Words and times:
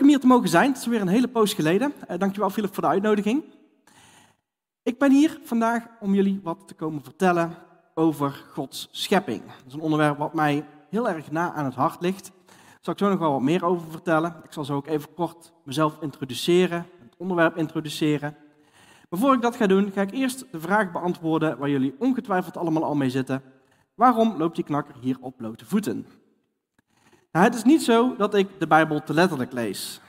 Leuk 0.00 0.08
om 0.08 0.14
hier 0.14 0.24
te 0.24 0.34
mogen 0.34 0.48
zijn. 0.48 0.68
Het 0.68 0.80
is 0.80 0.86
weer 0.86 1.00
een 1.00 1.08
hele 1.08 1.28
poos 1.28 1.54
geleden. 1.54 1.92
Uh, 2.10 2.18
dankjewel 2.18 2.50
Philip 2.50 2.74
voor 2.74 2.82
de 2.82 2.88
uitnodiging. 2.88 3.44
Ik 4.82 4.98
ben 4.98 5.10
hier 5.12 5.40
vandaag 5.42 5.86
om 6.00 6.14
jullie 6.14 6.40
wat 6.42 6.68
te 6.68 6.74
komen 6.74 7.02
vertellen 7.02 7.54
over 7.94 8.44
Gods 8.52 8.88
schepping. 8.90 9.42
Dat 9.42 9.66
is 9.66 9.72
een 9.72 9.80
onderwerp 9.80 10.18
wat 10.18 10.34
mij 10.34 10.64
heel 10.90 11.08
erg 11.08 11.30
na 11.30 11.52
aan 11.52 11.64
het 11.64 11.74
hart 11.74 12.00
ligt. 12.00 12.30
Daar 12.46 12.78
zal 12.80 12.92
ik 12.92 12.98
zo 12.98 13.08
nog 13.08 13.18
wel 13.18 13.32
wat 13.32 13.40
meer 13.40 13.64
over 13.64 13.90
vertellen. 13.90 14.36
Ik 14.44 14.52
zal 14.52 14.64
zo 14.64 14.74
ook 14.74 14.86
even 14.86 15.14
kort 15.14 15.52
mezelf 15.64 15.96
introduceren, 16.00 16.86
het 17.02 17.14
onderwerp 17.16 17.56
introduceren. 17.56 18.36
Maar 19.08 19.20
voor 19.20 19.34
ik 19.34 19.42
dat 19.42 19.56
ga 19.56 19.66
doen, 19.66 19.90
ga 19.92 20.00
ik 20.00 20.12
eerst 20.12 20.44
de 20.50 20.60
vraag 20.60 20.92
beantwoorden 20.92 21.58
waar 21.58 21.70
jullie 21.70 21.94
ongetwijfeld 21.98 22.56
allemaal 22.56 22.84
al 22.84 22.94
mee 22.94 23.10
zitten. 23.10 23.42
Waarom 23.94 24.36
loopt 24.36 24.54
die 24.54 24.64
knakker 24.64 24.94
hier 25.00 25.16
op 25.20 25.36
blote 25.36 25.64
voeten? 25.64 26.06
Nou, 27.32 27.44
het 27.44 27.54
is 27.54 27.64
niet 27.64 27.82
zo 27.82 28.16
dat 28.16 28.34
ik 28.34 28.48
de 28.58 28.66
Bijbel 28.66 29.02
te 29.02 29.14
letterlijk 29.14 29.52
lees. 29.52 30.00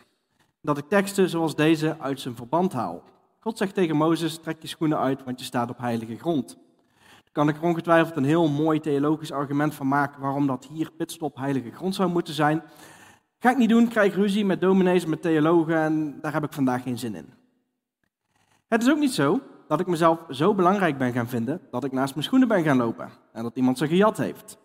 Dat 0.62 0.78
ik 0.78 0.90
teksten 0.90 1.30
zoals 1.30 1.56
deze 1.56 2.00
uit 2.00 2.20
zijn 2.20 2.36
verband 2.36 2.74
haal. 2.74 3.04
God 3.40 3.58
zegt 3.58 3.74
tegen 3.74 3.96
Mozes, 3.96 4.38
trek 4.38 4.62
je 4.62 4.68
schoenen 4.68 4.98
uit, 4.98 5.24
want 5.24 5.40
je 5.40 5.46
staat 5.46 5.70
op 5.70 5.78
heilige 5.78 6.18
grond. 6.18 6.58
Daar 6.98 7.32
kan 7.32 7.50
ik 7.50 7.56
er 7.56 7.64
ongetwijfeld 7.64 8.16
een 8.16 8.24
heel 8.24 8.50
mooi 8.50 8.80
theologisch 8.80 9.32
argument 9.32 9.74
van 9.74 9.88
maken 9.88 10.22
waarom 10.22 10.48
dat 10.48 10.68
hier 10.74 10.92
pitstop 10.92 11.38
heilige 11.38 11.72
grond 11.72 11.96
zou 11.96 12.10
moeten 12.10 12.34
zijn. 12.34 12.64
Ga 13.40 13.50
ik 13.50 13.58
niet 13.58 13.70
doen, 13.70 13.88
krijg 13.88 14.16
ruzie 14.16 14.46
met 14.46 14.62
dominees, 14.62 15.06
met 15.06 15.22
theologen 15.22 15.76
en 15.76 16.18
daar 16.22 16.34
heb 16.34 16.44
ik 16.44 16.54
vandaag 16.54 16.84
geen 16.84 17.00
zin 17.00 17.16
in. 17.16 17.34
Het 18.68 18.82
is 18.82 18.90
ook 18.90 19.00
niet 19.00 19.14
zo 19.14 19.40
dat 19.68 19.80
ik 19.80 19.88
mezelf 19.88 20.20
zo 20.30 20.56
belangrijk 20.56 20.98
ben 20.98 21.14
gaan 21.14 21.28
vinden 21.28 21.62
dat 21.72 21.84
ik 21.84 21.92
naast 21.92 22.14
mijn 22.14 22.26
schoenen 22.26 22.48
ben 22.48 22.64
gaan 22.64 22.78
lopen 22.78 23.10
en 23.34 23.44
dat 23.44 23.56
iemand 23.56 23.78
ze 23.78 23.88
gejat 23.88 24.18
heeft. 24.18 24.58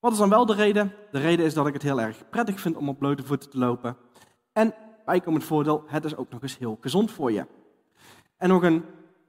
Wat 0.00 0.12
is 0.12 0.18
dan 0.18 0.28
wel 0.28 0.46
de 0.46 0.54
reden? 0.54 0.94
De 1.10 1.18
reden 1.18 1.46
is 1.46 1.54
dat 1.54 1.66
ik 1.66 1.72
het 1.72 1.82
heel 1.82 2.00
erg 2.00 2.28
prettig 2.28 2.60
vind 2.60 2.76
om 2.76 2.88
op 2.88 2.98
blote 2.98 3.22
voeten 3.22 3.50
te 3.50 3.58
lopen. 3.58 3.96
En 4.52 4.74
bijkomend 5.04 5.44
voordeel, 5.44 5.84
het 5.86 6.04
is 6.04 6.16
ook 6.16 6.30
nog 6.30 6.42
eens 6.42 6.58
heel 6.58 6.78
gezond 6.80 7.10
voor 7.10 7.32
je. 7.32 7.46
En 8.36 8.48
nog 8.48 8.62
een 8.62 8.84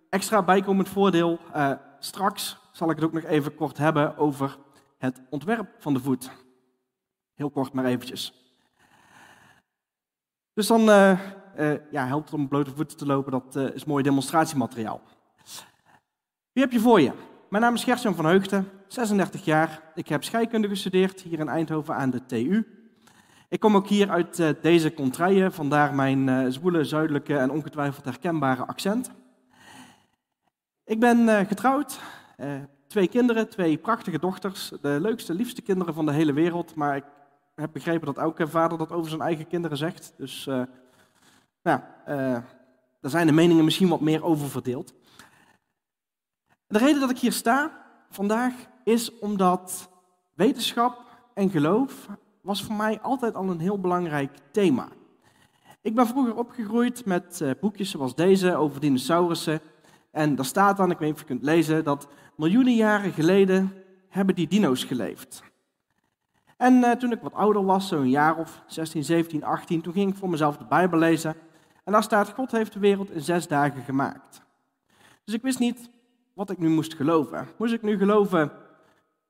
extra 0.10 0.44
bijkomend 0.44 0.90
voordeel, 0.90 1.40
uh, 1.56 1.72
straks 2.00 2.58
zal 2.72 2.90
ik 2.90 2.96
het 2.96 3.06
ook 3.06 3.14
nog 3.14 3.24
even 3.24 3.56
kort 3.56 3.78
hebben 3.78 4.18
over 4.18 4.58
het 4.98 5.22
ontwerp 5.30 5.76
van 5.80 5.94
de 5.94 6.00
voet. 6.00 6.32
Heel 7.34 7.50
kort 7.50 7.74
maar 7.74 7.86
eventjes. 7.86 8.34
Dus 10.54 10.68
dan 10.68 10.82
uh, 10.82 11.20
uh, 11.58 11.92
ja, 11.92 12.08
helpt 12.08 12.26
het 12.26 12.34
om 12.34 12.44
op 12.44 12.50
blote 12.50 12.76
voeten 12.76 12.98
te 12.98 13.06
lopen, 13.06 13.32
dat 13.32 13.56
is 13.56 13.86
mooi 13.86 14.04
demonstratiemateriaal. 14.04 15.02
Wie 16.52 16.64
heb 16.64 16.72
je 16.72 16.80
voor 16.80 17.02
je? 17.02 17.14
Mijn 17.50 17.64
naam 17.64 17.74
is 17.74 17.84
Gertjan 17.84 18.16
van 18.16 18.26
Heugten, 18.26 18.70
36 18.88 19.46
jaar. 19.46 19.82
Ik 19.96 20.08
heb 20.08 20.24
scheikunde 20.24 20.68
gestudeerd 20.68 21.22
hier 21.22 21.40
in 21.40 21.48
Eindhoven 21.48 21.96
aan 21.96 22.10
de 22.10 22.26
TU. 22.26 22.68
Ik 23.48 23.60
kom 23.60 23.76
ook 23.76 23.88
hier 23.88 24.10
uit 24.10 24.40
uh, 24.40 24.50
deze 24.62 24.94
contraille, 24.94 25.52
vandaar 25.52 25.96
mijn 25.96 26.28
uh, 26.28 26.46
zwoele, 26.50 26.84
zuidelijke 26.84 27.38
en 27.38 27.52
ongetwijfeld 27.52 28.06
herkenbare 28.06 28.66
accent. 28.66 29.12
Ik 30.86 31.00
ben 31.00 31.20
uh, 31.20 31.40
getrouwd, 31.40 32.00
twee 32.88 33.08
kinderen, 33.08 33.50
twee 33.50 33.78
prachtige 33.78 34.20
dochters, 34.20 34.72
de 34.82 34.98
leukste, 35.02 35.34
liefste 35.34 35.62
kinderen 35.62 35.94
van 35.94 36.06
de 36.06 36.14
hele 36.14 36.34
wereld. 36.34 36.76
Maar 36.76 36.96
ik 36.96 37.06
heb 37.56 37.70
begrepen 37.74 38.06
dat 38.06 38.18
elke 38.18 38.48
vader 38.48 38.78
dat 38.78 38.92
over 38.92 39.10
zijn 39.10 39.22
eigen 39.22 39.48
kinderen 39.48 39.78
zegt. 39.78 40.14
Dus 40.18 40.46
nou, 41.62 41.80
daar 42.06 43.12
zijn 43.12 43.28
de 43.28 43.34
meningen 43.34 43.64
misschien 43.64 43.90
wat 43.90 44.02
meer 44.02 44.24
over 44.24 44.50
verdeeld. 44.50 44.94
De 46.70 46.78
reden 46.78 47.00
dat 47.00 47.10
ik 47.10 47.18
hier 47.18 47.32
sta 47.32 47.72
vandaag 48.10 48.54
is 48.84 49.20
omdat 49.20 49.90
wetenschap 50.34 51.06
en 51.34 51.50
geloof 51.50 52.08
was 52.42 52.64
voor 52.64 52.76
mij 52.76 53.00
altijd 53.02 53.36
al 53.36 53.50
een 53.50 53.60
heel 53.60 53.80
belangrijk 53.80 54.38
thema. 54.52 54.88
Ik 55.82 55.96
ben 55.96 56.08
vroeger 56.08 56.36
opgegroeid 56.36 57.06
met 57.06 57.40
uh, 57.44 57.52
boekjes 57.62 57.90
zoals 57.90 58.16
deze 58.16 58.56
over 58.56 58.80
dinosaurussen. 58.80 59.60
En 60.12 60.36
daar 60.36 60.46
staat 60.46 60.78
dan, 60.78 60.92
ik 60.92 60.98
weet 60.98 61.08
niet 61.08 61.14
of 61.14 61.20
je 61.20 61.26
kunt 61.26 61.44
lezen, 61.44 61.84
dat 61.84 62.08
miljoenen 62.36 62.76
jaren 62.76 63.12
geleden 63.12 63.74
hebben 64.10 64.36
die 64.36 64.48
dino's 64.48 64.84
geleefd. 64.84 65.44
En 66.58 66.74
uh, 66.74 66.92
toen 66.92 67.12
ik 67.12 67.22
wat 67.22 67.34
ouder 67.34 67.66
was, 67.66 67.88
zo'n 67.88 68.10
jaar 68.10 68.38
of 68.38 68.64
16, 68.68 69.04
17, 69.04 69.44
18, 69.44 69.82
toen 69.82 69.94
ging 69.94 70.12
ik 70.12 70.18
voor 70.18 70.30
mezelf 70.30 70.58
de 70.58 70.66
Bijbel 70.66 71.00
lezen. 71.00 71.36
En 71.84 71.92
daar 71.92 72.04
staat, 72.04 72.30
God 72.30 72.52
heeft 72.52 72.74
de 72.74 72.80
wereld 72.80 73.12
in 73.12 73.22
zes 73.22 73.48
dagen 73.48 73.84
gemaakt. 73.84 74.42
Dus 75.24 75.34
ik 75.34 75.42
wist 75.42 75.60
niet 75.60 75.90
wat 76.40 76.50
ik 76.50 76.58
nu 76.58 76.70
moest 76.70 76.94
geloven. 76.94 77.48
Moest 77.58 77.74
ik 77.74 77.82
nu 77.82 77.98
geloven 77.98 78.52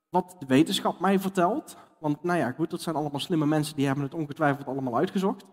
wat 0.09 0.35
de 0.39 0.45
wetenschap 0.45 0.99
mij 0.99 1.19
vertelt? 1.19 1.77
Want 1.99 2.23
nou 2.23 2.39
ja, 2.39 2.51
goed, 2.51 2.69
dat 2.69 2.81
zijn 2.81 2.95
allemaal 2.95 3.19
slimme 3.19 3.45
mensen, 3.45 3.75
die 3.75 3.85
hebben 3.85 4.03
het 4.03 4.13
ongetwijfeld 4.13 4.67
allemaal 4.67 4.97
uitgezocht. 4.97 5.45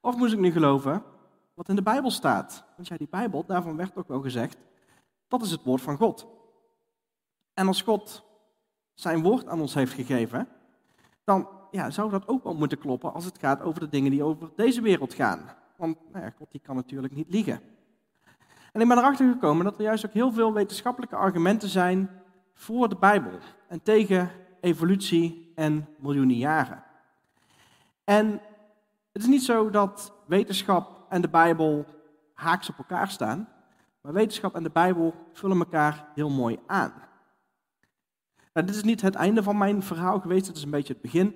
Of 0.00 0.16
moest 0.16 0.32
ik 0.32 0.38
nu 0.38 0.50
geloven 0.50 1.02
wat 1.54 1.68
in 1.68 1.76
de 1.76 1.82
Bijbel 1.82 2.10
staat? 2.10 2.64
Want 2.76 2.88
ja, 2.88 2.96
die 2.96 3.08
Bijbel, 3.10 3.44
daarvan 3.46 3.76
werd 3.76 3.96
ook 3.96 4.08
wel 4.08 4.20
gezegd, 4.20 4.56
dat 5.28 5.42
is 5.42 5.50
het 5.50 5.62
woord 5.62 5.82
van 5.82 5.96
God. 5.96 6.26
En 7.54 7.66
als 7.66 7.82
God 7.82 8.24
zijn 8.94 9.22
woord 9.22 9.46
aan 9.46 9.60
ons 9.60 9.74
heeft 9.74 9.92
gegeven, 9.92 10.48
dan 11.24 11.48
ja, 11.70 11.90
zou 11.90 12.10
dat 12.10 12.28
ook 12.28 12.44
wel 12.44 12.54
moeten 12.54 12.78
kloppen 12.78 13.12
als 13.12 13.24
het 13.24 13.38
gaat 13.38 13.62
over 13.62 13.80
de 13.80 13.88
dingen 13.88 14.10
die 14.10 14.22
over 14.22 14.50
deze 14.56 14.80
wereld 14.80 15.14
gaan. 15.14 15.50
Want 15.76 15.96
nou 16.12 16.24
ja, 16.24 16.32
God 16.38 16.50
die 16.50 16.60
kan 16.60 16.76
natuurlijk 16.76 17.14
niet 17.14 17.30
liegen. 17.30 17.60
En 18.74 18.80
ik 18.80 18.88
ben 18.88 18.98
erachter 18.98 19.32
gekomen 19.32 19.64
dat 19.64 19.76
er 19.76 19.82
juist 19.82 20.06
ook 20.06 20.12
heel 20.12 20.32
veel 20.32 20.52
wetenschappelijke 20.52 21.16
argumenten 21.16 21.68
zijn 21.68 22.10
voor 22.54 22.88
de 22.88 22.96
Bijbel 22.96 23.38
en 23.68 23.82
tegen 23.82 24.30
evolutie 24.60 25.52
en 25.54 25.88
miljoenen 25.98 26.36
jaren. 26.36 26.82
En 28.04 28.40
het 29.12 29.22
is 29.22 29.28
niet 29.28 29.42
zo 29.42 29.70
dat 29.70 30.12
wetenschap 30.26 31.06
en 31.08 31.20
de 31.20 31.28
Bijbel 31.28 31.86
haaks 32.32 32.68
op 32.68 32.78
elkaar 32.78 33.08
staan, 33.08 33.48
maar 34.00 34.12
wetenschap 34.12 34.54
en 34.54 34.62
de 34.62 34.70
Bijbel 34.70 35.14
vullen 35.32 35.58
elkaar 35.58 36.08
heel 36.14 36.30
mooi 36.30 36.58
aan. 36.66 36.92
Nou, 38.52 38.66
dit 38.66 38.76
is 38.76 38.82
niet 38.82 39.00
het 39.00 39.14
einde 39.14 39.42
van 39.42 39.58
mijn 39.58 39.82
verhaal 39.82 40.20
geweest, 40.20 40.46
het 40.46 40.56
is 40.56 40.62
een 40.62 40.70
beetje 40.70 40.92
het 40.92 41.02
begin. 41.02 41.34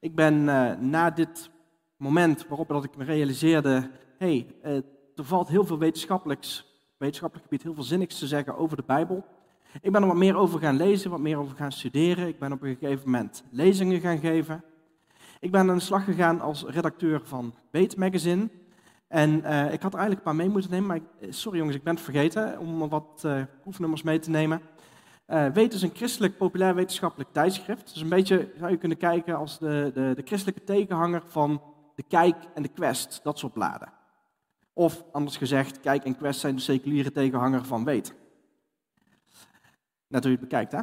Ik 0.00 0.14
ben 0.14 0.34
uh, 0.34 0.72
na 0.74 1.10
dit 1.10 1.50
moment 1.96 2.46
waarop 2.46 2.68
dat 2.68 2.84
ik 2.84 2.96
me 2.96 3.04
realiseerde, 3.04 3.90
hé, 4.18 4.46
hey, 4.62 4.72
uh, 4.72 4.82
er 5.14 5.24
valt 5.24 5.48
heel 5.48 5.64
veel 5.64 5.78
wetenschappelijks 5.78 6.67
wetenschappelijk 6.98 7.48
gebied 7.48 7.62
heel 7.62 7.74
veel 7.74 7.82
zinnigs 7.82 8.18
te 8.18 8.26
zeggen 8.26 8.56
over 8.56 8.76
de 8.76 8.82
Bijbel. 8.86 9.24
Ik 9.80 9.92
ben 9.92 10.00
er 10.02 10.08
wat 10.08 10.16
meer 10.16 10.36
over 10.36 10.60
gaan 10.60 10.76
lezen, 10.76 11.10
wat 11.10 11.20
meer 11.20 11.38
over 11.38 11.56
gaan 11.56 11.72
studeren. 11.72 12.28
Ik 12.28 12.38
ben 12.38 12.52
op 12.52 12.62
een 12.62 12.76
gegeven 12.76 13.10
moment 13.10 13.44
lezingen 13.50 14.00
gaan 14.00 14.18
geven. 14.18 14.64
Ik 15.40 15.50
ben 15.50 15.70
aan 15.70 15.76
de 15.76 15.82
slag 15.82 16.04
gegaan 16.04 16.40
als 16.40 16.64
redacteur 16.64 17.20
van 17.24 17.54
Beet 17.70 17.96
Magazine. 17.96 18.48
En 19.08 19.30
uh, 19.30 19.72
ik 19.72 19.82
had 19.82 19.92
er 19.92 19.98
eigenlijk 19.98 20.18
een 20.18 20.22
paar 20.22 20.34
mee 20.34 20.48
moeten 20.48 20.70
nemen, 20.70 20.86
maar 20.86 20.96
ik, 20.96 21.02
eh, 21.20 21.32
sorry 21.32 21.58
jongens, 21.58 21.76
ik 21.76 21.82
ben 21.82 21.94
het 21.94 22.04
vergeten 22.04 22.58
om 22.58 22.88
wat 22.88 23.22
uh, 23.26 23.42
proefnummers 23.60 24.02
mee 24.02 24.18
te 24.18 24.30
nemen. 24.30 24.60
Uh, 25.28 25.46
Weet 25.46 25.72
is 25.72 25.82
een 25.82 25.94
christelijk 25.94 26.36
populair 26.36 26.74
wetenschappelijk 26.74 27.32
tijdschrift. 27.32 27.92
Dus 27.92 28.02
een 28.02 28.08
beetje 28.08 28.52
zou 28.58 28.70
je 28.70 28.76
kunnen 28.76 28.98
kijken 28.98 29.36
als 29.36 29.58
de, 29.58 29.90
de, 29.94 30.12
de 30.16 30.22
christelijke 30.24 30.64
tegenhanger 30.64 31.22
van 31.26 31.62
de 31.94 32.02
Kijk 32.02 32.36
en 32.54 32.62
de 32.62 32.68
Quest, 32.68 33.20
dat 33.22 33.38
soort 33.38 33.52
bladen. 33.52 33.97
Of 34.78 35.04
anders 35.12 35.36
gezegd, 35.36 35.80
Kijk 35.80 36.04
en 36.04 36.16
Quest 36.16 36.40
zijn 36.40 36.54
de 36.54 36.60
seculiere 36.60 37.12
tegenhanger 37.12 37.64
van 37.64 37.84
Weet. 37.84 38.14
Net 40.06 40.22
hoe 40.22 40.32
je 40.32 40.38
het 40.38 40.48
bekijkt, 40.48 40.72
hè? 40.72 40.80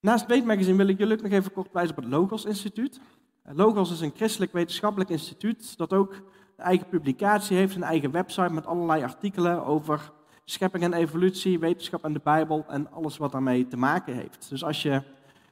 Naast 0.00 0.26
Weet 0.26 0.44
Magazine 0.44 0.76
wil 0.76 0.88
ik 0.88 0.98
jullie 0.98 1.22
nog 1.22 1.32
even 1.32 1.52
kort 1.52 1.72
wijzen 1.72 1.96
op 1.96 2.02
het 2.02 2.12
Logos 2.12 2.44
Instituut. 2.44 3.00
Logos 3.42 3.92
is 3.92 4.00
een 4.00 4.12
christelijk 4.14 4.52
wetenschappelijk 4.52 5.10
instituut 5.10 5.76
dat 5.76 5.92
ook 5.92 6.12
een 6.56 6.64
eigen 6.64 6.88
publicatie 6.88 7.56
heeft, 7.56 7.76
een 7.76 7.82
eigen 7.82 8.10
website 8.10 8.52
met 8.52 8.66
allerlei 8.66 9.02
artikelen 9.02 9.64
over 9.64 10.12
schepping 10.44 10.84
en 10.84 10.92
evolutie, 10.92 11.58
wetenschap 11.58 12.04
en 12.04 12.12
de 12.12 12.20
Bijbel 12.22 12.64
en 12.68 12.92
alles 12.92 13.16
wat 13.16 13.32
daarmee 13.32 13.66
te 13.66 13.76
maken 13.76 14.14
heeft. 14.14 14.48
Dus 14.48 14.64
als 14.64 14.82
je 14.82 15.02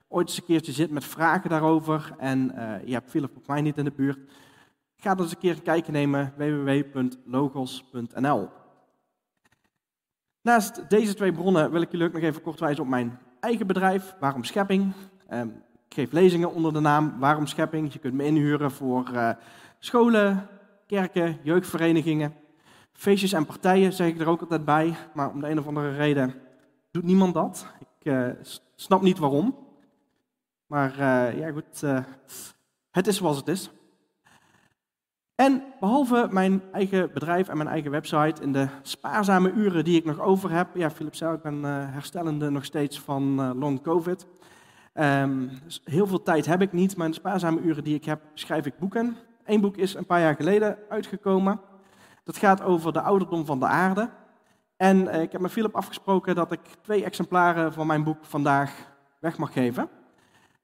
ooit 0.08 0.28
eens 0.28 0.36
een 0.36 0.44
keertje 0.44 0.72
zit 0.72 0.90
met 0.90 1.04
vragen 1.04 1.50
daarover 1.50 2.14
en 2.18 2.52
uh, 2.54 2.86
je 2.86 2.92
hebt 2.92 3.10
Philip 3.10 3.36
of 3.36 3.46
mij 3.46 3.60
niet 3.60 3.78
in 3.78 3.84
de 3.84 3.92
buurt, 3.92 4.18
Ga 5.02 5.14
dus 5.14 5.30
een 5.30 5.38
keer 5.38 5.56
een 5.56 5.62
kijkje 5.62 5.92
nemen, 5.92 6.32
www.logos.nl. 6.36 8.48
Naast 10.42 10.90
deze 10.90 11.14
twee 11.14 11.32
bronnen 11.32 11.70
wil 11.70 11.82
ik 11.82 11.90
jullie 11.90 12.06
ook 12.06 12.12
nog 12.12 12.22
even 12.22 12.42
kort 12.42 12.60
wijzen 12.60 12.82
op 12.82 12.88
mijn 12.88 13.18
eigen 13.40 13.66
bedrijf, 13.66 14.14
Waarom 14.20 14.44
Schepping. 14.44 14.92
Ehm, 15.26 15.48
ik 15.88 15.94
geef 15.94 16.12
lezingen 16.12 16.52
onder 16.52 16.72
de 16.72 16.80
naam 16.80 17.18
Waarom 17.18 17.46
Schepping. 17.46 17.92
Je 17.92 17.98
kunt 17.98 18.14
me 18.14 18.24
inhuren 18.24 18.70
voor 18.70 19.10
uh, 19.12 19.30
scholen, 19.78 20.48
kerken, 20.86 21.38
jeugdverenigingen, 21.42 22.34
feestjes 22.92 23.32
en 23.32 23.46
partijen, 23.46 23.92
zeg 23.92 24.08
ik 24.08 24.20
er 24.20 24.28
ook 24.28 24.40
altijd 24.40 24.64
bij. 24.64 24.94
Maar 25.14 25.30
om 25.30 25.40
de 25.40 25.48
een 25.48 25.58
of 25.58 25.66
andere 25.66 25.96
reden 25.96 26.34
doet 26.90 27.04
niemand 27.04 27.34
dat. 27.34 27.66
Ik 27.78 28.12
uh, 28.12 28.28
snap 28.74 29.02
niet 29.02 29.18
waarom. 29.18 29.56
Maar 30.66 30.90
uh, 30.90 31.38
ja 31.38 31.52
goed, 31.52 31.80
het 32.90 33.06
is 33.06 33.16
zoals 33.16 33.36
het 33.36 33.48
is. 33.48 33.70
En 35.42 35.62
behalve 35.80 36.28
mijn 36.30 36.62
eigen 36.72 37.12
bedrijf 37.12 37.48
en 37.48 37.56
mijn 37.56 37.68
eigen 37.68 37.90
website, 37.90 38.42
in 38.42 38.52
de 38.52 38.68
spaarzame 38.82 39.52
uren 39.52 39.84
die 39.84 39.96
ik 39.96 40.04
nog 40.04 40.20
over 40.20 40.50
heb, 40.50 40.68
ja, 40.74 40.90
Philip 40.90 41.14
zei, 41.14 41.34
ik 41.34 41.42
ben 41.42 41.54
uh, 41.54 41.64
herstellende 41.66 42.50
nog 42.50 42.64
steeds 42.64 43.00
van 43.00 43.40
uh, 43.40 43.50
long 43.54 43.82
covid. 43.82 44.26
Ehm, 44.92 45.48
dus 45.64 45.80
heel 45.84 46.06
veel 46.06 46.22
tijd 46.22 46.46
heb 46.46 46.62
ik 46.62 46.72
niet, 46.72 46.96
maar 46.96 47.06
in 47.06 47.12
de 47.12 47.18
spaarzame 47.18 47.60
uren 47.60 47.84
die 47.84 47.94
ik 47.94 48.04
heb, 48.04 48.20
schrijf 48.34 48.66
ik 48.66 48.78
boeken. 48.78 49.16
Eén 49.44 49.60
boek 49.60 49.76
is 49.76 49.94
een 49.94 50.06
paar 50.06 50.20
jaar 50.20 50.34
geleden 50.34 50.78
uitgekomen. 50.88 51.60
Dat 52.24 52.36
gaat 52.36 52.62
over 52.62 52.92
de 52.92 53.00
ouderdom 53.00 53.46
van 53.46 53.58
de 53.58 53.66
aarde. 53.66 54.10
En 54.76 55.08
eh, 55.08 55.22
ik 55.22 55.32
heb 55.32 55.40
met 55.40 55.52
Philip 55.52 55.76
afgesproken 55.76 56.34
dat 56.34 56.52
ik 56.52 56.60
twee 56.82 57.04
exemplaren 57.04 57.72
van 57.72 57.86
mijn 57.86 58.04
boek 58.04 58.24
vandaag 58.24 58.72
weg 59.18 59.38
mag 59.38 59.52
geven. 59.52 59.88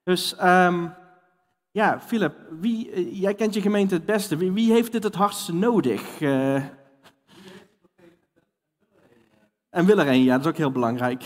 Dus 0.03 0.35
um, 0.43 0.93
ja, 1.71 1.99
Philip, 1.99 2.33
wie, 2.59 2.91
eh, 2.91 3.21
jij 3.21 3.33
kent 3.33 3.53
je 3.53 3.61
gemeente 3.61 3.93
het 3.93 4.05
beste. 4.05 4.37
Wie, 4.37 4.51
wie 4.51 4.71
heeft 4.71 4.91
dit 4.91 5.03
het 5.03 5.15
hardste 5.15 5.53
nodig? 5.53 6.19
Uh, 6.21 6.55
en 9.69 9.85
wil 9.85 9.99
er 9.99 10.07
een, 10.07 10.23
ja, 10.23 10.35
dat 10.35 10.45
is 10.45 10.51
ook 10.51 10.57
heel 10.57 10.71
belangrijk. 10.71 11.23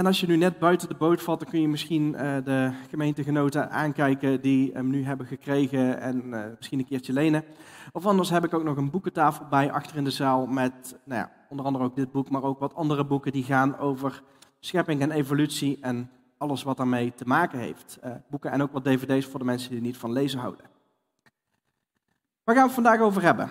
En 0.00 0.06
als 0.06 0.20
je 0.20 0.26
nu 0.26 0.36
net 0.36 0.58
buiten 0.58 0.88
de 0.88 0.94
boot 0.94 1.22
valt, 1.22 1.40
dan 1.40 1.48
kun 1.48 1.60
je 1.60 1.68
misschien 1.68 2.12
uh, 2.12 2.36
de 2.44 2.72
gemeentegenoten 2.88 3.70
aankijken 3.70 4.40
die 4.40 4.72
hem 4.72 4.90
nu 4.90 5.04
hebben 5.04 5.26
gekregen 5.26 6.00
en 6.00 6.24
uh, 6.24 6.44
misschien 6.56 6.78
een 6.78 6.84
keertje 6.86 7.12
lenen. 7.12 7.44
Of 7.92 8.06
anders 8.06 8.30
heb 8.30 8.44
ik 8.44 8.54
ook 8.54 8.62
nog 8.64 8.76
een 8.76 8.90
boekentafel 8.90 9.46
bij 9.50 9.72
achter 9.72 9.96
in 9.96 10.04
de 10.04 10.10
zaal 10.10 10.46
met 10.46 10.98
nou 11.04 11.20
ja, 11.20 11.32
onder 11.48 11.66
andere 11.66 11.84
ook 11.84 11.96
dit 11.96 12.12
boek, 12.12 12.30
maar 12.30 12.42
ook 12.42 12.58
wat 12.58 12.74
andere 12.74 13.04
boeken 13.04 13.32
die 13.32 13.44
gaan 13.44 13.78
over 13.78 14.22
schepping 14.60 15.00
en 15.00 15.10
evolutie 15.10 15.78
en 15.80 16.10
alles 16.38 16.62
wat 16.62 16.76
daarmee 16.76 17.14
te 17.14 17.24
maken 17.24 17.58
heeft. 17.58 17.98
Uh, 18.04 18.12
boeken 18.30 18.50
en 18.50 18.62
ook 18.62 18.72
wat 18.72 18.84
dvd's 18.84 19.26
voor 19.26 19.38
de 19.38 19.44
mensen 19.44 19.70
die 19.70 19.80
niet 19.80 19.96
van 19.96 20.12
lezen 20.12 20.38
houden. 20.38 20.64
Waar 22.44 22.54
gaan 22.54 22.68
we 22.68 22.74
het 22.74 22.82
vandaag 22.82 23.00
over 23.00 23.22
hebben? 23.22 23.50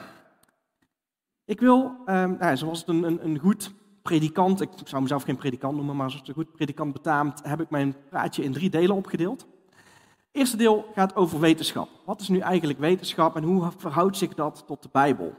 Ik 1.45 1.59
wil, 1.59 1.83
um, 2.05 2.37
nou, 2.39 2.57
zoals 2.57 2.79
het 2.79 2.87
een, 2.87 3.03
een, 3.03 3.25
een 3.25 3.39
goed 3.39 3.77
predikant, 4.01 4.61
ik 4.61 4.69
zou 4.83 5.01
mezelf 5.01 5.23
geen 5.23 5.37
predikant 5.37 5.75
noemen, 5.75 5.95
maar 5.95 6.11
zoals 6.11 6.27
een 6.27 6.33
goed 6.33 6.51
predikant 6.51 6.93
betaamt, 6.93 7.41
heb 7.43 7.61
ik 7.61 7.69
mijn 7.69 7.95
praatje 8.09 8.43
in 8.43 8.51
drie 8.51 8.69
delen 8.69 8.95
opgedeeld. 8.95 9.39
Het 9.39 10.27
eerste 10.31 10.57
deel 10.57 10.91
gaat 10.93 11.15
over 11.15 11.39
wetenschap. 11.39 11.89
Wat 12.05 12.21
is 12.21 12.27
nu 12.27 12.39
eigenlijk 12.39 12.79
wetenschap 12.79 13.35
en 13.35 13.43
hoe 13.43 13.71
verhoudt 13.77 14.17
zich 14.17 14.33
dat 14.33 14.63
tot 14.67 14.83
de 14.83 14.89
Bijbel? 14.91 15.33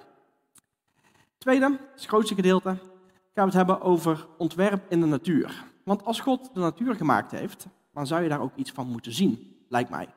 Tweede, 1.38 1.78
het 1.94 2.06
grootste 2.06 2.34
gedeelte, 2.34 2.68
gaan 2.68 2.80
we 3.34 3.40
het 3.40 3.52
hebben 3.52 3.80
over 3.80 4.26
ontwerp 4.38 4.86
in 4.88 5.00
de 5.00 5.06
natuur. 5.06 5.64
Want 5.84 6.04
als 6.04 6.20
God 6.20 6.50
de 6.54 6.60
natuur 6.60 6.94
gemaakt 6.94 7.30
heeft, 7.30 7.66
dan 7.92 8.06
zou 8.06 8.22
je 8.22 8.28
daar 8.28 8.40
ook 8.40 8.56
iets 8.56 8.70
van 8.70 8.86
moeten 8.86 9.12
zien, 9.12 9.56
lijkt 9.68 9.90
mij. 9.90 10.08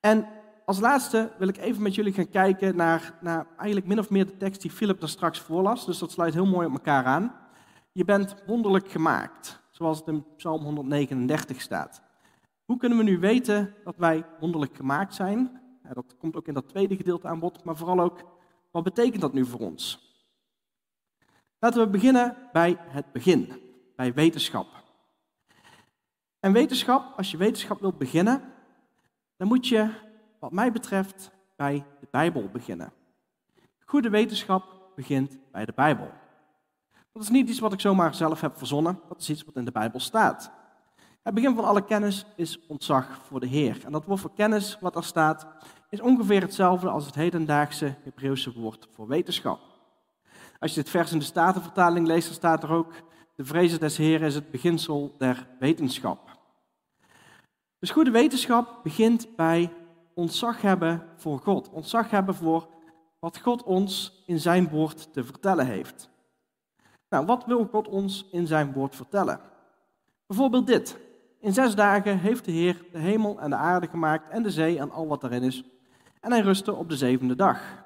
En 0.00 0.26
als 0.72 0.80
laatste 0.80 1.32
wil 1.38 1.48
ik 1.48 1.56
even 1.56 1.82
met 1.82 1.94
jullie 1.94 2.12
gaan 2.12 2.28
kijken 2.28 2.76
naar, 2.76 3.18
naar 3.20 3.46
eigenlijk 3.56 3.86
min 3.86 3.98
of 3.98 4.10
meer 4.10 4.26
de 4.26 4.36
tekst 4.36 4.62
die 4.62 4.70
Philip 4.70 5.00
daar 5.00 5.08
straks 5.08 5.40
voorlas. 5.40 5.86
Dus 5.86 5.98
dat 5.98 6.10
sluit 6.10 6.34
heel 6.34 6.46
mooi 6.46 6.66
op 6.66 6.72
elkaar 6.72 7.04
aan. 7.04 7.34
Je 7.92 8.04
bent 8.04 8.34
wonderlijk 8.46 8.90
gemaakt, 8.90 9.62
zoals 9.70 9.98
het 9.98 10.08
in 10.08 10.24
Psalm 10.36 10.62
139 10.62 11.60
staat. 11.60 12.02
Hoe 12.64 12.76
kunnen 12.76 12.98
we 12.98 13.04
nu 13.04 13.18
weten 13.18 13.74
dat 13.84 13.96
wij 13.96 14.24
wonderlijk 14.40 14.76
gemaakt 14.76 15.14
zijn? 15.14 15.60
Dat 15.92 16.16
komt 16.18 16.36
ook 16.36 16.48
in 16.48 16.54
dat 16.54 16.68
tweede 16.68 16.96
gedeelte 16.96 17.28
aan 17.28 17.40
bod, 17.40 17.64
maar 17.64 17.76
vooral 17.76 18.00
ook, 18.00 18.24
wat 18.70 18.82
betekent 18.82 19.20
dat 19.20 19.32
nu 19.32 19.44
voor 19.44 19.60
ons? 19.60 20.10
Laten 21.58 21.84
we 21.84 21.90
beginnen 21.90 22.36
bij 22.52 22.76
het 22.78 23.12
begin, 23.12 23.52
bij 23.96 24.14
wetenschap. 24.14 24.66
En 26.40 26.52
wetenschap, 26.52 27.16
als 27.16 27.30
je 27.30 27.36
wetenschap 27.36 27.80
wilt 27.80 27.98
beginnen, 27.98 28.42
dan 29.36 29.48
moet 29.48 29.68
je 29.68 30.10
wat 30.42 30.52
mij 30.52 30.72
betreft, 30.72 31.30
bij 31.56 31.84
de 32.00 32.06
Bijbel 32.10 32.48
beginnen. 32.52 32.92
Goede 33.84 34.10
wetenschap 34.10 34.90
begint 34.96 35.38
bij 35.52 35.64
de 35.64 35.72
Bijbel. 35.74 36.10
Dat 37.12 37.22
is 37.22 37.28
niet 37.28 37.48
iets 37.48 37.58
wat 37.58 37.72
ik 37.72 37.80
zomaar 37.80 38.14
zelf 38.14 38.40
heb 38.40 38.58
verzonnen, 38.58 39.00
dat 39.08 39.20
is 39.20 39.30
iets 39.30 39.44
wat 39.44 39.56
in 39.56 39.64
de 39.64 39.72
Bijbel 39.72 40.00
staat. 40.00 40.50
Het 41.22 41.34
begin 41.34 41.54
van 41.54 41.64
alle 41.64 41.84
kennis 41.84 42.26
is 42.36 42.66
ontzag 42.66 43.18
voor 43.26 43.40
de 43.40 43.46
Heer. 43.46 43.84
En 43.84 43.92
dat 43.92 44.04
woord 44.04 44.20
voor 44.20 44.34
kennis, 44.34 44.78
wat 44.80 44.96
er 44.96 45.04
staat, 45.04 45.46
is 45.88 46.00
ongeveer 46.00 46.40
hetzelfde 46.40 46.88
als 46.88 47.06
het 47.06 47.14
hedendaagse 47.14 47.94
Hebreeuwse 48.02 48.52
woord 48.52 48.88
voor 48.90 49.06
wetenschap. 49.06 49.60
Als 50.58 50.74
je 50.74 50.80
dit 50.80 50.90
vers 50.90 51.12
in 51.12 51.18
de 51.18 51.24
Statenvertaling 51.24 52.06
leest, 52.06 52.26
dan 52.26 52.34
staat 52.34 52.62
er 52.62 52.70
ook: 52.70 52.92
De 53.34 53.44
vrezen 53.44 53.80
des 53.80 53.96
Heeren 53.96 54.26
is 54.26 54.34
het 54.34 54.50
beginsel 54.50 55.14
der 55.18 55.46
wetenschap. 55.58 56.38
Dus 57.78 57.90
goede 57.90 58.10
wetenschap 58.10 58.80
begint 58.82 59.36
bij 59.36 59.72
ontzag 60.14 60.60
hebben 60.60 61.02
voor 61.16 61.38
God. 61.38 61.68
Ontzag 61.68 62.10
hebben 62.10 62.34
voor 62.34 62.68
wat 63.18 63.38
God 63.38 63.62
ons 63.62 64.22
in 64.26 64.38
zijn 64.40 64.68
woord 64.68 65.12
te 65.12 65.24
vertellen 65.24 65.66
heeft. 65.66 66.10
Nou, 67.08 67.26
wat 67.26 67.44
wil 67.46 67.64
God 67.64 67.88
ons 67.88 68.28
in 68.30 68.46
zijn 68.46 68.72
woord 68.72 68.96
vertellen? 68.96 69.40
Bijvoorbeeld 70.26 70.66
dit. 70.66 70.98
In 71.40 71.52
zes 71.52 71.74
dagen 71.74 72.18
heeft 72.18 72.44
de 72.44 72.50
Heer 72.50 72.84
de 72.92 72.98
hemel 72.98 73.40
en 73.40 73.50
de 73.50 73.56
aarde 73.56 73.86
gemaakt 73.86 74.30
en 74.30 74.42
de 74.42 74.50
zee 74.50 74.78
en 74.78 74.90
al 74.90 75.06
wat 75.06 75.24
erin 75.24 75.42
is. 75.42 75.64
En 76.20 76.32
hij 76.32 76.40
rustte 76.40 76.74
op 76.74 76.88
de 76.88 76.96
zevende 76.96 77.34
dag. 77.34 77.84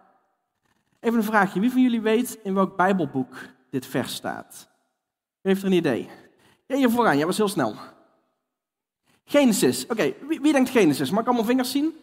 Even 1.00 1.18
een 1.18 1.24
vraagje. 1.24 1.60
Wie 1.60 1.70
van 1.70 1.82
jullie 1.82 2.00
weet 2.00 2.38
in 2.42 2.54
welk 2.54 2.76
Bijbelboek 2.76 3.36
dit 3.70 3.86
vers 3.86 4.14
staat? 4.14 4.68
Wie 5.40 5.52
heeft 5.52 5.62
er 5.62 5.68
een 5.68 5.76
idee? 5.76 6.08
Ja, 6.66 6.76
hier 6.76 6.90
vooraan. 6.90 7.16
Jij 7.16 7.26
was 7.26 7.36
heel 7.36 7.48
snel. 7.48 7.74
Genesis. 9.24 9.86
Oké, 9.86 10.12
wie, 10.28 10.40
wie 10.40 10.52
denkt 10.52 10.70
Genesis? 10.70 11.10
Mag 11.10 11.20
ik 11.20 11.26
allemaal 11.26 11.44
vingers 11.44 11.70
zien? 11.70 11.94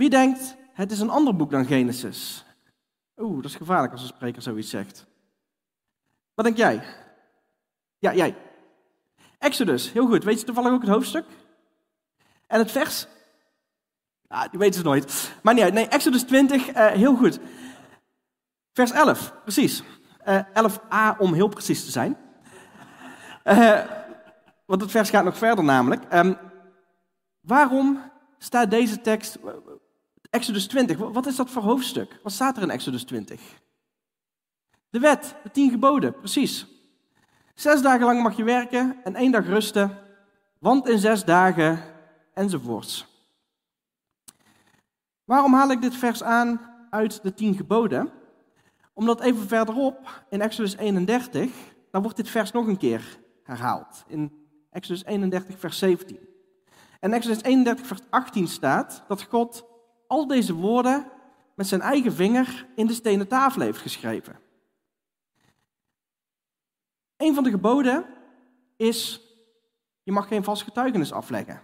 Wie 0.00 0.10
denkt, 0.10 0.56
het 0.72 0.90
is 0.90 1.00
een 1.00 1.10
ander 1.10 1.36
boek 1.36 1.50
dan 1.50 1.64
Genesis? 1.64 2.44
Oeh, 3.16 3.36
dat 3.36 3.50
is 3.50 3.56
gevaarlijk 3.56 3.92
als 3.92 4.02
een 4.02 4.08
spreker 4.08 4.42
zoiets 4.42 4.70
zegt. 4.70 5.06
Wat 6.34 6.44
denk 6.44 6.56
jij? 6.56 6.82
Ja, 7.98 8.14
jij. 8.14 8.36
Exodus, 9.38 9.92
heel 9.92 10.06
goed. 10.06 10.24
Weet 10.24 10.40
je 10.40 10.46
toevallig 10.46 10.72
ook 10.72 10.80
het 10.80 10.90
hoofdstuk? 10.90 11.24
En 12.46 12.58
het 12.58 12.70
vers? 12.70 13.06
Ja, 14.28 14.48
die 14.48 14.58
weten 14.58 14.80
ze 14.80 14.86
nooit. 14.86 15.32
Maar 15.42 15.54
niet. 15.54 15.72
Nee, 15.72 15.88
Exodus 15.88 16.22
20, 16.22 16.68
uh, 16.68 16.86
eh, 16.86 16.92
heel 16.92 17.16
goed. 17.16 17.38
Vers 18.72 18.90
11, 18.90 19.34
precies. 19.42 19.82
Uh, 20.26 20.38
eh, 20.38 20.44
11a 20.54 21.18
om 21.18 21.34
heel 21.34 21.48
precies 21.48 21.84
te 21.84 21.90
zijn. 21.90 22.16
Uh, 23.44 23.84
want 24.66 24.80
het 24.80 24.90
vers 24.90 25.10
gaat 25.10 25.24
nog 25.24 25.38
verder 25.38 25.64
namelijk. 25.64 26.14
Um, 26.14 26.36
waarom 27.40 28.10
staat 28.38 28.70
deze 28.70 29.00
tekst, 29.00 29.38
Exodus 30.30 30.66
20, 30.66 30.96
wat 30.96 31.26
is 31.26 31.36
dat 31.36 31.50
voor 31.50 31.62
hoofdstuk? 31.62 32.20
Wat 32.22 32.32
staat 32.32 32.56
er 32.56 32.62
in 32.62 32.70
Exodus 32.70 33.04
20? 33.04 33.40
De 34.90 34.98
wet, 34.98 35.34
de 35.42 35.50
tien 35.50 35.70
geboden, 35.70 36.14
precies. 36.14 36.66
Zes 37.54 37.82
dagen 37.82 38.06
lang 38.06 38.22
mag 38.22 38.36
je 38.36 38.44
werken 38.44 39.00
en 39.04 39.14
één 39.14 39.32
dag 39.32 39.46
rusten, 39.46 39.98
want 40.58 40.88
in 40.88 40.98
zes 40.98 41.24
dagen 41.24 41.82
enzovoorts. 42.34 43.06
Waarom 45.24 45.54
haal 45.54 45.70
ik 45.70 45.80
dit 45.80 45.96
vers 45.96 46.22
aan 46.22 46.60
uit 46.90 47.22
de 47.22 47.34
tien 47.34 47.54
geboden? 47.54 48.10
Omdat 48.92 49.20
even 49.20 49.48
verderop, 49.48 50.24
in 50.28 50.40
Exodus 50.40 50.76
31, 50.76 51.50
dan 51.90 52.02
wordt 52.02 52.16
dit 52.16 52.28
vers 52.28 52.52
nog 52.52 52.66
een 52.66 52.78
keer 52.78 53.18
herhaald. 53.42 54.04
In 54.06 54.46
Exodus 54.70 55.04
31, 55.04 55.58
vers 55.58 55.78
17. 55.78 56.18
En 57.00 57.12
Exodus 57.12 57.42
31, 57.42 57.86
vers 57.86 58.00
18 58.10 58.48
staat 58.48 59.04
dat 59.08 59.22
God 59.22 59.69
al 60.10 60.26
deze 60.26 60.54
woorden 60.54 61.06
met 61.54 61.66
zijn 61.66 61.80
eigen 61.80 62.12
vinger 62.12 62.66
in 62.74 62.86
de 62.86 62.92
stenen 62.92 63.28
tafel 63.28 63.60
heeft 63.60 63.78
geschreven. 63.78 64.38
Een 67.16 67.34
van 67.34 67.44
de 67.44 67.50
geboden 67.50 68.04
is, 68.76 69.20
je 70.02 70.12
mag 70.12 70.28
geen 70.28 70.44
vals 70.44 70.62
getuigenis 70.62 71.12
afleggen. 71.12 71.62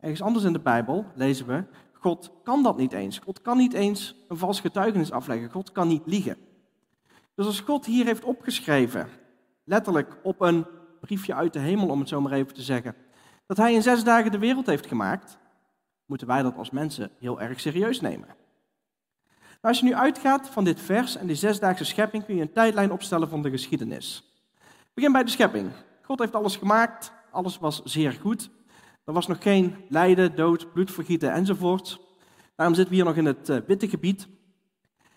Ergens 0.00 0.22
anders 0.22 0.44
in 0.44 0.52
de 0.52 0.60
Bijbel 0.60 1.06
lezen 1.14 1.46
we, 1.46 1.64
God 1.92 2.30
kan 2.42 2.62
dat 2.62 2.76
niet 2.76 2.92
eens. 2.92 3.18
God 3.18 3.40
kan 3.40 3.56
niet 3.56 3.72
eens 3.72 4.16
een 4.28 4.36
vals 4.36 4.60
getuigenis 4.60 5.10
afleggen. 5.10 5.50
God 5.50 5.72
kan 5.72 5.88
niet 5.88 6.06
liegen. 6.06 6.36
Dus 7.34 7.46
als 7.46 7.60
God 7.60 7.86
hier 7.86 8.04
heeft 8.04 8.24
opgeschreven, 8.24 9.08
letterlijk 9.64 10.16
op 10.22 10.40
een 10.40 10.66
briefje 11.00 11.34
uit 11.34 11.52
de 11.52 11.58
hemel, 11.58 11.88
om 11.88 11.98
het 11.98 12.08
zo 12.08 12.20
maar 12.20 12.32
even 12.32 12.54
te 12.54 12.62
zeggen, 12.62 12.96
dat 13.46 13.56
hij 13.56 13.74
in 13.74 13.82
zes 13.82 14.04
dagen 14.04 14.30
de 14.30 14.38
wereld 14.38 14.66
heeft 14.66 14.86
gemaakt, 14.86 15.38
moeten 16.06 16.26
wij 16.26 16.42
dat 16.42 16.56
als 16.56 16.70
mensen 16.70 17.10
heel 17.18 17.40
erg 17.40 17.60
serieus 17.60 18.00
nemen. 18.00 18.26
Nou, 19.64 19.76
als 19.76 19.78
je 19.78 19.84
nu 19.84 19.94
uitgaat 19.94 20.48
van 20.48 20.64
dit 20.64 20.80
vers 20.80 21.16
en 21.16 21.26
die 21.26 21.36
zesdaagse 21.36 21.84
schepping, 21.84 22.24
kun 22.24 22.34
je 22.34 22.42
een 22.42 22.52
tijdlijn 22.52 22.92
opstellen 22.92 23.28
van 23.28 23.42
de 23.42 23.50
geschiedenis. 23.50 24.32
Begin 24.94 25.12
bij 25.12 25.24
de 25.24 25.30
schepping. 25.30 25.70
God 26.02 26.18
heeft 26.18 26.34
alles 26.34 26.56
gemaakt, 26.56 27.12
alles 27.30 27.58
was 27.58 27.82
zeer 27.82 28.12
goed. 28.12 28.50
Er 29.04 29.12
was 29.12 29.26
nog 29.26 29.42
geen 29.42 29.76
lijden, 29.88 30.36
dood, 30.36 30.72
bloedvergieten 30.72 31.32
enzovoort. 31.32 32.00
Daarom 32.56 32.74
zitten 32.74 32.94
we 32.94 33.00
hier 33.00 33.08
nog 33.08 33.16
in 33.16 33.26
het 33.26 33.48
eh, 33.48 33.56
witte 33.66 33.88
gebied. 33.88 34.28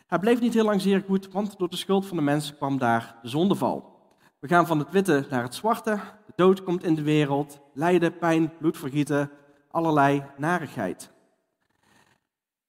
Hij 0.08 0.20
bleef 0.20 0.39
niet 0.39 0.53
heel 0.53 0.65
lang 0.65 0.82
zeer 0.82 1.03
goed, 1.08 1.32
want 1.32 1.58
door 1.58 1.70
de 1.70 1.75
schuld 1.75 2.06
van 2.06 2.17
de 2.17 2.24
mensen 2.24 2.56
kwam 2.56 2.77
daar 2.77 3.15
de 3.22 3.29
zondeval. 3.29 3.96
We 4.39 4.48
gaan 4.48 4.67
van 4.67 4.79
het 4.79 4.91
witte 4.91 5.25
naar 5.29 5.44
het 5.44 5.56
zwarte. 5.56 6.00
De 6.25 6.34
dood 6.36 6.63
komt 6.63 6.84
in 6.84 6.96
de 6.96 7.01
wereld. 7.01 7.60
Lijden, 7.74 8.17
pijn, 8.17 8.58
bloedvergieten, 8.58 9.32
allerlei 9.77 10.24
narigheid. 10.38 11.12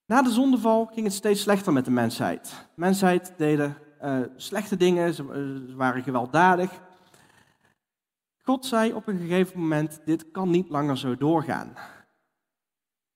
Na 0.07 0.23
de 0.23 0.31
zondeval 0.31 0.87
ging 0.87 1.07
het 1.07 1.15
steeds 1.15 1.41
slechter 1.41 1.73
met 1.73 1.85
de 1.85 1.91
mensheid. 1.91 2.49
De 2.49 2.81
mensheid 2.81 3.35
deden 3.37 3.77
uh, 4.03 4.21
slechte 4.37 4.77
dingen, 4.77 5.15
ze, 5.15 5.25
ze 5.69 5.77
waren 5.77 6.03
gewelddadig. 6.03 6.81
God 8.43 8.67
zei 8.67 8.93
op 8.93 9.07
een 9.07 9.19
gegeven 9.19 9.61
moment: 9.61 10.01
Dit 10.05 10.31
kan 10.31 10.51
niet 10.51 10.69
langer 10.69 10.99
zo 10.99 11.17
doorgaan. 11.17 11.75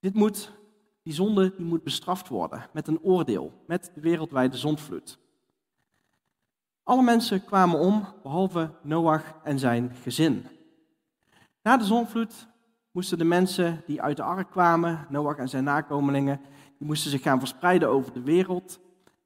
Dit 0.00 0.14
moet, 0.14 0.52
die 1.02 1.14
zonde 1.14 1.54
die 1.56 1.66
moet 1.66 1.82
bestraft 1.82 2.28
worden 2.28 2.66
met 2.72 2.88
een 2.88 3.00
oordeel, 3.00 3.52
met 3.66 3.90
de 3.94 4.00
wereldwijde 4.00 4.56
zondvloed. 4.56 5.18
Alle 6.82 7.02
mensen 7.02 7.44
kwamen 7.44 7.78
om, 7.78 8.06
behalve 8.22 8.70
Noach 8.82 9.34
en 9.44 9.58
zijn 9.58 9.94
gezin. 10.02 10.46
Na 11.62 11.76
de 11.76 11.84
zondvloed 11.84 12.50
moesten 12.92 13.18
de 13.18 13.24
mensen 13.24 13.82
die 13.86 14.02
uit 14.02 14.16
de 14.16 14.22
ark 14.22 14.50
kwamen, 14.50 15.06
Noach 15.08 15.36
en 15.36 15.48
zijn 15.48 15.64
nakomelingen, 15.64 16.40
die 16.78 16.86
moesten 16.86 17.10
zich 17.10 17.22
gaan 17.22 17.38
verspreiden 17.38 17.88
over 17.88 18.12
de 18.12 18.22
wereld. 18.22 18.80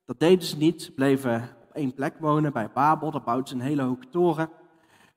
Dat 0.04 0.20
deden 0.20 0.46
ze 0.46 0.56
niet, 0.56 0.94
bleven 0.94 1.48
op 1.62 1.72
één 1.72 1.94
plek 1.94 2.14
wonen 2.18 2.52
bij 2.52 2.70
Babel, 2.74 3.10
daar 3.10 3.22
bouwden 3.22 3.48
ze 3.48 3.54
een 3.54 3.60
hele 3.60 3.82
hoge 3.82 4.08
toren. 4.10 4.48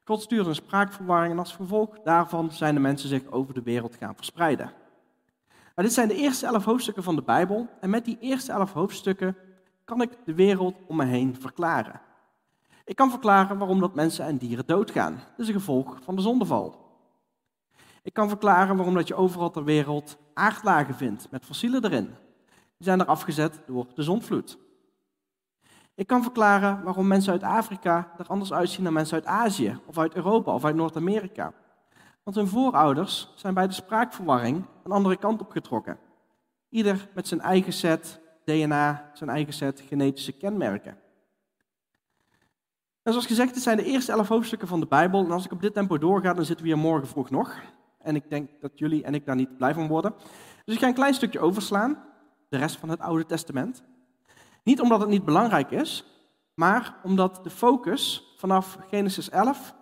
God 0.03 0.21
stuurde 0.21 0.49
een 0.49 0.55
spraakverwarring 0.55 1.33
en 1.33 1.39
als 1.39 1.55
gevolg 1.55 1.99
daarvan 2.03 2.51
zijn 2.51 2.73
de 2.73 2.79
mensen 2.79 3.09
zich 3.09 3.25
over 3.31 3.53
de 3.53 3.61
wereld 3.61 3.95
gaan 3.95 4.15
verspreiden. 4.15 4.71
Maar 5.75 5.85
dit 5.85 5.93
zijn 5.93 6.07
de 6.07 6.15
eerste 6.15 6.45
elf 6.45 6.65
hoofdstukken 6.65 7.03
van 7.03 7.15
de 7.15 7.21
Bijbel 7.21 7.67
en 7.81 7.89
met 7.89 8.05
die 8.05 8.17
eerste 8.19 8.51
elf 8.51 8.73
hoofdstukken 8.73 9.35
kan 9.83 10.01
ik 10.01 10.17
de 10.25 10.33
wereld 10.33 10.75
om 10.87 10.95
me 10.95 11.05
heen 11.05 11.35
verklaren. 11.39 12.01
Ik 12.85 12.95
kan 12.95 13.09
verklaren 13.09 13.57
waarom 13.57 13.79
dat 13.79 13.95
mensen 13.95 14.25
en 14.25 14.37
dieren 14.37 14.65
doodgaan. 14.65 15.13
Dat 15.13 15.39
is 15.39 15.47
een 15.47 15.53
gevolg 15.53 15.97
van 16.03 16.15
de 16.15 16.21
zondeval. 16.21 16.88
Ik 18.03 18.13
kan 18.13 18.27
verklaren 18.27 18.75
waarom 18.75 18.95
dat 18.95 19.07
je 19.07 19.15
overal 19.15 19.49
ter 19.49 19.63
wereld 19.63 20.17
aardlagen 20.33 20.95
vindt 20.95 21.31
met 21.31 21.45
fossielen 21.45 21.83
erin. 21.83 22.05
Die 22.77 22.87
zijn 22.87 22.99
er 22.99 23.05
afgezet 23.05 23.61
door 23.67 23.87
de 23.95 24.03
zondvloed. 24.03 24.57
Ik 25.95 26.07
kan 26.07 26.23
verklaren 26.23 26.83
waarom 26.83 27.07
mensen 27.07 27.31
uit 27.31 27.43
Afrika 27.43 28.11
er 28.17 28.27
anders 28.27 28.53
uitzien 28.53 28.83
dan 28.83 28.93
mensen 28.93 29.15
uit 29.15 29.25
Azië, 29.25 29.79
of 29.85 29.97
uit 29.97 30.15
Europa, 30.15 30.53
of 30.53 30.65
uit 30.65 30.75
Noord-Amerika. 30.75 31.53
Want 32.23 32.35
hun 32.35 32.47
voorouders 32.47 33.33
zijn 33.35 33.53
bij 33.53 33.67
de 33.67 33.73
spraakverwarring 33.73 34.65
een 34.83 34.91
andere 34.91 35.17
kant 35.17 35.41
op 35.41 35.51
getrokken. 35.51 35.99
Ieder 36.69 37.09
met 37.13 37.27
zijn 37.27 37.41
eigen 37.41 37.73
set 37.73 38.19
DNA, 38.45 39.11
zijn 39.13 39.29
eigen 39.29 39.53
set 39.53 39.83
genetische 39.87 40.31
kenmerken. 40.31 40.97
En 43.03 43.11
zoals 43.11 43.27
gezegd, 43.27 43.53
dit 43.53 43.63
zijn 43.63 43.77
de 43.77 43.83
eerste 43.83 44.11
elf 44.11 44.27
hoofdstukken 44.27 44.67
van 44.67 44.79
de 44.79 44.85
Bijbel. 44.85 45.25
En 45.25 45.31
als 45.31 45.45
ik 45.45 45.51
op 45.51 45.61
dit 45.61 45.73
tempo 45.73 45.97
doorga, 45.97 46.33
dan 46.33 46.45
zitten 46.45 46.65
we 46.65 46.71
hier 46.71 46.81
morgen 46.81 47.07
vroeg 47.07 47.29
nog. 47.29 47.61
En 48.01 48.15
ik 48.15 48.29
denk 48.29 48.49
dat 48.59 48.71
jullie 48.75 49.03
en 49.03 49.13
ik 49.13 49.25
daar 49.25 49.35
niet 49.35 49.57
blij 49.57 49.73
van 49.73 49.87
worden. 49.87 50.13
Dus 50.65 50.75
ik 50.75 50.81
ga 50.81 50.87
een 50.87 50.93
klein 50.93 51.13
stukje 51.13 51.39
overslaan, 51.39 52.03
de 52.49 52.57
rest 52.57 52.77
van 52.77 52.89
het 52.89 52.99
Oude 52.99 53.25
Testament. 53.25 53.83
Niet 54.63 54.81
omdat 54.81 54.99
het 54.99 55.09
niet 55.09 55.25
belangrijk 55.25 55.71
is, 55.71 56.05
maar 56.53 56.95
omdat 57.03 57.39
de 57.43 57.49
focus 57.49 58.33
vanaf 58.37 58.77
Genesis 58.87 59.29
11, 59.29 59.73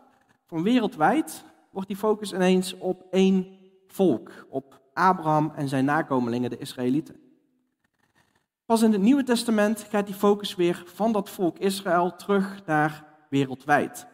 van 0.45 0.63
wereldwijd, 0.63 1.43
wordt 1.71 1.87
die 1.87 1.97
focus 1.97 2.33
ineens 2.33 2.77
op 2.77 3.07
één 3.11 3.57
volk, 3.87 4.31
op 4.49 4.81
Abraham 4.93 5.51
en 5.55 5.67
zijn 5.67 5.85
nakomelingen, 5.85 6.49
de 6.49 6.57
Israëlieten. 6.57 7.15
Pas 8.65 8.81
in 8.81 8.91
het 8.91 9.01
Nieuwe 9.01 9.23
Testament 9.23 9.87
gaat 9.89 10.05
die 10.05 10.15
focus 10.15 10.55
weer 10.55 10.83
van 10.85 11.11
dat 11.11 11.29
volk 11.29 11.57
Israël 11.57 12.15
terug 12.15 12.65
naar 12.65 13.05
wereldwijd. 13.29 14.07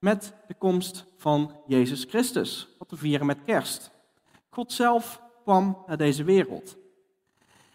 Met 0.00 0.34
de 0.46 0.54
komst 0.54 1.04
van 1.16 1.52
Jezus 1.66 2.04
Christus, 2.04 2.68
wat 2.78 2.90
we 2.90 2.96
vieren 2.96 3.26
met 3.26 3.44
kerst. 3.44 3.90
God 4.50 4.72
zelf 4.72 5.22
kwam 5.42 5.82
naar 5.86 5.96
deze 5.96 6.24
wereld. 6.24 6.76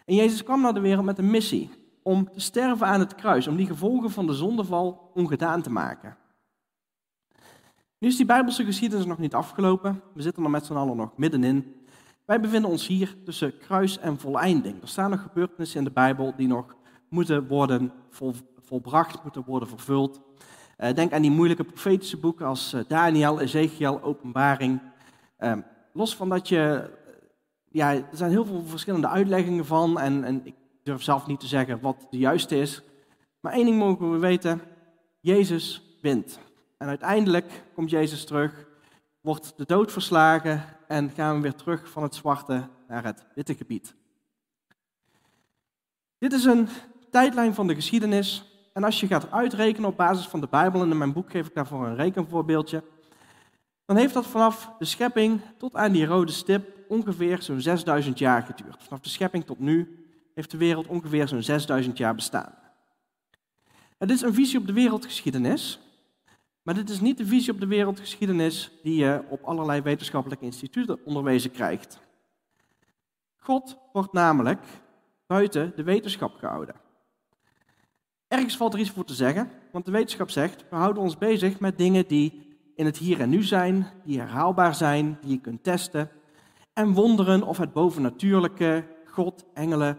En 0.04 0.14
Jezus 0.14 0.44
kwam 0.44 0.60
naar 0.60 0.74
de 0.74 0.80
wereld 0.80 1.04
met 1.04 1.18
een 1.18 1.30
missie 1.30 1.70
om 2.02 2.30
te 2.32 2.40
sterven 2.40 2.86
aan 2.86 3.00
het 3.00 3.14
kruis, 3.14 3.46
om 3.46 3.56
die 3.56 3.66
gevolgen 3.66 4.10
van 4.10 4.26
de 4.26 4.34
zondeval 4.34 5.10
ongedaan 5.14 5.62
te 5.62 5.70
maken. 5.70 6.16
Nu 7.98 8.08
is 8.08 8.16
die 8.16 8.26
Bijbelse 8.26 8.64
geschiedenis 8.64 9.06
nog 9.06 9.18
niet 9.18 9.34
afgelopen. 9.34 10.02
We 10.14 10.22
zitten 10.22 10.44
er 10.44 10.50
met 10.50 10.66
z'n 10.66 10.74
allen 10.74 10.96
nog 10.96 11.16
middenin. 11.16 11.74
Wij 12.24 12.40
bevinden 12.40 12.70
ons 12.70 12.86
hier 12.86 13.16
tussen 13.24 13.58
kruis 13.58 13.98
en 13.98 14.18
voleinding. 14.18 14.82
Er 14.82 14.88
staan 14.88 15.10
nog 15.10 15.22
gebeurtenissen 15.22 15.78
in 15.78 15.84
de 15.84 15.90
Bijbel 15.90 16.34
die 16.36 16.46
nog 16.46 16.76
moeten 17.08 17.46
worden 17.48 17.92
vol, 18.08 18.34
volbracht, 18.60 19.22
moeten 19.22 19.44
worden 19.46 19.68
vervuld. 19.68 20.20
Uh, 20.78 20.94
denk 20.94 21.12
aan 21.12 21.22
die 21.22 21.30
moeilijke 21.30 21.64
profetische 21.64 22.16
boeken 22.16 22.46
als 22.46 22.74
uh, 22.74 22.80
Daniel, 22.88 23.40
Ezekiel, 23.40 24.02
Openbaring. 24.02 24.80
Uh, 25.38 25.52
los 25.92 26.16
van 26.16 26.28
dat 26.28 26.48
je, 26.48 26.90
ja, 27.68 27.92
er 27.92 28.06
zijn 28.12 28.30
heel 28.30 28.44
veel 28.44 28.64
verschillende 28.64 29.08
uitleggingen 29.08 29.66
van 29.66 30.00
en, 30.00 30.24
en 30.24 30.40
ik 30.44 30.54
durf 30.82 31.02
zelf 31.02 31.26
niet 31.26 31.40
te 31.40 31.46
zeggen 31.46 31.80
wat 31.80 32.06
de 32.10 32.18
juiste 32.18 32.56
is. 32.58 32.82
Maar 33.40 33.52
één 33.52 33.64
ding 33.64 33.78
mogen 33.78 34.12
we 34.12 34.18
weten, 34.18 34.60
Jezus 35.20 35.96
wint. 36.00 36.38
En 36.78 36.88
uiteindelijk 36.88 37.64
komt 37.74 37.90
Jezus 37.90 38.24
terug, 38.24 38.66
wordt 39.20 39.52
de 39.56 39.64
dood 39.64 39.92
verslagen 39.92 40.64
en 40.86 41.10
gaan 41.10 41.36
we 41.36 41.42
weer 41.42 41.54
terug 41.54 41.88
van 41.90 42.02
het 42.02 42.14
zwarte 42.14 42.68
naar 42.88 43.04
het 43.04 43.26
witte 43.34 43.54
gebied. 43.54 43.94
Dit 46.18 46.32
is 46.32 46.44
een 46.44 46.68
tijdlijn 47.10 47.54
van 47.54 47.66
de 47.66 47.74
geschiedenis. 47.74 48.55
En 48.76 48.84
als 48.84 49.00
je 49.00 49.06
gaat 49.06 49.30
uitrekenen 49.30 49.88
op 49.88 49.96
basis 49.96 50.26
van 50.26 50.40
de 50.40 50.46
Bijbel, 50.50 50.82
en 50.82 50.90
in 50.90 50.98
mijn 50.98 51.12
boek 51.12 51.30
geef 51.30 51.46
ik 51.46 51.54
daarvoor 51.54 51.86
een 51.86 51.96
rekenvoorbeeldje, 51.96 52.82
dan 53.84 53.96
heeft 53.96 54.14
dat 54.14 54.26
vanaf 54.26 54.72
de 54.78 54.84
schepping 54.84 55.40
tot 55.58 55.74
aan 55.74 55.92
die 55.92 56.06
rode 56.06 56.32
stip 56.32 56.78
ongeveer 56.88 57.42
zo'n 57.42 57.60
6000 57.60 58.18
jaar 58.18 58.42
geduurd. 58.42 58.82
Vanaf 58.82 59.00
de 59.00 59.08
schepping 59.08 59.44
tot 59.44 59.58
nu 59.58 60.06
heeft 60.34 60.50
de 60.50 60.56
wereld 60.56 60.86
ongeveer 60.86 61.28
zo'n 61.28 61.42
6000 61.42 61.98
jaar 61.98 62.14
bestaan. 62.14 62.54
Het 63.98 64.10
is 64.10 64.22
een 64.22 64.34
visie 64.34 64.58
op 64.58 64.66
de 64.66 64.72
wereldgeschiedenis, 64.72 65.80
maar 66.62 66.74
dit 66.74 66.90
is 66.90 67.00
niet 67.00 67.18
de 67.18 67.26
visie 67.26 67.52
op 67.52 67.60
de 67.60 67.66
wereldgeschiedenis 67.66 68.70
die 68.82 68.96
je 68.96 69.22
op 69.28 69.42
allerlei 69.42 69.80
wetenschappelijke 69.80 70.44
instituten 70.44 70.98
onderwezen 71.04 71.50
krijgt. 71.50 71.98
God 73.36 73.76
wordt 73.92 74.12
namelijk 74.12 74.64
buiten 75.26 75.72
de 75.76 75.82
wetenschap 75.82 76.34
gehouden. 76.34 76.85
Ergens 78.28 78.56
valt 78.56 78.74
er 78.74 78.80
iets 78.80 78.90
voor 78.90 79.04
te 79.04 79.14
zeggen, 79.14 79.50
want 79.72 79.84
de 79.84 79.90
wetenschap 79.90 80.30
zegt, 80.30 80.64
we 80.70 80.76
houden 80.76 81.02
ons 81.02 81.18
bezig 81.18 81.60
met 81.60 81.78
dingen 81.78 82.06
die 82.06 82.56
in 82.74 82.84
het 82.84 82.98
hier 82.98 83.20
en 83.20 83.28
nu 83.28 83.42
zijn, 83.42 83.86
die 84.04 84.18
herhaalbaar 84.18 84.74
zijn, 84.74 85.18
die 85.20 85.30
je 85.30 85.40
kunt 85.40 85.62
testen. 85.62 86.10
En 86.72 86.92
wonderen 86.92 87.42
of 87.42 87.58
het 87.58 87.72
bovennatuurlijke, 87.72 88.84
God, 89.04 89.44
engelen, 89.54 89.98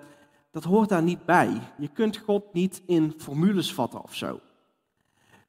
dat 0.52 0.64
hoort 0.64 0.90
daar 0.90 1.04
niet 1.04 1.26
bij. 1.26 1.62
Je 1.78 1.88
kunt 1.88 2.18
God 2.18 2.54
niet 2.54 2.82
in 2.86 3.14
formules 3.18 3.74
vatten 3.74 4.04
of 4.04 4.16
zo. 4.16 4.40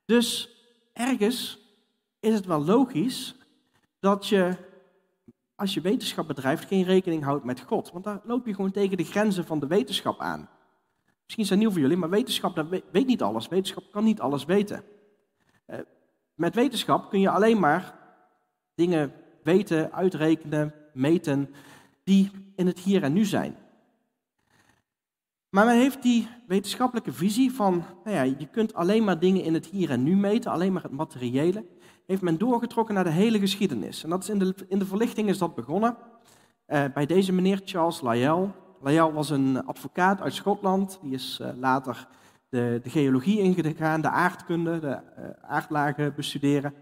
Dus 0.05 0.57
ergens 0.93 1.59
is 2.21 2.35
het 2.35 2.47
wel 2.47 2.65
logisch 2.65 3.37
dat 4.01 4.27
je, 4.27 4.57
als 5.55 5.75
je 5.75 5.81
wetenschap 5.81 6.27
bedrijft, 6.27 6.69
geen 6.69 6.85
rekening 6.85 7.23
houdt 7.25 7.45
met 7.45 7.61
God. 7.61 7.91
Want 7.91 8.05
daar 8.05 8.21
loop 8.25 8.47
je 8.47 8.55
gewoon 8.55 8.71
tegen 8.71 8.97
de 8.97 9.05
grenzen 9.05 9.45
van 9.45 9.59
de 9.61 9.67
wetenschap 9.67 10.21
aan. 10.21 10.49
Misschien 11.29 11.47
is 11.47 11.53
dat 11.53 11.59
nieuw 11.59 11.71
voor 11.71 11.81
jullie, 11.81 11.97
maar 11.97 12.19
wetenschap 12.19 12.67
weet 12.93 13.07
niet 13.07 13.23
alles. 13.23 13.49
Wetenschap 13.49 13.85
kan 13.93 14.05
niet 14.05 14.21
alles 14.21 14.45
weten. 14.45 14.83
Eh, 15.67 15.79
met 16.35 16.55
wetenschap 16.55 17.11
kun 17.11 17.21
je 17.21 17.31
alleen 17.31 17.59
maar 17.59 17.95
dingen 18.75 19.13
weten, 19.43 19.93
uitrekenen, 19.93 20.75
meten, 20.93 21.55
die 22.05 22.31
in 22.57 22.67
het 22.67 22.79
hier 22.79 23.03
en 23.03 23.13
nu 23.13 23.25
zijn. 23.25 23.57
Maar 25.49 25.67
men 25.67 25.77
heeft 25.77 26.03
die 26.03 26.29
wetenschappelijke 26.47 27.13
visie 27.13 27.53
van, 27.53 27.85
nou 28.05 28.17
ja, 28.17 28.23
je 28.23 28.47
kunt 28.47 28.75
alleen 28.75 29.05
maar 29.05 29.19
dingen 29.19 29.45
in 29.45 29.55
het 29.55 29.67
hier 29.67 29.91
en 29.91 30.03
nu 30.03 30.17
meten, 30.17 30.51
alleen 30.51 30.73
maar 30.73 30.83
het 30.83 30.93
materiële, 30.93 31.65
heeft 32.07 32.23
men 32.23 32.39
doorgetrokken 32.39 32.95
naar 32.95 33.05
de 33.05 33.11
hele 33.11 33.39
geschiedenis. 33.39 34.05
En 34.05 34.11
dat 34.11 34.23
is 34.23 34.29
in 34.29 34.39
de, 34.39 34.55
in 34.69 34.79
de 34.79 34.87
verlichting 34.87 35.29
is 35.29 35.39
dat 35.39 35.55
begonnen 35.55 35.97
uh, 36.67 36.85
bij 36.95 37.07
deze 37.07 37.33
meneer 37.33 37.61
Charles 37.65 38.01
Lyell. 38.01 38.51
Lyell 38.81 39.11
was 39.11 39.31
een 39.31 39.67
advocaat 39.67 40.21
uit 40.21 40.35
Schotland, 40.35 40.99
die 41.03 41.13
is 41.13 41.39
uh, 41.43 41.49
later 41.57 42.09
de, 42.49 42.81
de, 42.83 42.91
geologie 42.91 43.39
ingegaan, 43.39 44.01
de 44.01 44.11
aardkunde, 44.11 44.79
de 44.79 44.87
uh, 45.19 45.25
aardlagen 45.41 46.15
bestuderen. 46.15 46.75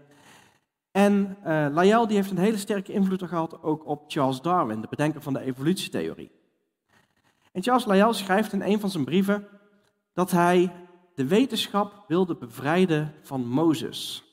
En 0.91 1.37
Lyell 1.73 2.05
die 2.07 2.15
heeft 2.15 2.31
een 2.31 2.37
hele 2.37 2.57
sterke 2.57 2.91
invloed 2.91 3.23
gehad 3.23 3.63
ook 3.63 3.85
op 3.85 4.03
Charles 4.07 4.41
Darwin, 4.41 4.81
de 4.81 4.87
bedenker 4.89 5.21
van 5.21 5.33
de 5.33 5.41
evolutietheorie. 5.41 6.31
En 7.51 7.63
Charles 7.63 7.85
Lyell 7.85 8.13
schrijft 8.13 8.53
in 8.53 8.61
een 8.61 8.79
van 8.79 8.89
zijn 8.89 9.05
brieven 9.05 9.47
dat 10.13 10.31
hij 10.31 10.71
de 11.15 11.27
wetenschap 11.27 12.03
wilde 12.07 12.35
bevrijden 12.35 13.13
van 13.21 13.47
Mozes. 13.47 14.23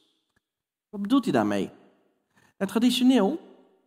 Wat 0.88 1.02
bedoelt 1.02 1.24
hij 1.24 1.32
daarmee? 1.32 1.70
En 2.56 2.66
traditioneel 2.66 3.40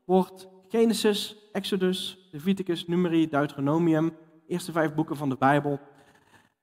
wordt 0.05 0.47
Genesis, 0.67 1.35
Exodus, 1.51 2.16
Leviticus, 2.31 2.87
Numeri, 2.87 3.29
Deuteronomium, 3.29 4.07
de 4.07 4.47
eerste 4.47 4.71
vijf 4.71 4.93
boeken 4.93 5.17
van 5.17 5.29
de 5.29 5.35
Bijbel, 5.39 5.79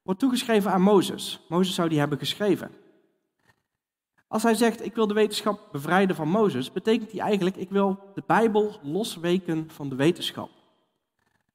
wordt 0.01 0.19
toegeschreven 0.19 0.71
aan 0.71 0.81
Mozes. 0.81 1.45
Mozes 1.49 1.75
zou 1.75 1.89
die 1.89 1.99
hebben 1.99 2.17
geschreven. 2.17 2.71
Als 4.27 4.43
hij 4.43 4.53
zegt, 4.53 4.85
ik 4.85 4.95
wil 4.95 5.07
de 5.07 5.13
wetenschap 5.13 5.67
bevrijden 5.71 6.15
van 6.15 6.29
Mozes, 6.29 6.71
betekent 6.71 7.11
hij 7.11 7.21
eigenlijk, 7.21 7.55
ik 7.55 7.69
wil 7.69 7.99
de 8.13 8.23
Bijbel 8.25 8.79
losweken 8.83 9.69
van 9.69 9.89
de 9.89 9.95
wetenschap. 9.95 10.49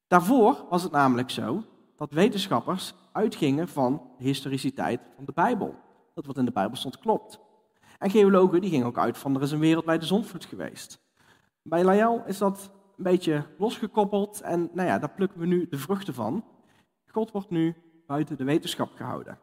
Daarvoor 0.06 0.64
was 0.68 0.82
het 0.82 0.92
namelijk 0.92 1.30
zo 1.30 1.64
dat 1.96 2.12
wetenschappers 2.12 2.94
uitgingen 3.12 3.68
van 3.68 4.02
de 4.18 4.24
historiciteit 4.24 5.00
van 5.16 5.24
de 5.24 5.32
Bijbel. 5.34 5.74
Dat 6.14 6.26
wat 6.26 6.38
in 6.38 6.44
de 6.44 6.50
Bijbel 6.50 6.76
stond 6.76 6.98
klopt. 6.98 7.40
En 7.98 8.10
geologen 8.10 8.60
die 8.60 8.70
gingen 8.70 8.86
ook 8.86 8.98
uit 8.98 9.18
van 9.18 9.36
er 9.36 9.42
is 9.42 9.50
een 9.50 9.58
wereldwijde 9.58 10.06
zonvloed 10.06 10.44
geweest. 10.44 11.00
Bij 11.62 11.84
Lyell 11.84 12.22
is 12.26 12.38
dat 12.38 12.70
een 13.00 13.10
beetje 13.10 13.46
losgekoppeld 13.58 14.40
en 14.40 14.70
nou 14.72 14.88
ja, 14.88 14.98
daar 14.98 15.10
plukken 15.10 15.40
we 15.40 15.46
nu 15.46 15.66
de 15.68 15.78
vruchten 15.78 16.14
van. 16.14 16.44
God 17.06 17.30
wordt 17.30 17.50
nu 17.50 17.74
buiten 18.06 18.36
de 18.36 18.44
wetenschap 18.44 18.94
gehouden. 18.94 19.38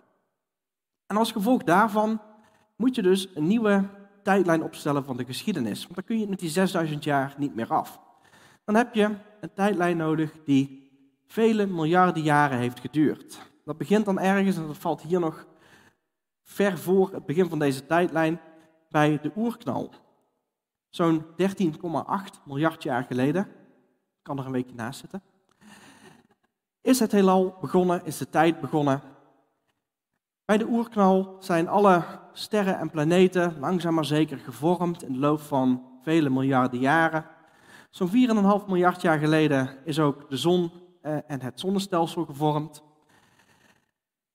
En 1.08 1.18
als 1.18 1.32
gevolg 1.32 1.64
daarvan 1.64 2.22
moet 2.76 2.96
je 2.96 3.02
dus 3.02 3.36
een 3.36 3.48
nieuwe 3.48 3.90
tijdlijn 4.24 4.64
opstellen 4.64 5.06
van 5.06 5.18
de 5.18 5.26
geschiedenis. 5.26 5.84
Want 5.84 5.96
dan 5.96 6.04
kun 6.04 6.20
je 6.20 6.28
met 6.28 6.40
die 6.40 6.50
6000 6.50 7.04
jaar 7.04 7.36
niet 7.38 7.56
meer 7.56 7.74
af. 7.74 8.00
Dan 8.66 8.76
heb 8.76 8.94
je 8.94 9.16
een 9.40 9.54
tijdlijn 9.54 9.98
nodig 9.98 10.32
die 10.46 10.90
vele 11.26 11.66
miljarden 11.66 12.24
jaren 12.24 12.58
heeft 12.58 12.80
geduurd. 12.80 13.40
Dat 13.66 13.78
begint 13.78 14.06
dan 14.06 14.20
ergens, 14.20 14.58
en 14.58 14.68
dat 14.68 14.78
valt 14.78 15.02
hier 15.02 15.20
nog 15.20 15.48
ver 16.44 16.78
voor 16.78 17.14
het 17.14 17.26
begin 17.26 17.50
van 17.50 17.60
deze 17.60 17.86
tijdlijn, 17.86 18.40
bij 18.90 19.20
de 19.22 19.32
oerknal. 19.36 19.92
Zo'n 20.90 21.26
13,8 21.26 22.44
miljard 22.46 22.84
jaar 22.84 23.04
geleden, 23.04 23.48
kan 24.22 24.40
er 24.40 24.46
een 24.46 24.52
weekje 24.52 24.76
naast 24.76 25.00
zitten, 25.00 25.22
is 26.82 27.00
het 27.00 27.12
heelal 27.12 27.58
begonnen, 27.62 28.06
is 28.06 28.18
de 28.18 28.30
tijd 28.30 28.62
begonnen. 28.62 29.02
Bij 30.46 30.58
de 30.58 30.68
oerknal 30.68 31.36
zijn 31.40 31.68
alle 31.68 32.04
sterren 32.34 32.80
en 32.80 32.90
planeten 32.90 33.60
langzaam 33.60 33.94
maar 33.94 34.06
zeker 34.06 34.38
gevormd 34.38 35.04
in 35.04 35.14
de 35.14 35.20
loop 35.20 35.40
van 35.40 35.84
vele 36.02 36.30
miljarden 36.30 36.80
jaren. 36.80 37.26
Zo'n 37.90 38.10
4,5 38.62 38.68
miljard 38.68 39.02
jaar 39.02 39.20
geleden 39.20 39.78
is 39.86 40.00
ook 40.00 40.30
de 40.30 40.38
zon 40.38 40.72
eh, 41.02 41.18
en 41.28 41.42
het 41.42 41.60
zonnestelsel 41.60 42.26
gevormd. 42.26 42.84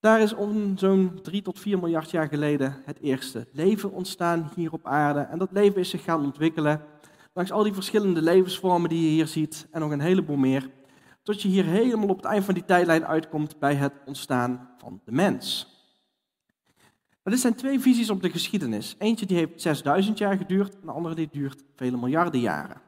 Daar 0.02 0.20
is 0.20 0.34
om 0.34 0.78
zo'n 0.78 1.18
3 1.22 1.42
tot 1.42 1.58
4 1.58 1.78
miljard 1.78 2.10
jaar 2.10 2.28
geleden 2.28 2.82
het 2.84 3.00
eerste 3.00 3.46
leven 3.52 3.92
ontstaan 3.92 4.50
hier 4.54 4.72
op 4.72 4.86
aarde. 4.86 5.20
En 5.20 5.38
dat 5.38 5.52
leven 5.52 5.80
is 5.80 5.90
zich 5.90 6.04
gaan 6.04 6.24
ontwikkelen 6.24 6.84
langs 7.32 7.52
al 7.52 7.62
die 7.62 7.72
verschillende 7.72 8.22
levensvormen 8.22 8.88
die 8.88 9.02
je 9.02 9.08
hier 9.08 9.26
ziet 9.26 9.66
en 9.70 9.80
nog 9.80 9.90
een 9.90 10.00
heleboel 10.00 10.36
meer. 10.36 10.70
Tot 11.22 11.42
je 11.42 11.48
hier 11.48 11.64
helemaal 11.64 12.08
op 12.08 12.16
het 12.16 12.24
eind 12.24 12.44
van 12.44 12.54
die 12.54 12.64
tijdlijn 12.64 13.06
uitkomt 13.06 13.58
bij 13.58 13.74
het 13.74 13.92
ontstaan 14.06 14.70
van 14.78 15.00
de 15.04 15.12
mens. 15.12 15.66
Maar 17.22 17.32
dit 17.32 17.40
zijn 17.40 17.54
twee 17.54 17.80
visies 17.80 18.10
op 18.10 18.22
de 18.22 18.30
geschiedenis. 18.30 18.94
Eentje 18.98 19.26
die 19.26 19.36
heeft 19.36 19.62
6000 19.62 20.18
jaar 20.18 20.36
geduurd 20.36 20.74
en 20.74 20.86
de 20.86 20.92
andere 20.92 21.14
die 21.14 21.28
duurt 21.32 21.64
vele 21.76 21.96
miljarden 21.96 22.40
jaren. 22.40 22.80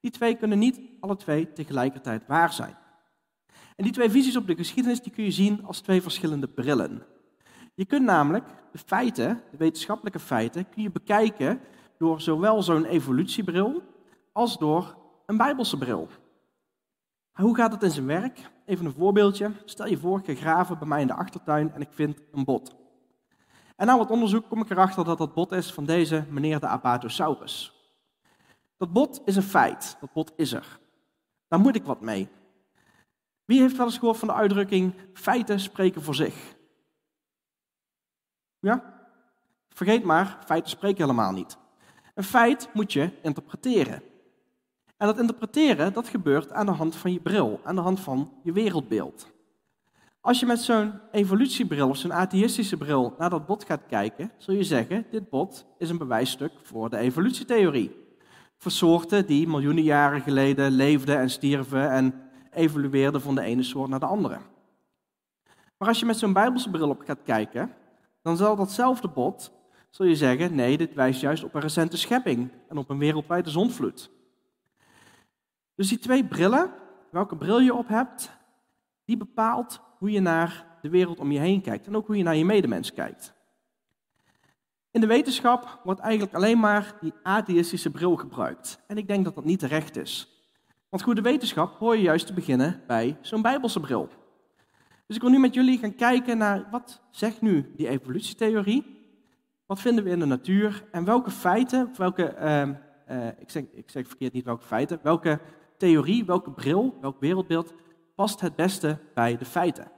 Die 0.00 0.10
twee 0.10 0.34
kunnen 0.34 0.58
niet 0.58 0.80
alle 1.00 1.16
twee 1.16 1.52
tegelijkertijd 1.52 2.26
waar 2.26 2.52
zijn. 2.52 2.76
En 3.80 3.86
die 3.86 3.94
twee 3.94 4.10
visies 4.10 4.36
op 4.36 4.46
de 4.46 4.56
geschiedenis 4.56 5.02
die 5.02 5.12
kun 5.12 5.24
je 5.24 5.30
zien 5.30 5.64
als 5.64 5.80
twee 5.80 6.02
verschillende 6.02 6.48
brillen. 6.48 7.02
Je 7.74 7.84
kunt 7.84 8.04
namelijk 8.04 8.44
de 8.72 8.78
feiten, 8.78 9.42
de 9.50 9.56
wetenschappelijke 9.56 10.18
feiten, 10.18 10.68
kun 10.68 10.82
je 10.82 10.90
bekijken 10.90 11.60
door 11.98 12.20
zowel 12.20 12.62
zo'n 12.62 12.84
evolutiebril 12.84 13.82
als 14.32 14.58
door 14.58 14.96
een 15.26 15.36
bijbelse 15.36 15.78
bril. 15.78 16.08
Hoe 17.32 17.56
gaat 17.56 17.72
het 17.72 17.82
in 17.82 17.90
zijn 17.90 18.06
werk? 18.06 18.50
Even 18.66 18.86
een 18.86 18.92
voorbeeldje. 18.92 19.52
Stel 19.64 19.86
je 19.86 19.98
voor, 19.98 20.18
ik 20.18 20.24
ga 20.26 20.34
graven 20.34 20.78
bij 20.78 20.88
mij 20.88 21.00
in 21.00 21.06
de 21.06 21.14
achtertuin 21.14 21.72
en 21.72 21.80
ik 21.80 21.90
vind 21.90 22.20
een 22.32 22.44
bot. 22.44 22.74
En 23.76 23.86
na 23.86 23.98
wat 23.98 24.10
onderzoek 24.10 24.48
kom 24.48 24.60
ik 24.60 24.70
erachter 24.70 25.04
dat 25.04 25.18
dat 25.18 25.34
bot 25.34 25.52
is 25.52 25.72
van 25.72 25.84
deze 25.84 26.24
meneer 26.30 26.60
de 26.60 26.66
Apatosaurus. 26.66 27.72
Dat 28.76 28.92
bot 28.92 29.22
is 29.24 29.36
een 29.36 29.42
feit, 29.42 29.96
dat 30.00 30.12
bot 30.12 30.32
is 30.36 30.52
er. 30.52 30.78
Daar 31.48 31.60
moet 31.60 31.76
ik 31.76 31.84
wat 31.84 32.00
mee. 32.00 32.28
Wie 33.50 33.60
heeft 33.60 33.76
wel 33.76 33.86
eens 33.86 33.98
gehoord 33.98 34.18
van 34.18 34.28
de 34.28 34.34
uitdrukking 34.34 34.94
feiten 35.12 35.60
spreken 35.60 36.02
voor 36.02 36.14
zich? 36.14 36.56
Ja? 38.58 39.06
Vergeet 39.68 40.04
maar, 40.04 40.38
feiten 40.44 40.70
spreken 40.70 41.02
helemaal 41.02 41.32
niet. 41.32 41.58
Een 42.14 42.24
feit 42.24 42.68
moet 42.72 42.92
je 42.92 43.10
interpreteren. 43.22 44.02
En 44.96 45.06
dat 45.06 45.18
interpreteren, 45.18 45.92
dat 45.92 46.08
gebeurt 46.08 46.52
aan 46.52 46.66
de 46.66 46.72
hand 46.72 46.96
van 46.96 47.12
je 47.12 47.20
bril, 47.20 47.60
aan 47.64 47.74
de 47.74 47.80
hand 47.80 48.00
van 48.00 48.32
je 48.42 48.52
wereldbeeld. 48.52 49.30
Als 50.20 50.40
je 50.40 50.46
met 50.46 50.60
zo'n 50.60 50.92
evolutiebril 51.10 51.88
of 51.88 51.96
zo'n 51.96 52.12
atheïstische 52.12 52.76
bril 52.76 53.14
naar 53.18 53.30
dat 53.30 53.46
bot 53.46 53.64
gaat 53.64 53.86
kijken, 53.88 54.32
zul 54.38 54.54
je 54.54 54.64
zeggen, 54.64 55.06
dit 55.10 55.28
bot 55.28 55.66
is 55.78 55.90
een 55.90 55.98
bewijsstuk 55.98 56.52
voor 56.62 56.90
de 56.90 56.96
evolutietheorie. 56.96 57.96
Voor 58.56 58.70
soorten 58.70 59.26
die 59.26 59.48
miljoenen 59.48 59.84
jaren 59.84 60.20
geleden 60.20 60.70
leefden 60.70 61.18
en 61.18 61.30
stierven 61.30 61.90
en 61.90 62.29
evolueerden 62.50 63.20
van 63.20 63.34
de 63.34 63.42
ene 63.42 63.62
soort 63.62 63.90
naar 63.90 64.00
de 64.00 64.06
andere. 64.06 64.38
Maar 65.76 65.88
als 65.88 66.00
je 66.00 66.06
met 66.06 66.18
zo'n 66.18 66.32
bijbelse 66.32 66.70
bril 66.70 66.88
op 66.88 67.00
gaat 67.00 67.22
kijken, 67.22 67.74
dan 68.22 68.36
zal 68.36 68.56
datzelfde 68.56 69.08
bot, 69.08 69.52
zul 69.90 70.06
je 70.06 70.16
zeggen, 70.16 70.54
nee, 70.54 70.76
dit 70.76 70.94
wijst 70.94 71.20
juist 71.20 71.44
op 71.44 71.54
een 71.54 71.60
recente 71.60 71.96
schepping 71.96 72.50
en 72.68 72.76
op 72.76 72.90
een 72.90 72.98
wereldwijde 72.98 73.50
zonvloed. 73.50 74.10
Dus 75.74 75.88
die 75.88 75.98
twee 75.98 76.24
brillen, 76.24 76.72
welke 77.10 77.36
bril 77.36 77.60
je 77.60 77.74
op 77.74 77.88
hebt, 77.88 78.30
die 79.04 79.16
bepaalt 79.16 79.80
hoe 79.98 80.10
je 80.10 80.20
naar 80.20 80.66
de 80.82 80.88
wereld 80.88 81.18
om 81.18 81.32
je 81.32 81.38
heen 81.38 81.60
kijkt 81.60 81.86
en 81.86 81.96
ook 81.96 82.06
hoe 82.06 82.16
je 82.16 82.22
naar 82.22 82.36
je 82.36 82.44
medemens 82.44 82.92
kijkt. 82.92 83.34
In 84.90 85.00
de 85.00 85.06
wetenschap 85.06 85.80
wordt 85.84 86.00
eigenlijk 86.00 86.34
alleen 86.34 86.58
maar 86.58 86.96
die 87.00 87.12
atheïstische 87.22 87.90
bril 87.90 88.16
gebruikt. 88.16 88.80
En 88.86 88.98
ik 88.98 89.08
denk 89.08 89.24
dat 89.24 89.34
dat 89.34 89.44
niet 89.44 89.58
terecht 89.58 89.96
is. 89.96 90.39
Want 90.90 91.02
goede 91.02 91.20
wetenschap 91.20 91.78
hoor 91.78 91.96
je 91.96 92.02
juist 92.02 92.26
te 92.26 92.32
beginnen 92.32 92.82
bij 92.86 93.18
zo'n 93.20 93.42
bijbelse 93.42 93.80
bril. 93.80 94.08
Dus 95.06 95.16
ik 95.16 95.22
wil 95.22 95.30
nu 95.30 95.38
met 95.38 95.54
jullie 95.54 95.78
gaan 95.78 95.94
kijken 95.94 96.38
naar 96.38 96.68
wat 96.70 97.00
zegt 97.10 97.40
nu 97.40 97.72
die 97.76 97.88
evolutietheorie? 97.88 98.98
Wat 99.66 99.80
vinden 99.80 100.04
we 100.04 100.10
in 100.10 100.18
de 100.18 100.24
natuur? 100.24 100.84
En 100.92 101.04
welke 101.04 101.30
feiten, 101.30 101.90
welke, 101.96 102.36
uh, 102.38 102.62
uh, 103.16 103.26
ik, 103.38 103.50
zeg, 103.50 103.64
ik 103.72 103.90
zeg 103.90 104.06
verkeerd 104.06 104.32
niet 104.32 104.44
welke 104.44 104.64
feiten, 104.64 105.00
welke 105.02 105.40
theorie, 105.76 106.24
welke 106.24 106.50
bril, 106.50 106.98
welk 107.00 107.20
wereldbeeld 107.20 107.74
past 108.14 108.40
het 108.40 108.56
beste 108.56 108.98
bij 109.14 109.36
de 109.36 109.44
feiten? 109.44 109.90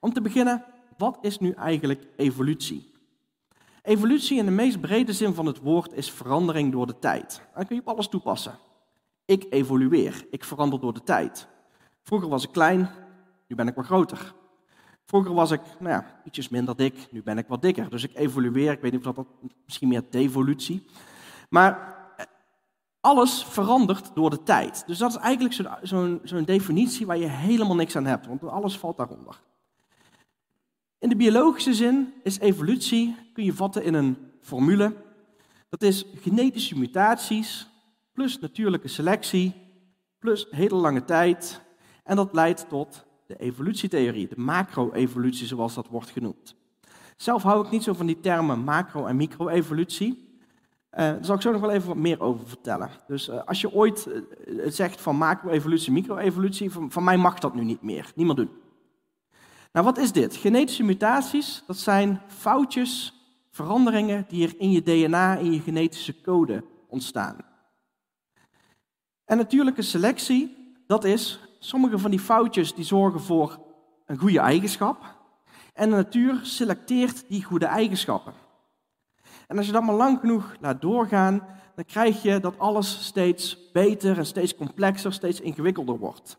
Om 0.00 0.12
te 0.12 0.20
beginnen, 0.20 0.64
wat 0.96 1.18
is 1.20 1.38
nu 1.38 1.50
eigenlijk 1.50 2.06
evolutie? 2.16 2.92
Evolutie 3.82 4.38
in 4.38 4.44
de 4.44 4.50
meest 4.50 4.80
brede 4.80 5.12
zin 5.12 5.34
van 5.34 5.46
het 5.46 5.60
woord 5.60 5.92
is 5.92 6.10
verandering 6.10 6.72
door 6.72 6.86
de 6.86 6.98
tijd. 6.98 7.42
Dat 7.54 7.66
kun 7.66 7.76
je 7.76 7.82
op 7.82 7.88
alles 7.88 8.08
toepassen. 8.08 8.58
Ik 9.26 9.46
evolueer, 9.50 10.26
ik 10.30 10.44
verander 10.44 10.80
door 10.80 10.94
de 10.94 11.02
tijd. 11.02 11.46
Vroeger 12.02 12.28
was 12.28 12.44
ik 12.44 12.52
klein, 12.52 12.90
nu 13.46 13.56
ben 13.56 13.68
ik 13.68 13.74
wat 13.74 13.84
groter. 13.84 14.34
Vroeger 15.04 15.34
was 15.34 15.50
ik, 15.50 15.60
nou 15.78 15.92
ja, 15.92 16.20
ietsjes 16.24 16.48
minder 16.48 16.76
dik, 16.76 17.08
nu 17.10 17.22
ben 17.22 17.38
ik 17.38 17.46
wat 17.46 17.62
dikker. 17.62 17.90
Dus 17.90 18.02
ik 18.02 18.14
evolueer, 18.14 18.72
ik 18.72 18.80
weet 18.80 18.92
niet 18.92 19.06
of 19.06 19.14
dat, 19.14 19.26
misschien 19.64 19.88
meer 19.88 20.02
devolutie. 20.10 20.86
Maar 21.48 21.96
eh, 22.16 22.26
alles 23.00 23.44
verandert 23.44 24.10
door 24.14 24.30
de 24.30 24.42
tijd. 24.42 24.84
Dus 24.86 24.98
dat 24.98 25.10
is 25.10 25.16
eigenlijk 25.16 25.80
zo'n 25.82 26.20
zo 26.24 26.44
definitie 26.44 27.06
waar 27.06 27.18
je 27.18 27.28
helemaal 27.28 27.76
niks 27.76 27.96
aan 27.96 28.06
hebt, 28.06 28.26
want 28.26 28.42
alles 28.42 28.78
valt 28.78 28.96
daaronder. 28.96 29.40
In 30.98 31.08
de 31.08 31.16
biologische 31.16 31.74
zin 31.74 32.12
is 32.22 32.38
evolutie, 32.38 33.16
kun 33.32 33.44
je 33.44 33.52
vatten 33.52 33.84
in 33.84 33.94
een 33.94 34.16
formule. 34.40 34.96
Dat 35.68 35.82
is 35.82 36.06
genetische 36.14 36.78
mutaties 36.78 37.68
plus 38.16 38.38
natuurlijke 38.38 38.88
selectie 38.88 39.54
plus 40.18 40.46
hele 40.50 40.74
lange 40.74 41.04
tijd. 41.04 41.60
En 42.04 42.16
dat 42.16 42.32
leidt 42.32 42.68
tot 42.68 43.04
de 43.26 43.36
evolutietheorie, 43.36 44.28
de 44.28 44.40
macro-evolutie 44.40 45.46
zoals 45.46 45.74
dat 45.74 45.88
wordt 45.88 46.10
genoemd. 46.10 46.56
Zelf 47.16 47.42
hou 47.42 47.64
ik 47.64 47.70
niet 47.70 47.82
zo 47.82 47.92
van 47.92 48.06
die 48.06 48.20
termen 48.20 48.60
macro- 48.60 49.06
en 49.06 49.16
micro-evolutie. 49.16 50.12
Uh, 50.12 50.98
daar 50.98 51.24
zal 51.24 51.34
ik 51.34 51.40
zo 51.40 51.52
nog 51.52 51.60
wel 51.60 51.70
even 51.70 51.88
wat 51.88 51.96
meer 51.96 52.20
over 52.20 52.48
vertellen. 52.48 52.90
Dus 53.06 53.28
uh, 53.28 53.44
als 53.44 53.60
je 53.60 53.72
ooit 53.72 54.08
uh, 54.46 54.70
zegt 54.70 55.00
van 55.00 55.16
macro-evolutie, 55.16 55.92
micro-evolutie, 55.92 56.70
van, 56.70 56.92
van 56.92 57.04
mij 57.04 57.16
mag 57.16 57.38
dat 57.38 57.54
nu 57.54 57.64
niet 57.64 57.82
meer. 57.82 58.12
Niemand 58.14 58.38
doen. 58.38 58.50
Nou, 59.72 59.84
wat 59.84 59.98
is 59.98 60.12
dit? 60.12 60.36
Genetische 60.36 60.82
mutaties, 60.82 61.62
dat 61.66 61.76
zijn 61.76 62.22
foutjes, 62.26 63.14
veranderingen 63.50 64.24
die 64.28 64.46
er 64.46 64.54
in 64.58 64.70
je 64.70 64.82
DNA, 64.82 65.36
in 65.36 65.52
je 65.52 65.60
genetische 65.60 66.20
code 66.20 66.64
ontstaan. 66.88 67.36
En 69.26 69.36
natuurlijke 69.36 69.82
selectie, 69.82 70.74
dat 70.86 71.04
is 71.04 71.40
sommige 71.58 71.98
van 71.98 72.10
die 72.10 72.20
foutjes 72.20 72.74
die 72.74 72.84
zorgen 72.84 73.20
voor 73.20 73.60
een 74.06 74.18
goede 74.18 74.40
eigenschap. 74.40 75.14
En 75.72 75.90
de 75.90 75.96
natuur 75.96 76.40
selecteert 76.42 77.28
die 77.28 77.44
goede 77.44 77.66
eigenschappen. 77.66 78.34
En 79.46 79.56
als 79.56 79.66
je 79.66 79.72
dat 79.72 79.82
maar 79.82 79.94
lang 79.94 80.20
genoeg 80.20 80.56
laat 80.60 80.80
doorgaan, 80.80 81.46
dan 81.74 81.84
krijg 81.84 82.22
je 82.22 82.40
dat 82.40 82.58
alles 82.58 83.04
steeds 83.04 83.70
beter 83.72 84.18
en 84.18 84.26
steeds 84.26 84.54
complexer, 84.54 85.12
steeds 85.12 85.40
ingewikkelder 85.40 85.98
wordt. 85.98 86.38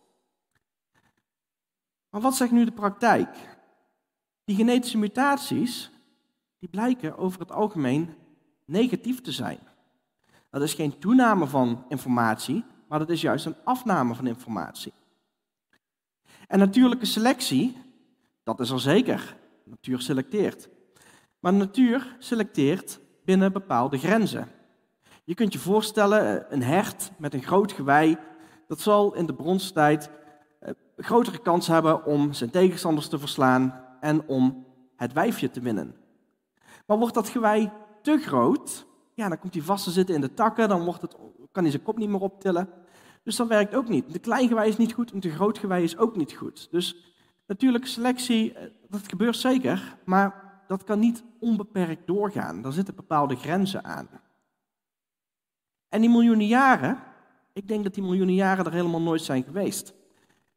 Maar 2.10 2.21
wat 2.21 2.36
zegt 2.36 2.52
nu 2.52 2.65
de 2.65 2.71
praktijk? 2.71 3.58
Die 4.45 4.56
genetische 4.56 4.97
mutaties, 4.97 5.91
die 6.60 6.69
blijken 6.69 7.17
over 7.17 7.39
het 7.39 7.52
algemeen 7.52 8.13
negatief 8.65 9.21
te 9.21 9.32
zijn. 9.32 9.60
Dat 10.50 10.62
is 10.62 10.73
geen 10.73 11.00
toename 11.00 11.47
van 11.47 11.86
informatie, 11.89 12.63
maar 12.88 13.00
dat 13.00 13.10
is 13.10 13.21
juist 13.21 13.45
een 13.45 13.56
afname 13.63 14.15
van 14.15 14.28
informatie. 14.28 14.93
En 16.47 16.60
natuurlijke 16.60 17.06
selectie, 17.06 17.78
dat 18.43 18.60
is 18.60 18.69
er 18.69 18.80
zeker. 18.80 19.36
Natuur 19.63 20.02
selecteert. 20.02 20.69
Maar 21.39 21.54
natuur 21.54 22.15
selecteert 22.19 23.00
binnen 23.26 23.52
bepaalde 23.52 23.97
grenzen. 23.97 24.47
Je 25.23 25.34
kunt 25.34 25.54
je 25.54 25.60
voorstellen, 25.60 26.54
een 26.54 26.63
hert 26.63 27.12
met 27.17 27.34
een 27.34 27.43
groot 27.43 27.71
gewei, 27.71 28.17
dat 28.67 28.80
zal 28.80 29.13
in 29.13 29.26
de 29.26 29.34
bronstijd 29.34 30.10
eh, 30.60 30.71
grotere 30.97 31.38
kans 31.38 31.67
hebben 31.67 32.06
om 32.06 32.34
zijn 32.34 32.50
tegenstanders 32.50 33.08
te 33.08 33.19
verslaan 33.19 33.84
en 34.00 34.28
om 34.28 34.65
het 34.95 35.13
wijfje 35.13 35.52
te 35.52 35.60
winnen. 35.60 35.95
Maar 36.86 36.97
wordt 36.97 37.13
dat 37.13 37.30
gewei 37.30 37.71
te 38.02 38.17
groot, 38.17 38.86
ja, 39.13 39.30
dan 39.30 39.39
komt 39.39 39.54
hij 39.54 39.63
vast 39.63 39.84
te 39.84 39.91
zitten 39.91 40.15
in 40.15 40.21
de 40.21 40.34
takken, 40.34 40.69
dan 40.69 40.84
wordt 40.84 41.02
het, 41.02 41.15
kan 41.57 41.65
hij 41.65 41.75
zijn 41.75 41.87
kop 41.87 41.97
niet 41.97 42.09
meer 42.09 42.21
optillen. 42.21 42.69
Dus 43.23 43.35
dat 43.35 43.47
werkt 43.47 43.75
ook 43.75 43.89
niet. 43.89 44.13
De 44.13 44.19
klein 44.19 44.47
gewei 44.47 44.69
is 44.69 44.77
niet 44.77 44.93
goed 44.93 45.11
en 45.11 45.19
de 45.19 45.29
groot 45.29 45.57
gewei 45.57 45.83
is 45.83 45.97
ook 45.97 46.15
niet 46.15 46.33
goed. 46.33 46.67
Dus 46.71 47.15
natuurlijke 47.47 47.87
selectie, 47.87 48.53
eh, 48.53 48.69
dat 48.89 49.07
gebeurt 49.07 49.35
zeker, 49.35 49.97
maar 50.05 50.61
dat 50.67 50.83
kan 50.83 50.99
niet 50.99 51.23
onbeperkt 51.39 52.07
doorgaan. 52.07 52.61
Daar 52.61 52.71
zitten 52.71 52.95
bepaalde 52.95 53.35
grenzen 53.35 53.83
aan. 53.83 54.09
En 55.89 56.01
die 56.01 56.09
miljoenen 56.09 56.47
jaren, 56.47 56.97
ik 57.53 57.67
denk 57.67 57.83
dat 57.83 57.93
die 57.93 58.03
miljoenen 58.03 58.35
jaren 58.35 58.65
er 58.65 58.73
helemaal 58.73 59.01
nooit 59.01 59.21
zijn 59.21 59.43
geweest. 59.43 59.93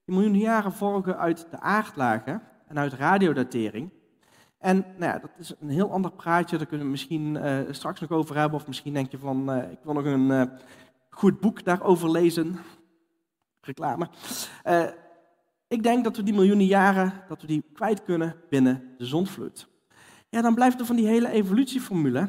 Die 0.05 0.15
miljoenen 0.15 0.41
jaren 0.41 0.73
volgen 0.73 1.19
uit 1.19 1.47
de 1.51 1.61
aardlagen 1.61 2.43
en 2.67 2.79
uit 2.79 2.93
radiodatering. 2.93 3.91
En 4.59 4.77
nou 4.77 5.13
ja, 5.13 5.19
dat 5.19 5.31
is 5.39 5.55
een 5.61 5.69
heel 5.69 5.91
ander 5.93 6.13
praatje, 6.13 6.57
daar 6.57 6.67
kunnen 6.67 6.87
we 6.87 6.93
misschien 6.93 7.35
uh, 7.35 7.59
straks 7.71 8.01
nog 8.01 8.11
over 8.11 8.37
hebben. 8.37 8.59
Of 8.59 8.67
misschien 8.67 8.93
denk 8.93 9.11
je 9.11 9.19
van, 9.19 9.57
uh, 9.57 9.71
ik 9.71 9.79
wil 9.83 9.95
nog 9.95 10.05
een 10.05 10.51
goed 11.11 11.41
boek 11.41 11.65
daarover 11.65 12.11
lezen. 12.11 12.59
Reclame. 13.61 14.09
ik 15.69 15.83
denk 15.83 16.05
dat 16.05 16.17
we 16.17 16.23
die 16.23 16.35
miljoenen 16.35 16.67
jaren, 16.67 17.25
dat 17.29 17.41
we 17.41 17.47
die 17.47 17.65
kwijt 17.73 18.05
kunnen 18.05 18.37
binnen 18.49 18.95
de 18.99 19.05
zondvloed. 19.07 19.69
Ja, 20.29 20.41
dan 20.41 20.55
blijft 20.55 20.81
er 20.81 20.87
van 20.87 20.97
die 20.97 21.07
hele 21.07 21.31
evolutieformule 21.31 22.29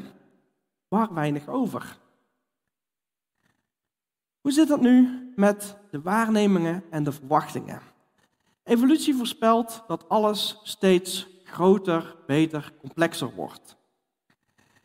waar 0.88 1.14
weinig 1.14 1.48
over. 1.48 1.98
Hoe 4.40 4.52
zit 4.52 4.68
dat 4.68 4.80
nu 4.80 5.22
met 5.36 5.76
de 5.90 6.00
waarnemingen 6.00 6.84
en 6.90 7.04
de 7.04 7.12
verwachtingen? 7.12 7.80
Evolutie 8.64 9.14
voorspelt 9.14 9.84
dat 9.86 10.08
alles 10.08 10.60
steeds 10.62 11.28
groter, 11.44 12.16
beter, 12.26 12.72
complexer 12.80 13.34
wordt. 13.34 13.76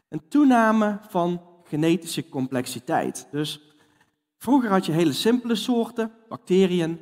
Een 0.10 0.28
toename 0.28 1.00
van 1.10 1.42
genetische 1.64 2.30
complexiteit. 2.30 3.28
Dus 3.32 3.67
vroeger 4.38 4.70
had 4.70 4.86
je 4.86 4.92
hele 4.92 5.14
simpele 5.14 5.56
soorten, 5.56 6.12
bacteriën, 6.28 7.02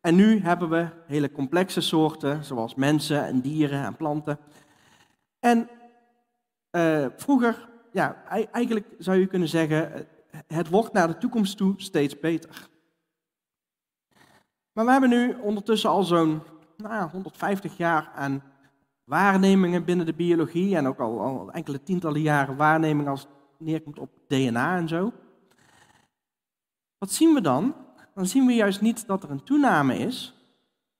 en 0.00 0.14
nu 0.14 0.40
hebben 0.40 0.68
we 0.68 0.88
hele 1.06 1.32
complexe 1.32 1.80
soorten, 1.80 2.44
zoals 2.44 2.74
mensen 2.74 3.24
en 3.24 3.40
dieren 3.40 3.84
en 3.84 3.96
planten. 3.96 4.38
En 5.38 5.68
uh, 6.70 7.06
vroeger, 7.16 7.68
ja, 7.92 8.24
eigenlijk 8.52 8.86
zou 8.98 9.18
je 9.18 9.26
kunnen 9.26 9.48
zeggen, 9.48 10.06
het 10.46 10.68
wordt 10.68 10.92
naar 10.92 11.06
de 11.06 11.18
toekomst 11.18 11.56
toe 11.56 11.74
steeds 11.76 12.20
beter. 12.20 12.68
Maar 14.72 14.84
we 14.84 14.90
hebben 14.90 15.10
nu 15.10 15.36
ondertussen 15.40 15.90
al 15.90 16.02
zo'n 16.02 16.42
nou, 16.76 17.10
150 17.10 17.76
jaar 17.76 18.10
aan 18.14 18.42
waarnemingen 19.04 19.84
binnen 19.84 20.06
de 20.06 20.14
biologie 20.14 20.76
en 20.76 20.86
ook 20.86 20.98
al, 20.98 21.20
al, 21.20 21.52
enkele 21.52 21.82
tientallen 21.82 22.20
jaren 22.20 22.56
waarnemingen 22.56 23.10
als 23.10 23.20
het 23.20 23.30
neerkomt 23.58 23.98
op 23.98 24.10
DNA 24.26 24.76
en 24.76 24.88
zo. 24.88 25.12
Wat 26.98 27.12
zien 27.12 27.34
we 27.34 27.40
dan? 27.40 27.74
Dan 28.14 28.26
zien 28.26 28.46
we 28.46 28.54
juist 28.54 28.80
niet 28.80 29.06
dat 29.06 29.22
er 29.22 29.30
een 29.30 29.44
toename 29.44 29.98
is, 29.98 30.34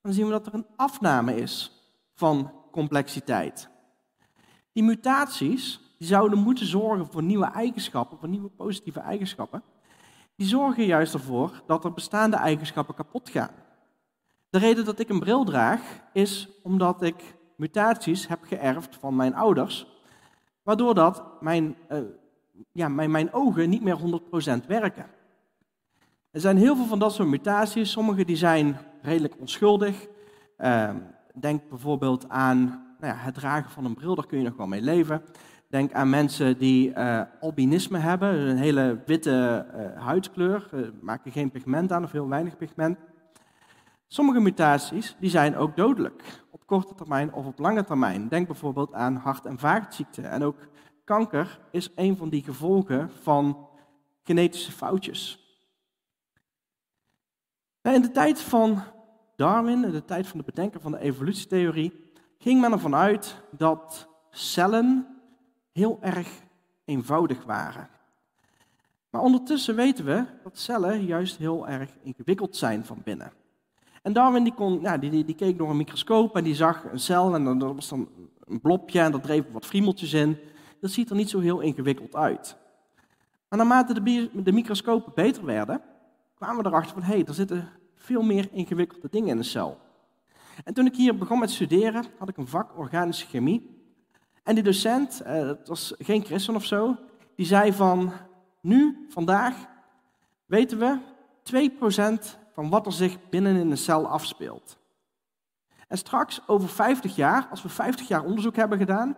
dan 0.02 0.12
zien 0.12 0.24
we 0.24 0.30
dat 0.30 0.46
er 0.46 0.54
een 0.54 0.66
afname 0.76 1.36
is 1.36 1.72
van 2.14 2.52
complexiteit. 2.70 3.68
Die 4.72 4.82
mutaties 4.82 5.80
die 5.98 6.08
zouden 6.08 6.38
moeten 6.38 6.66
zorgen 6.66 7.06
voor 7.06 7.22
nieuwe 7.22 7.46
eigenschappen, 7.46 8.18
voor 8.18 8.28
nieuwe 8.28 8.48
positieve 8.48 9.00
eigenschappen, 9.00 9.62
die 10.36 10.46
zorgen 10.46 10.84
juist 10.84 11.14
ervoor 11.14 11.62
dat 11.66 11.84
er 11.84 11.92
bestaande 11.92 12.36
eigenschappen 12.36 12.94
kapot 12.94 13.28
gaan. 13.28 13.50
De 14.50 14.58
reden 14.58 14.84
dat 14.84 14.98
ik 14.98 15.08
een 15.08 15.20
bril 15.20 15.44
draag 15.44 16.00
is 16.12 16.48
omdat 16.62 17.02
ik 17.02 17.36
mutaties 17.56 18.26
heb 18.26 18.44
geërfd 18.44 18.96
van 18.96 19.16
mijn 19.16 19.34
ouders, 19.34 19.86
waardoor 20.62 20.94
dat 20.94 21.22
mijn, 21.40 21.76
uh, 21.90 21.98
ja, 22.72 22.88
mijn, 22.88 23.10
mijn 23.10 23.32
ogen 23.32 23.70
niet 23.70 23.82
meer 23.82 23.98
100% 24.62 24.66
werken. 24.66 25.06
Er 26.34 26.40
zijn 26.40 26.56
heel 26.56 26.76
veel 26.76 26.86
van 26.86 26.98
dat 26.98 27.12
soort 27.12 27.28
mutaties. 27.28 27.90
Sommige 27.90 28.24
die 28.24 28.36
zijn 28.36 28.76
redelijk 29.02 29.34
onschuldig. 29.40 30.06
Uh, 30.58 30.90
denk 31.34 31.68
bijvoorbeeld 31.68 32.28
aan 32.28 32.58
nou 33.00 33.14
ja, 33.14 33.18
het 33.20 33.34
dragen 33.34 33.70
van 33.70 33.84
een 33.84 33.94
bril, 33.94 34.14
daar 34.14 34.26
kun 34.26 34.38
je 34.38 34.44
nog 34.44 34.56
wel 34.56 34.66
mee 34.66 34.82
leven. 34.82 35.22
Denk 35.68 35.92
aan 35.92 36.10
mensen 36.10 36.58
die 36.58 36.88
uh, 36.90 37.22
albinisme 37.40 37.98
hebben, 37.98 38.38
een 38.38 38.56
hele 38.56 39.02
witte 39.06 39.66
uh, 39.74 40.02
huidskleur, 40.02 40.68
uh, 40.72 40.88
maken 41.00 41.32
geen 41.32 41.50
pigment 41.50 41.92
aan 41.92 42.04
of 42.04 42.12
heel 42.12 42.28
weinig 42.28 42.56
pigment. 42.56 42.98
Sommige 44.06 44.40
mutaties 44.40 45.16
die 45.20 45.30
zijn 45.30 45.56
ook 45.56 45.76
dodelijk, 45.76 46.22
op 46.50 46.66
korte 46.66 46.94
termijn 46.94 47.32
of 47.32 47.46
op 47.46 47.58
lange 47.58 47.84
termijn. 47.84 48.28
Denk 48.28 48.46
bijvoorbeeld 48.46 48.92
aan 48.92 49.16
hart- 49.16 49.46
en 49.46 49.58
vaatziekten. 49.58 50.30
En 50.30 50.42
ook 50.42 50.58
kanker 51.04 51.58
is 51.70 51.90
een 51.94 52.16
van 52.16 52.28
die 52.28 52.42
gevolgen 52.42 53.10
van 53.22 53.68
genetische 54.22 54.72
foutjes. 54.72 55.43
In 57.92 58.02
de 58.02 58.10
tijd 58.10 58.40
van 58.40 58.82
Darwin, 59.36 59.84
in 59.84 59.90
de 59.90 60.04
tijd 60.04 60.26
van 60.26 60.38
de 60.38 60.44
bedenker 60.44 60.80
van 60.80 60.92
de 60.92 60.98
evolutietheorie, 60.98 62.12
ging 62.38 62.60
men 62.60 62.72
ervan 62.72 62.94
uit 62.94 63.42
dat 63.50 64.08
cellen 64.30 65.06
heel 65.72 65.98
erg 66.00 66.28
eenvoudig 66.84 67.44
waren. 67.44 67.88
Maar 69.10 69.20
ondertussen 69.20 69.74
weten 69.74 70.04
we 70.04 70.24
dat 70.42 70.58
cellen 70.58 71.04
juist 71.04 71.36
heel 71.36 71.68
erg 71.68 71.90
ingewikkeld 72.02 72.56
zijn 72.56 72.84
van 72.84 73.00
binnen. 73.04 73.32
En 74.02 74.12
Darwin 74.12 74.44
die, 74.44 74.54
kon, 74.54 74.80
ja, 74.80 74.98
die, 74.98 75.24
die, 75.24 75.34
keek 75.34 75.58
door 75.58 75.70
een 75.70 75.76
microscoop 75.76 76.36
en 76.36 76.44
die 76.44 76.54
zag 76.54 76.84
een 76.84 76.98
cel 76.98 77.34
en 77.34 77.46
er 77.46 77.74
was 77.74 77.88
dan 77.88 78.08
een 78.44 78.60
blopje 78.60 79.00
en 79.00 79.12
daar 79.12 79.20
dreven 79.20 79.52
wat 79.52 79.66
friemeltjes 79.66 80.12
in. 80.12 80.38
Dat 80.80 80.90
ziet 80.90 81.10
er 81.10 81.16
niet 81.16 81.30
zo 81.30 81.40
heel 81.40 81.60
ingewikkeld 81.60 82.14
uit. 82.14 82.56
Maar 83.48 83.58
naarmate 83.58 84.02
de, 84.02 84.30
de 84.42 84.52
microscopen 84.52 85.12
beter 85.14 85.44
werden, 85.44 85.80
kwamen 86.34 86.62
we 86.62 86.68
erachter 86.68 86.92
van 86.92 87.02
hé, 87.02 87.14
hey, 87.14 87.24
er 87.24 87.34
zitten 87.34 87.68
veel 87.94 88.22
meer 88.22 88.48
ingewikkelde 88.52 89.08
dingen 89.10 89.28
in 89.28 89.38
een 89.38 89.44
cel. 89.44 89.80
En 90.64 90.74
toen 90.74 90.86
ik 90.86 90.96
hier 90.96 91.18
begon 91.18 91.38
met 91.38 91.50
studeren, 91.50 92.04
had 92.18 92.28
ik 92.28 92.36
een 92.36 92.46
vak 92.46 92.78
organische 92.78 93.26
chemie. 93.26 93.82
En 94.42 94.54
die 94.54 94.64
docent, 94.64 95.22
uh, 95.22 95.32
het 95.32 95.68
was 95.68 95.94
geen 95.98 96.24
christen 96.24 96.54
of 96.54 96.64
zo, 96.64 96.96
die 97.36 97.46
zei 97.46 97.72
van 97.72 98.12
nu, 98.60 99.06
vandaag, 99.08 99.54
weten 100.46 100.78
we 100.78 100.98
2% 101.42 102.38
van 102.52 102.68
wat 102.68 102.86
er 102.86 102.92
zich 102.92 103.28
binnen 103.28 103.56
in 103.56 103.70
een 103.70 103.76
cel 103.76 104.06
afspeelt. 104.06 104.78
En 105.88 105.98
straks, 105.98 106.48
over 106.48 106.68
50 106.68 107.16
jaar, 107.16 107.46
als 107.50 107.62
we 107.62 107.68
50 107.68 108.08
jaar 108.08 108.24
onderzoek 108.24 108.56
hebben 108.56 108.78
gedaan, 108.78 109.16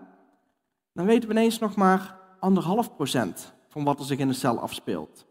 dan 0.93 1.07
weten 1.07 1.29
we 1.29 1.35
ineens 1.35 1.59
nog 1.59 1.77
maar 1.77 2.19
anderhalf 2.41 2.95
procent 2.97 3.53
van 3.69 3.85
wat 3.85 3.99
er 3.99 4.05
zich 4.05 4.19
in 4.19 4.29
een 4.29 4.35
cel 4.35 4.59
afspeelt. 4.59 5.26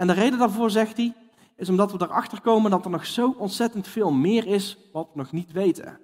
En 0.00 0.06
de 0.06 0.12
reden 0.12 0.38
daarvoor, 0.38 0.70
zegt 0.70 0.96
hij, 0.96 1.14
is 1.56 1.68
omdat 1.68 1.92
we 1.92 1.98
erachter 2.00 2.40
komen 2.40 2.70
dat 2.70 2.84
er 2.84 2.90
nog 2.90 3.06
zo 3.06 3.34
ontzettend 3.38 3.88
veel 3.88 4.12
meer 4.12 4.46
is 4.46 4.78
wat 4.92 5.08
we 5.12 5.18
nog 5.18 5.32
niet 5.32 5.52
weten. 5.52 5.86
ik 5.88 5.98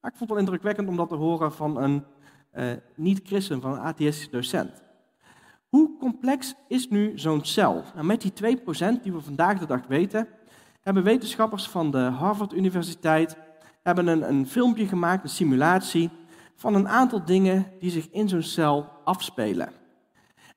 vond 0.00 0.18
het 0.18 0.28
wel 0.28 0.38
indrukwekkend 0.38 0.88
om 0.88 0.96
dat 0.96 1.08
te 1.08 1.14
horen 1.14 1.52
van 1.52 1.76
een 1.76 2.04
uh, 2.54 2.72
niet-christen, 2.94 3.60
van 3.60 3.72
een 3.72 3.78
atheïstische 3.78 4.30
docent. 4.30 4.82
Hoe 5.68 5.96
complex 5.98 6.54
is 6.68 6.88
nu 6.88 7.18
zo'n 7.18 7.44
cel? 7.44 7.82
Nou, 7.94 8.06
met 8.06 8.20
die 8.20 8.58
2% 8.58 9.02
die 9.02 9.12
we 9.12 9.20
vandaag 9.20 9.58
de 9.58 9.66
dag 9.66 9.86
weten, 9.86 10.28
hebben 10.80 11.02
wetenschappers 11.02 11.68
van 11.68 11.90
de 11.90 11.98
Harvard 11.98 12.54
Universiteit 12.54 13.36
hebben 13.82 14.06
een, 14.06 14.28
een 14.28 14.46
filmpje 14.46 14.86
gemaakt, 14.86 15.22
een 15.22 15.28
simulatie, 15.28 16.10
van 16.56 16.74
een 16.74 16.88
aantal 16.88 17.24
dingen 17.24 17.66
die 17.78 17.90
zich 17.90 18.10
in 18.10 18.28
zo'n 18.28 18.42
cel 18.42 18.88
afspelen. 19.04 19.79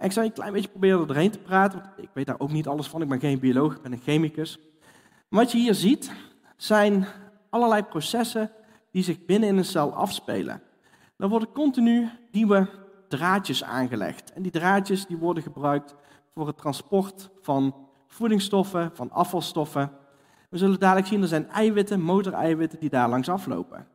Ik 0.03 0.11
zal 0.11 0.23
je 0.23 0.29
een 0.29 0.35
klein 0.35 0.53
beetje 0.53 0.69
proberen 0.69 0.99
er 0.99 1.07
doorheen 1.07 1.31
te 1.31 1.39
praten, 1.39 1.79
want 1.79 1.93
ik 1.97 2.09
weet 2.13 2.25
daar 2.25 2.39
ook 2.39 2.51
niet 2.51 2.67
alles 2.67 2.87
van. 2.87 3.01
Ik 3.01 3.07
ben 3.07 3.19
geen 3.19 3.39
bioloog, 3.39 3.75
ik 3.75 3.81
ben 3.81 3.91
een 3.91 4.01
chemicus. 4.03 4.59
Maar 5.27 5.43
wat 5.43 5.51
je 5.51 5.57
hier 5.57 5.73
ziet, 5.73 6.11
zijn 6.57 7.05
allerlei 7.49 7.83
processen 7.83 8.51
die 8.91 9.03
zich 9.03 9.25
binnen 9.25 9.49
in 9.49 9.57
een 9.57 9.65
cel 9.65 9.93
afspelen. 9.93 10.61
Er 11.17 11.29
worden 11.29 11.51
continu 11.51 12.09
nieuwe 12.31 12.69
draadjes 13.07 13.63
aangelegd. 13.63 14.33
En 14.33 14.41
die 14.41 14.51
draadjes 14.51 15.05
die 15.05 15.17
worden 15.17 15.43
gebruikt 15.43 15.95
voor 16.33 16.47
het 16.47 16.57
transport 16.57 17.29
van 17.41 17.75
voedingsstoffen, 18.07 18.91
van 18.93 19.11
afvalstoffen 19.11 19.91
we 20.53 20.59
zullen 20.59 20.79
dadelijk 20.79 21.07
zien, 21.07 21.21
er 21.21 21.27
zijn 21.27 21.49
eiwitten, 21.49 22.01
motoreiwitten, 22.01 22.79
die 22.79 22.89
daar 22.89 23.09
langs 23.09 23.29
aflopen. 23.29 23.87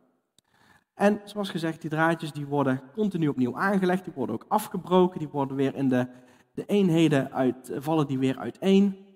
En 0.99 1.21
zoals 1.25 1.51
gezegd, 1.51 1.81
die 1.81 1.91
draadjes 1.91 2.33
die 2.33 2.47
worden 2.47 2.81
continu 2.95 3.29
opnieuw 3.29 3.57
aangelegd, 3.57 4.05
die 4.05 4.13
worden 4.13 4.35
ook 4.35 4.45
afgebroken, 4.49 5.19
die 5.19 5.29
worden 5.29 5.57
weer 5.57 5.75
in 5.75 5.89
de, 5.89 6.07
de 6.55 6.65
eenheden 6.67 7.33
uit, 7.33 7.73
vallen 7.77 8.07
die 8.07 8.19
weer 8.19 8.39
uiteen. 8.39 9.07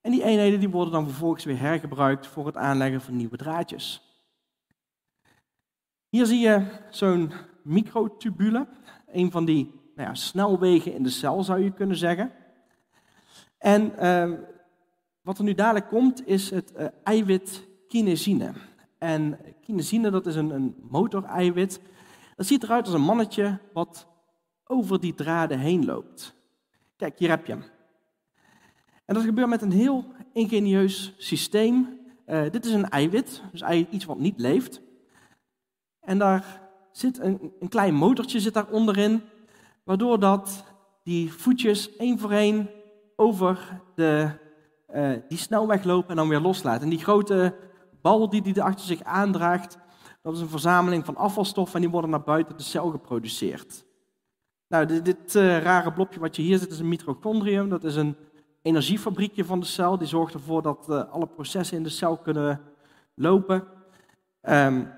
En 0.00 0.10
die 0.10 0.22
eenheden 0.22 0.60
die 0.60 0.68
worden 0.68 0.92
dan 0.92 1.04
vervolgens 1.04 1.44
weer 1.44 1.58
hergebruikt 1.58 2.26
voor 2.26 2.46
het 2.46 2.56
aanleggen 2.56 3.00
van 3.00 3.16
nieuwe 3.16 3.36
draadjes. 3.36 4.02
Hier 6.08 6.26
zie 6.26 6.40
je 6.40 6.66
zo'n 6.90 7.32
microtubule, 7.62 8.66
een 9.06 9.30
van 9.30 9.44
die 9.44 9.80
nou 9.94 10.08
ja, 10.08 10.14
snelwegen 10.14 10.94
in 10.94 11.02
de 11.02 11.10
cel 11.10 11.42
zou 11.42 11.64
je 11.64 11.72
kunnen 11.72 11.96
zeggen. 11.96 12.32
En 13.58 13.92
uh, 14.00 14.38
wat 15.20 15.38
er 15.38 15.44
nu 15.44 15.54
dadelijk 15.54 15.88
komt 15.88 16.26
is 16.26 16.50
het 16.50 16.72
uh, 16.76 16.86
eiwit 17.02 17.66
kinesine. 17.88 18.52
En 19.00 19.38
kinesine 19.60 20.10
dat 20.10 20.26
is 20.26 20.36
een, 20.36 20.50
een 20.50 20.74
motoreiwit. 20.90 21.80
Dat 22.36 22.46
ziet 22.46 22.62
eruit 22.62 22.84
als 22.84 22.94
een 22.94 23.00
mannetje 23.00 23.58
wat 23.72 24.06
over 24.64 25.00
die 25.00 25.14
draden 25.14 25.58
heen 25.58 25.84
loopt. 25.84 26.34
Kijk, 26.96 27.18
hier 27.18 27.28
heb 27.28 27.46
je 27.46 27.52
hem. 27.52 27.64
En 29.04 29.14
dat 29.14 29.24
gebeurt 29.24 29.48
met 29.48 29.62
een 29.62 29.72
heel 29.72 30.04
ingenieus 30.32 31.14
systeem. 31.16 31.98
Uh, 32.26 32.42
dit 32.50 32.64
is 32.64 32.72
een 32.72 32.88
eiwit, 32.88 33.42
dus 33.52 33.62
iets 33.90 34.04
wat 34.04 34.18
niet 34.18 34.38
leeft. 34.38 34.80
En 36.00 36.18
daar 36.18 36.60
zit 36.92 37.18
een, 37.18 37.52
een 37.60 37.68
klein 37.68 37.94
motortje 37.94 38.40
zit 38.40 38.54
daar 38.54 38.70
onderin, 38.70 39.22
waardoor 39.84 40.20
dat 40.20 40.64
die 41.02 41.32
voetjes 41.32 41.96
één 41.96 42.18
voor 42.18 42.32
één 42.32 42.70
over 43.16 43.80
de, 43.94 44.30
uh, 44.94 45.12
die 45.28 45.38
snelweg 45.38 45.84
lopen 45.84 46.10
en 46.10 46.16
dan 46.16 46.28
weer 46.28 46.40
loslaat. 46.40 46.82
En 46.82 46.88
die 46.88 46.98
grote 46.98 47.54
bal 48.02 48.28
die 48.28 48.42
hij 48.42 48.62
achter 48.62 48.86
zich 48.86 49.02
aandraagt, 49.02 49.78
dat 50.22 50.34
is 50.34 50.40
een 50.40 50.48
verzameling 50.48 51.04
van 51.04 51.16
afvalstoffen 51.16 51.74
en 51.74 51.80
die 51.80 51.90
worden 51.90 52.10
naar 52.10 52.22
buiten 52.22 52.56
de 52.56 52.62
cel 52.62 52.90
geproduceerd. 52.90 53.84
Nou, 54.68 54.86
dit, 54.86 55.04
dit 55.04 55.34
uh, 55.34 55.62
rare 55.62 55.92
blokje 55.92 56.20
wat 56.20 56.36
je 56.36 56.42
hier 56.42 56.58
ziet 56.58 56.70
is 56.70 56.78
een 56.78 56.88
mitochondrium. 56.88 57.68
Dat 57.68 57.84
is 57.84 57.96
een 57.96 58.16
energiefabriekje 58.62 59.44
van 59.44 59.60
de 59.60 59.66
cel. 59.66 59.98
Die 59.98 60.08
zorgt 60.08 60.34
ervoor 60.34 60.62
dat 60.62 60.86
uh, 60.90 61.04
alle 61.10 61.26
processen 61.26 61.76
in 61.76 61.82
de 61.82 61.88
cel 61.88 62.16
kunnen 62.18 62.60
lopen. 63.14 63.64
Um, 64.42 64.92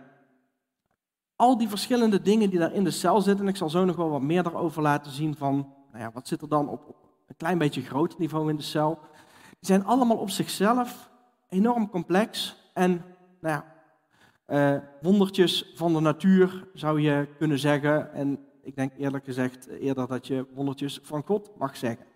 al 1.37 1.59
die 1.59 1.69
verschillende 1.69 2.23
dingen 2.23 2.51
die 2.51 2.59
daar 2.59 2.73
in 2.73 2.85
de 2.85 2.91
cel 2.91 3.21
zitten, 3.21 3.45
en 3.45 3.51
ik 3.51 3.57
zal 3.57 3.71
zo 3.71 3.85
nog 3.85 3.97
wel 3.97 4.11
wat 4.11 4.23
meer 4.23 4.43
daarover 4.43 4.83
laten 4.83 5.13
zien 5.13 5.37
van, 5.37 5.75
nou 5.93 6.05
ja, 6.05 6.11
wat 6.13 6.29
zit 6.29 6.43
er 6.43 6.49
dan 6.49 6.69
op, 6.69 6.89
op 6.89 6.97
een 7.27 7.37
klein 7.37 7.59
beetje 7.59 7.83
groter 7.83 8.19
niveau 8.19 8.51
in 8.51 8.57
de 8.57 8.63
cel. 8.63 8.99
Die 9.49 9.71
zijn 9.71 9.85
allemaal 9.85 10.17
op 10.17 10.31
zichzelf 10.31 11.11
enorm 11.49 11.91
complex 11.91 12.57
en 12.73 12.91
nou 13.41 13.63
ja, 13.63 13.73
uh, 14.47 14.83
wondertjes 15.01 15.71
van 15.75 15.93
de 15.93 16.01
natuur 16.01 16.67
zou 16.75 17.01
je 17.01 17.29
kunnen 17.39 17.59
zeggen. 17.59 18.13
En 18.13 18.47
ik 18.63 18.77
denk 18.77 18.93
eerlijk 18.99 19.25
gezegd 19.25 19.67
eerder 19.67 20.07
dat 20.07 20.27
je 20.27 20.47
wondertjes 20.55 21.01
van 21.03 21.23
God 21.23 21.51
mag 21.59 21.77
zeggen. 21.77 22.07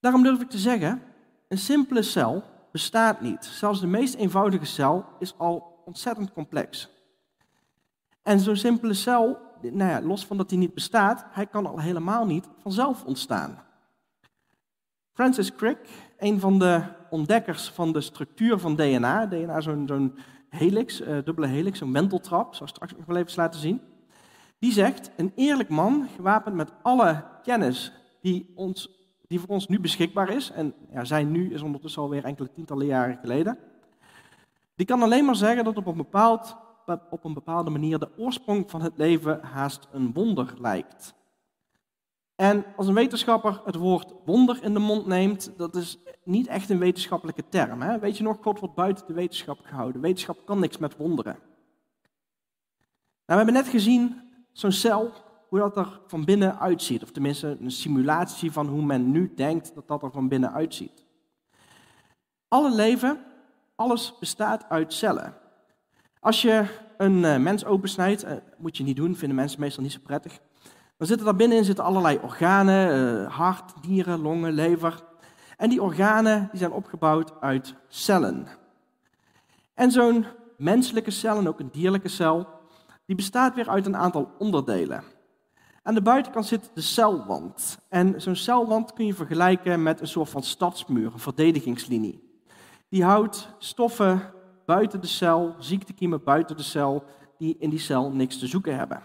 Daarom 0.00 0.22
durf 0.22 0.40
ik 0.40 0.50
te 0.50 0.58
zeggen, 0.58 1.02
een 1.48 1.58
simpele 1.58 2.02
cel 2.02 2.42
bestaat 2.72 3.20
niet. 3.20 3.44
Zelfs 3.44 3.80
de 3.80 3.86
meest 3.86 4.14
eenvoudige 4.14 4.64
cel 4.64 5.04
is 5.18 5.38
al 5.38 5.82
ontzettend 5.84 6.32
complex. 6.32 6.88
En 8.22 8.40
zo'n 8.40 8.56
simpele 8.56 8.94
cel, 8.94 9.38
nou 9.60 9.90
ja, 9.90 10.02
los 10.02 10.26
van 10.26 10.36
dat 10.36 10.50
hij 10.50 10.58
niet 10.58 10.74
bestaat, 10.74 11.24
hij 11.30 11.46
kan 11.46 11.66
al 11.66 11.80
helemaal 11.80 12.26
niet 12.26 12.48
vanzelf 12.62 13.04
ontstaan. 13.04 13.64
Francis 15.12 15.54
Crick, 15.54 15.78
een 16.18 16.40
van 16.40 16.58
de 16.58 16.82
ontdekkers 17.10 17.68
van 17.68 17.92
de 17.92 18.00
structuur 18.00 18.58
van 18.58 18.76
DNA, 18.76 19.26
DNA 19.26 19.60
zo'n 19.60 20.14
helix, 20.48 21.00
uh, 21.00 21.06
dubbele 21.24 21.46
helix, 21.46 21.78
zo'n 21.78 21.92
wenteltrap, 21.92 22.54
ik 22.54 22.68
straks 22.68 22.92
nog 22.96 23.06
wel 23.06 23.16
even 23.16 23.32
laten 23.36 23.60
zien. 23.60 23.80
Die 24.58 24.72
zegt, 24.72 25.10
een 25.16 25.32
eerlijk 25.34 25.68
man, 25.68 26.08
gewapend 26.16 26.54
met 26.54 26.72
alle 26.82 27.24
kennis 27.42 27.92
die, 28.20 28.52
ons, 28.54 28.90
die 29.26 29.40
voor 29.40 29.48
ons 29.48 29.68
nu 29.68 29.80
beschikbaar 29.80 30.30
is, 30.30 30.50
en 30.50 30.74
ja, 30.92 31.04
zijn 31.04 31.30
nu 31.30 31.52
is 31.52 31.62
ondertussen 31.62 32.02
alweer 32.02 32.24
enkele 32.24 32.52
tientallen 32.52 32.86
jaren 32.86 33.18
geleden, 33.20 33.58
die 34.74 34.86
kan 34.86 35.02
alleen 35.02 35.24
maar 35.24 35.36
zeggen 35.36 35.64
dat 35.64 35.76
op 35.76 35.86
een 35.86 35.96
bepaald 35.96 36.56
op 37.10 37.24
een 37.24 37.34
bepaalde 37.34 37.70
manier 37.70 37.98
de 37.98 38.10
oorsprong 38.16 38.70
van 38.70 38.82
het 38.82 38.92
leven 38.96 39.40
haast 39.42 39.88
een 39.92 40.12
wonder 40.12 40.54
lijkt. 40.58 41.14
En 42.40 42.64
als 42.76 42.86
een 42.86 42.94
wetenschapper 42.94 43.60
het 43.64 43.74
woord 43.74 44.12
wonder 44.24 44.62
in 44.62 44.72
de 44.72 44.78
mond 44.78 45.06
neemt, 45.06 45.52
dat 45.56 45.74
is 45.74 45.98
niet 46.24 46.46
echt 46.46 46.70
een 46.70 46.78
wetenschappelijke 46.78 47.48
term. 47.48 47.82
Hè? 47.82 47.98
Weet 47.98 48.16
je 48.16 48.22
nog, 48.22 48.38
God 48.40 48.60
wordt 48.60 48.74
buiten 48.74 49.06
de 49.06 49.12
wetenschap 49.12 49.58
gehouden. 49.62 50.00
Wetenschap 50.00 50.46
kan 50.46 50.58
niks 50.58 50.78
met 50.78 50.96
wonderen. 50.96 51.32
Nou, 51.32 51.40
we 53.26 53.34
hebben 53.34 53.54
net 53.54 53.68
gezien, 53.68 54.20
zo'n 54.52 54.72
cel, 54.72 55.12
hoe 55.48 55.58
dat 55.58 55.76
er 55.76 56.00
van 56.06 56.24
binnen 56.24 56.58
uitziet. 56.58 57.02
Of 57.02 57.10
tenminste, 57.10 57.56
een 57.60 57.70
simulatie 57.70 58.52
van 58.52 58.66
hoe 58.66 58.82
men 58.82 59.10
nu 59.10 59.32
denkt 59.34 59.74
dat 59.74 59.88
dat 59.88 60.02
er 60.02 60.10
van 60.10 60.28
binnen 60.28 60.52
uitziet. 60.52 61.04
Alle 62.48 62.74
leven, 62.74 63.24
alles 63.74 64.18
bestaat 64.18 64.68
uit 64.68 64.92
cellen. 64.92 65.34
Als 66.20 66.42
je 66.42 66.64
een 66.96 67.16
uh, 67.16 67.38
mens 67.38 67.64
opensnijdt, 67.64 68.24
uh, 68.24 68.32
moet 68.58 68.76
je 68.76 68.84
niet 68.84 68.96
doen, 68.96 69.16
vinden 69.16 69.36
mensen 69.36 69.60
meestal 69.60 69.82
niet 69.82 69.92
zo 69.92 70.00
prettig. 70.02 70.40
Dan 70.98 71.06
zitten 71.06 71.26
daar 71.26 71.36
binnenin 71.36 71.64
zitten 71.64 71.84
allerlei 71.84 72.18
organen, 72.22 73.20
uh, 73.22 73.36
hart, 73.36 73.72
nieren, 73.86 74.20
longen, 74.20 74.52
lever. 74.52 75.02
En 75.56 75.68
die 75.68 75.82
organen 75.82 76.48
die 76.50 76.58
zijn 76.58 76.72
opgebouwd 76.72 77.40
uit 77.40 77.74
cellen. 77.88 78.46
En 79.74 79.90
zo'n 79.90 80.26
menselijke 80.56 81.10
cel 81.10 81.38
en 81.38 81.48
ook 81.48 81.60
een 81.60 81.70
dierlijke 81.72 82.08
cel, 82.08 82.46
die 83.06 83.16
bestaat 83.16 83.54
weer 83.54 83.68
uit 83.68 83.86
een 83.86 83.96
aantal 83.96 84.30
onderdelen. 84.38 85.04
Aan 85.82 85.94
de 85.94 86.02
buitenkant 86.02 86.46
zit 86.46 86.70
de 86.74 86.80
celwand. 86.80 87.78
En 87.88 88.20
zo'n 88.20 88.36
celwand 88.36 88.92
kun 88.92 89.06
je 89.06 89.14
vergelijken 89.14 89.82
met 89.82 90.00
een 90.00 90.08
soort 90.08 90.28
van 90.28 90.42
stadsmuur, 90.42 91.12
een 91.12 91.18
verdedigingslinie. 91.18 92.42
Die 92.88 93.04
houdt 93.04 93.48
stoffen 93.58 94.32
buiten 94.66 95.00
de 95.00 95.06
cel, 95.06 95.54
ziektekiemen 95.58 96.22
buiten 96.24 96.56
de 96.56 96.62
cel, 96.62 97.04
die 97.38 97.56
in 97.58 97.70
die 97.70 97.78
cel 97.78 98.12
niks 98.12 98.38
te 98.38 98.46
zoeken 98.46 98.76
hebben. 98.76 99.02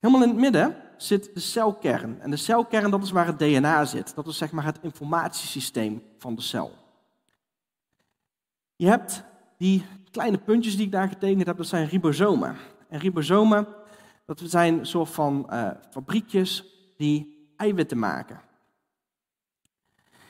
Helemaal 0.00 0.22
in 0.22 0.28
het 0.28 0.38
midden 0.38 0.76
zit 0.96 1.30
de 1.34 1.40
celkern. 1.40 2.20
En 2.20 2.30
de 2.30 2.36
celkern, 2.36 2.90
dat 2.90 3.02
is 3.02 3.10
waar 3.10 3.26
het 3.26 3.38
DNA 3.38 3.84
zit. 3.84 4.14
Dat 4.14 4.26
is 4.26 4.36
zeg 4.36 4.52
maar 4.52 4.64
het 4.64 4.78
informatiesysteem 4.82 6.02
van 6.18 6.34
de 6.34 6.42
cel. 6.42 6.72
Je 8.76 8.86
hebt 8.86 9.24
die 9.56 9.84
kleine 10.10 10.38
puntjes 10.38 10.76
die 10.76 10.86
ik 10.86 10.92
daar 10.92 11.08
getekend 11.08 11.46
heb, 11.46 11.56
dat 11.56 11.66
zijn 11.66 11.88
ribosomen. 11.88 12.56
En 12.88 12.98
ribosomen, 12.98 13.66
dat 14.26 14.42
zijn 14.44 14.78
een 14.78 14.86
soort 14.86 15.08
van 15.08 15.46
uh, 15.50 15.70
fabriekjes 15.90 16.64
die 16.96 17.48
eiwitten 17.56 17.98
maken. 17.98 18.40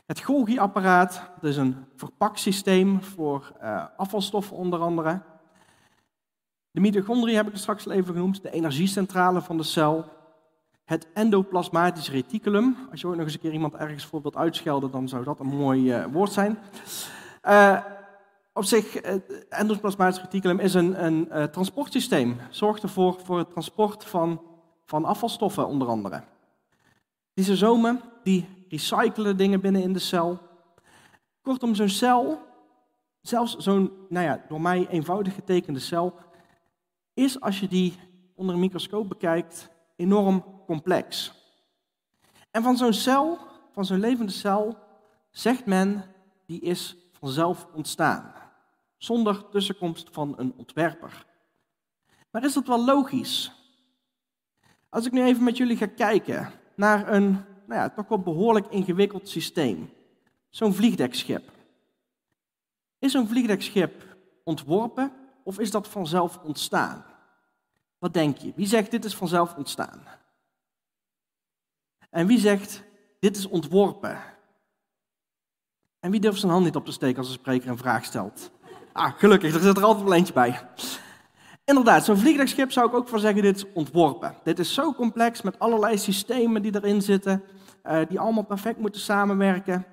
Het 0.06 0.20
Golgi-apparaat, 0.20 1.30
dat 1.40 1.50
is 1.50 1.56
een 1.56 1.84
verpaksysteem 1.96 3.02
voor 3.02 3.52
uh, 3.62 3.84
afvalstoffen 3.96 4.56
onder 4.56 4.80
andere. 4.80 5.22
De 6.70 6.80
mitochondriën 6.80 7.36
heb 7.36 7.46
ik 7.46 7.52
er 7.52 7.58
straks 7.58 7.86
al 7.86 7.92
even 7.92 8.14
genoemd, 8.14 8.42
de 8.42 8.50
energiecentrale 8.50 9.40
van 9.40 9.56
de 9.56 9.62
cel. 9.62 10.04
Het 10.84 11.06
endoplasmatisch 11.14 12.10
reticulum. 12.10 12.76
Als 12.90 13.00
je 13.00 13.06
ook 13.06 13.14
nog 13.14 13.24
eens 13.24 13.34
een 13.34 13.40
keer 13.40 13.52
iemand 13.52 13.74
ergens 13.74 14.04
voor 14.04 14.22
wilt 14.22 14.36
uitschelden, 14.36 14.90
dan 14.90 15.08
zou 15.08 15.24
dat 15.24 15.40
een 15.40 15.46
mooi 15.46 15.96
uh, 15.96 16.04
woord 16.12 16.32
zijn. 16.32 16.58
Uh, 17.48 17.78
op 18.52 18.64
zich, 18.64 18.92
het 19.02 19.46
endoplasmatisch 19.48 20.20
reticulum 20.20 20.58
is 20.58 20.74
een, 20.74 21.04
een 21.04 21.50
transportsysteem. 21.50 22.36
Zorgt 22.50 22.82
ervoor 22.82 23.20
voor 23.24 23.38
het 23.38 23.50
transport 23.50 24.04
van, 24.04 24.42
van 24.84 25.04
afvalstoffen 25.04 25.66
onder 25.66 25.88
andere. 25.88 26.22
Lysosomen 27.34 28.00
die 28.22 28.66
recyclen 28.68 29.36
dingen 29.36 29.60
binnen 29.60 29.82
in 29.82 29.92
de 29.92 29.98
cel. 29.98 30.38
Kortom, 31.42 31.74
zo'n 31.74 31.88
cel, 31.88 32.38
zelfs 33.20 33.56
zo'n 33.56 33.92
nou 34.08 34.24
ja, 34.24 34.44
door 34.48 34.60
mij 34.60 34.86
eenvoudig 34.88 35.34
getekende 35.34 35.80
cel, 35.80 36.14
is 37.20 37.40
als 37.40 37.60
je 37.60 37.68
die 37.68 37.94
onder 38.34 38.54
een 38.54 38.60
microscoop 38.60 39.08
bekijkt 39.08 39.70
enorm 39.96 40.44
complex. 40.66 41.32
En 42.50 42.62
van 42.62 42.76
zo'n 42.76 42.92
cel, 42.92 43.38
van 43.72 43.84
zo'n 43.84 44.00
levende 44.00 44.32
cel, 44.32 44.78
zegt 45.30 45.66
men 45.66 46.04
die 46.46 46.60
is 46.60 46.96
vanzelf 47.12 47.66
ontstaan, 47.74 48.32
zonder 48.96 49.48
tussenkomst 49.48 50.08
van 50.12 50.34
een 50.36 50.54
ontwerper. 50.56 51.26
Maar 52.30 52.44
is 52.44 52.52
dat 52.54 52.66
wel 52.66 52.84
logisch? 52.84 53.52
Als 54.88 55.06
ik 55.06 55.12
nu 55.12 55.22
even 55.22 55.44
met 55.44 55.56
jullie 55.56 55.76
ga 55.76 55.86
kijken 55.86 56.50
naar 56.74 57.12
een 57.12 57.44
nou 57.66 57.82
ja, 57.82 57.90
toch 57.90 58.08
wel 58.08 58.18
behoorlijk 58.18 58.66
ingewikkeld 58.66 59.28
systeem. 59.28 59.90
Zo'n 60.48 60.74
vliegdekschip. 60.74 61.50
Is 62.98 63.12
zo'n 63.12 63.28
vliegdekschip 63.28 64.16
ontworpen 64.44 65.12
of 65.44 65.58
is 65.58 65.70
dat 65.70 65.88
vanzelf 65.88 66.38
ontstaan? 66.42 67.04
Wat 68.00 68.12
denk 68.12 68.36
je? 68.36 68.52
Wie 68.56 68.66
zegt 68.66 68.90
dit 68.90 69.04
is 69.04 69.14
vanzelf 69.14 69.54
ontstaan? 69.56 70.02
En 72.10 72.26
wie 72.26 72.38
zegt 72.38 72.82
dit 73.18 73.36
is 73.36 73.48
ontworpen? 73.48 74.18
En 76.00 76.10
wie 76.10 76.20
durft 76.20 76.40
zijn 76.40 76.52
hand 76.52 76.64
niet 76.64 76.76
op 76.76 76.84
te 76.84 76.92
steken 76.92 77.18
als 77.18 77.26
een 77.28 77.32
spreker 77.32 77.68
een 77.68 77.78
vraag 77.78 78.04
stelt? 78.04 78.50
Ah, 78.92 79.12
gelukkig, 79.18 79.54
er 79.54 79.60
zit 79.60 79.76
er 79.76 79.84
altijd 79.84 80.04
wel 80.04 80.14
eentje 80.14 80.32
bij. 80.32 80.60
Inderdaad, 81.64 82.04
zo'n 82.04 82.16
vliegdekschip 82.16 82.72
zou 82.72 82.88
ik 82.88 82.94
ook 82.94 83.08
voor 83.08 83.18
zeggen, 83.18 83.42
dit 83.42 83.56
is 83.56 83.72
ontworpen. 83.72 84.34
Dit 84.44 84.58
is 84.58 84.74
zo 84.74 84.92
complex 84.94 85.42
met 85.42 85.58
allerlei 85.58 85.98
systemen 85.98 86.62
die 86.62 86.74
erin 86.74 87.02
zitten. 87.02 87.42
eh, 87.82 88.00
die 88.08 88.20
allemaal 88.20 88.44
perfect 88.44 88.78
moeten 88.78 89.00
samenwerken. 89.00 89.86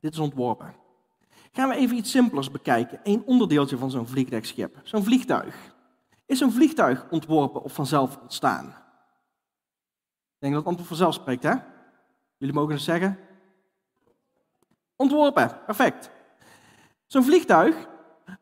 Dit 0.00 0.12
is 0.12 0.18
ontworpen. 0.18 0.74
Gaan 1.52 1.68
we 1.68 1.74
even 1.74 1.96
iets 1.96 2.10
simpelers 2.10 2.50
bekijken. 2.50 3.00
Eén 3.02 3.22
onderdeeltje 3.26 3.78
van 3.78 3.90
zo'n 3.90 4.06
vliegdekschip. 4.06 4.80
Zo'n 4.82 5.04
vliegtuig. 5.04 5.74
Is 6.26 6.38
zo'n 6.38 6.52
vliegtuig 6.52 7.06
ontworpen 7.10 7.62
of 7.62 7.72
vanzelf 7.72 8.16
ontstaan? 8.16 8.66
Ik 8.66 10.42
denk 10.42 10.52
dat 10.52 10.62
het 10.62 10.66
antwoord 10.66 10.88
vanzelf 10.88 11.14
spreekt, 11.14 11.42
hè? 11.42 11.54
Jullie 12.36 12.54
mogen 12.54 12.74
het 12.74 12.82
zeggen. 12.82 13.18
Ontworpen, 14.96 15.58
perfect. 15.66 16.10
Zo'n 17.06 17.24
vliegtuig 17.24 17.88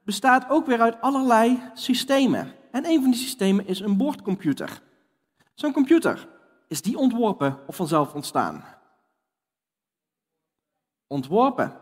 bestaat 0.03 0.49
ook 0.49 0.67
weer 0.67 0.81
uit 0.81 1.01
allerlei 1.01 1.63
systemen. 1.75 2.53
En 2.71 2.87
een 2.87 3.01
van 3.01 3.11
die 3.11 3.21
systemen 3.21 3.67
is 3.67 3.81
een 3.81 3.97
boordcomputer. 3.97 4.83
Zo'n 5.55 5.73
computer, 5.73 6.29
is 6.69 6.83
die 6.83 6.99
ontworpen 6.99 7.59
of 7.67 7.77
vanzelf 7.77 8.15
ontstaan? 8.15 8.65
Ontworpen. 11.07 11.77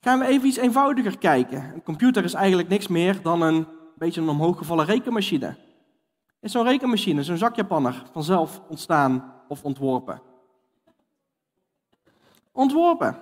Gaan 0.00 0.18
we 0.18 0.26
even 0.26 0.48
iets 0.48 0.56
eenvoudiger 0.56 1.18
kijken. 1.18 1.74
Een 1.74 1.82
computer 1.82 2.24
is 2.24 2.34
eigenlijk 2.34 2.68
niks 2.68 2.86
meer 2.86 3.22
dan 3.22 3.42
een 3.42 3.77
beetje 3.98 4.20
een 4.20 4.28
omhooggevallen 4.28 4.84
rekenmachine. 4.84 5.56
Is 6.40 6.52
zo'n 6.52 6.64
rekenmachine, 6.64 7.22
zo'n 7.22 7.36
zakjapanner, 7.36 8.02
vanzelf 8.12 8.60
ontstaan 8.68 9.34
of 9.48 9.64
ontworpen? 9.64 10.22
Ontworpen. 12.52 13.16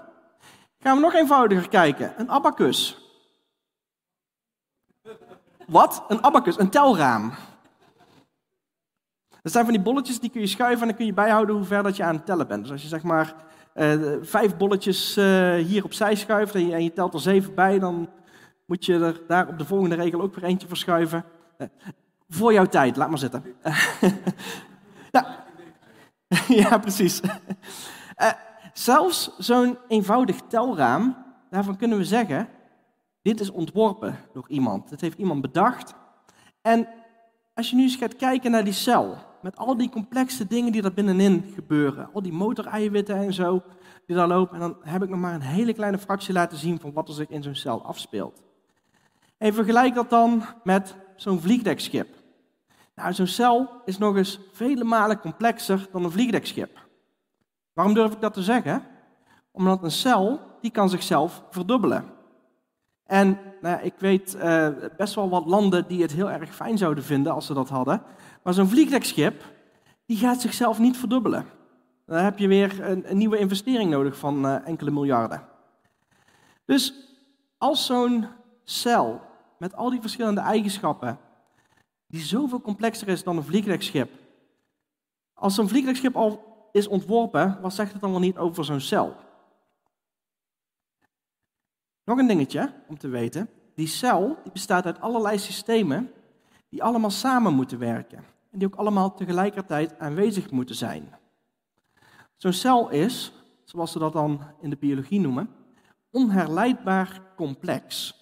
Gaan 0.79 0.97
we 0.97 1.03
nog 1.03 1.15
eenvoudiger 1.15 1.69
kijken. 1.69 2.15
Een 2.17 2.31
abacus. 2.31 2.99
Wat? 5.67 6.05
Een 6.09 6.25
abacus, 6.25 6.59
een 6.59 6.71
telraam. 6.71 7.33
Dat 9.43 9.53
zijn 9.53 9.65
van 9.65 9.75
die 9.75 9.83
bolletjes 9.83 10.21
die 10.21 10.31
kun 10.31 10.41
je 10.41 10.47
schuiven 10.47 10.81
en 10.81 10.87
dan 10.87 10.97
kun 10.97 11.07
je 11.07 11.12
bijhouden 11.12 11.57
hoe 11.57 11.65
ver 11.65 11.83
dat 11.83 11.97
je 11.97 12.05
aan 12.05 12.15
het 12.15 12.27
tellen 12.27 12.47
bent. 12.47 12.62
Dus 12.62 12.73
als 12.73 12.83
je 12.83 12.89
zeg 12.89 13.03
maar 13.03 13.35
uh, 13.75 14.17
vijf 14.23 14.57
bolletjes 14.57 15.17
uh, 15.17 15.55
hier 15.55 15.85
opzij 15.85 16.15
schuift 16.15 16.55
en 16.55 16.67
je, 16.67 16.75
en 16.75 16.83
je, 16.83 16.93
telt 16.93 17.15
er 17.15 17.21
zeven 17.21 17.55
bij, 17.55 17.79
dan 17.79 18.09
moet 18.66 18.85
je 18.85 18.94
er 18.94 19.22
daar 19.26 19.48
op 19.48 19.59
de 19.59 19.64
volgende 19.64 19.94
regel 19.94 20.20
ook 20.20 20.35
weer 20.35 20.44
eentje 20.44 20.68
verschuiven. 20.68 21.24
Uh, 21.59 21.68
voor 22.29 22.52
jouw 22.52 22.66
tijd, 22.66 22.96
laat 22.96 23.09
maar 23.09 23.18
zitten. 23.18 23.44
nou, 25.12 25.26
ja, 26.62 26.79
precies. 26.79 27.20
zelfs 28.72 29.37
zo'n 29.38 29.79
eenvoudig 29.88 30.40
telraam, 30.48 31.16
daarvan 31.50 31.76
kunnen 31.76 31.98
we 31.98 32.05
zeggen, 32.05 32.48
dit 33.22 33.40
is 33.40 33.50
ontworpen 33.50 34.18
door 34.33 34.44
iemand. 34.48 34.88
Dit 34.88 35.00
heeft 35.00 35.18
iemand 35.18 35.40
bedacht. 35.40 35.94
En 36.62 36.88
als 37.55 37.70
je 37.70 37.76
nu 37.76 37.83
eens 37.83 37.96
gaat 37.96 38.16
kijken 38.16 38.50
naar 38.50 38.64
die 38.64 38.72
cel, 38.72 39.16
met 39.42 39.57
al 39.57 39.76
die 39.76 39.88
complexe 39.88 40.46
dingen 40.46 40.72
die 40.72 40.83
er 40.83 40.94
binnenin 40.94 41.52
gebeuren, 41.55 42.09
al 42.12 42.22
die 42.22 42.33
motoreiwitten 42.33 43.16
en 43.16 43.33
zo 43.33 43.62
die 44.07 44.16
daar 44.16 44.29
lopen, 44.29 44.55
en 44.55 44.61
dan 44.61 44.76
heb 44.81 45.02
ik 45.02 45.09
nog 45.09 45.20
maar 45.20 45.35
een 45.35 45.40
hele 45.40 45.72
kleine 45.72 45.98
fractie 45.98 46.35
laten 46.35 46.59
zien 46.59 46.81
van 46.81 46.92
wat 46.92 47.09
er 47.09 47.14
zich 47.14 47.29
in 47.29 47.42
zo'n 47.42 47.55
cel 47.55 47.85
afspeelt. 47.85 48.42
En 49.38 49.55
vergelijk 49.55 49.94
dat 49.94 50.11
dan 50.11 50.44
met 50.64 50.96
zo'n 51.16 51.40
vliegdekschip. 51.40 52.09
Nou, 52.94 53.12
zo'n 53.12 53.27
cel 53.27 53.70
is 53.85 53.99
nog 53.99 54.16
eens 54.16 54.40
vele 54.53 54.85
malen 54.85 55.20
complexer 55.20 55.88
dan 55.92 56.05
een 56.05 56.11
vliegdekschip. 56.11 56.85
Waarom 57.72 57.94
durf 57.94 58.12
ik 58.12 58.20
dat 58.20 58.35
te 58.35 58.42
zeggen? 58.42 58.83
Omdat 59.51 59.83
een 59.83 59.90
cel, 59.90 60.40
die 60.61 60.70
kan 60.70 60.88
zichzelf 60.88 61.42
verdubbelen. 61.51 62.05
En 63.07 63.38
nou, 63.61 63.83
ik 63.83 63.94
weet 63.99 64.37
uh, 64.37 64.68
best 64.96 65.14
wel 65.14 65.29
wat 65.29 65.46
landen 65.46 65.85
die 65.88 66.03
het 66.03 66.12
heel 66.12 66.31
erg 66.31 66.55
fijn 66.55 66.79
zouden 66.79 67.05
vinden 67.05 67.33
als 67.33 67.46
ze 67.46 67.55
dat 67.55 67.68
hadden. 67.68 68.03
Maar 68.42 68.55
zo'n 68.55 68.68
vliegdekschip, 68.68 69.44
die 70.07 70.16
gaat 70.16 70.40
zichzelf 70.40 70.79
niet 70.79 70.96
verdubbelen. 70.96 71.46
Dan 72.07 72.18
heb 72.18 72.38
je 72.38 72.49
weer 72.49 72.90
een, 72.90 73.05
nieuwe 73.18 73.38
investering 73.38 73.90
nodig 73.90 74.18
van 74.18 74.46
uh, 74.46 74.66
enkele 74.66 74.90
miljarden. 74.90 75.42
Dus 76.64 76.94
als 77.59 77.87
zo'n 77.87 78.27
cel 78.66 79.20
met 79.59 79.74
al 79.74 79.90
die 79.90 80.00
verschillende 80.00 80.40
eigenschappen, 80.40 81.18
die 82.07 82.20
zoveel 82.20 82.61
complexer 82.61 83.09
is 83.09 83.22
dan 83.22 83.37
een 83.37 83.44
vliegdekschip, 83.44 84.11
als 85.38 85.55
zo'n 85.55 85.68
vliegdekschip 85.68 86.16
al 86.16 86.55
is 86.72 86.87
ontworpen, 86.87 87.59
wat 87.61 87.74
zegt 87.74 87.92
het 87.92 88.00
dan 88.00 88.11
wel 88.11 88.20
niet 88.20 88.37
over 88.37 88.64
zo'n 88.64 88.81
cel? 88.81 89.16
Nog 92.05 92.18
een 92.18 92.26
dingetje 92.26 92.72
om 92.88 92.98
te 92.98 93.09
weten. 93.09 93.48
Die 93.74 93.87
cel 93.87 94.38
die 94.42 94.52
bestaat 94.52 94.85
uit 94.85 95.00
allerlei 95.00 95.38
systemen 95.38 96.11
die 96.68 96.83
allemaal 96.83 97.11
samen 97.11 97.55
moeten 97.55 97.79
werken. 97.79 98.18
En 98.50 98.59
die 98.59 98.66
ook 98.66 98.74
allemaal 98.74 99.14
tegelijkertijd 99.14 99.98
aanwezig 99.98 100.50
moeten 100.50 100.74
zijn. 100.74 101.14
Zo'n 102.37 102.52
cel 102.52 102.90
is, 102.90 103.33
zoals 103.64 103.92
ze 103.92 103.98
dat 103.98 104.12
dan 104.12 104.40
in 104.61 104.70
de 104.70 104.76
biologie 104.76 105.20
noemen, 105.20 105.50
onherleidbaar 106.11 107.22
complex. 107.37 108.14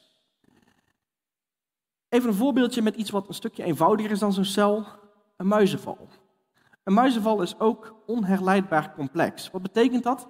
Even 2.15 2.29
een 2.29 2.35
voorbeeldje 2.35 2.83
met 2.83 2.97
iets 2.97 3.11
wat 3.11 3.29
een 3.29 3.35
stukje 3.35 3.63
eenvoudiger 3.63 4.11
is 4.11 4.19
dan 4.19 4.33
zo'n 4.33 4.45
cel, 4.45 4.87
een 5.37 5.47
muizenval. 5.47 6.09
Een 6.85 6.93
muizenval 6.93 7.43
is 7.43 7.59
ook 7.59 7.95
onherleidbaar 8.07 8.95
complex. 8.95 9.51
Wat 9.51 9.63
betekent 9.63 10.03
dat? 10.03 10.29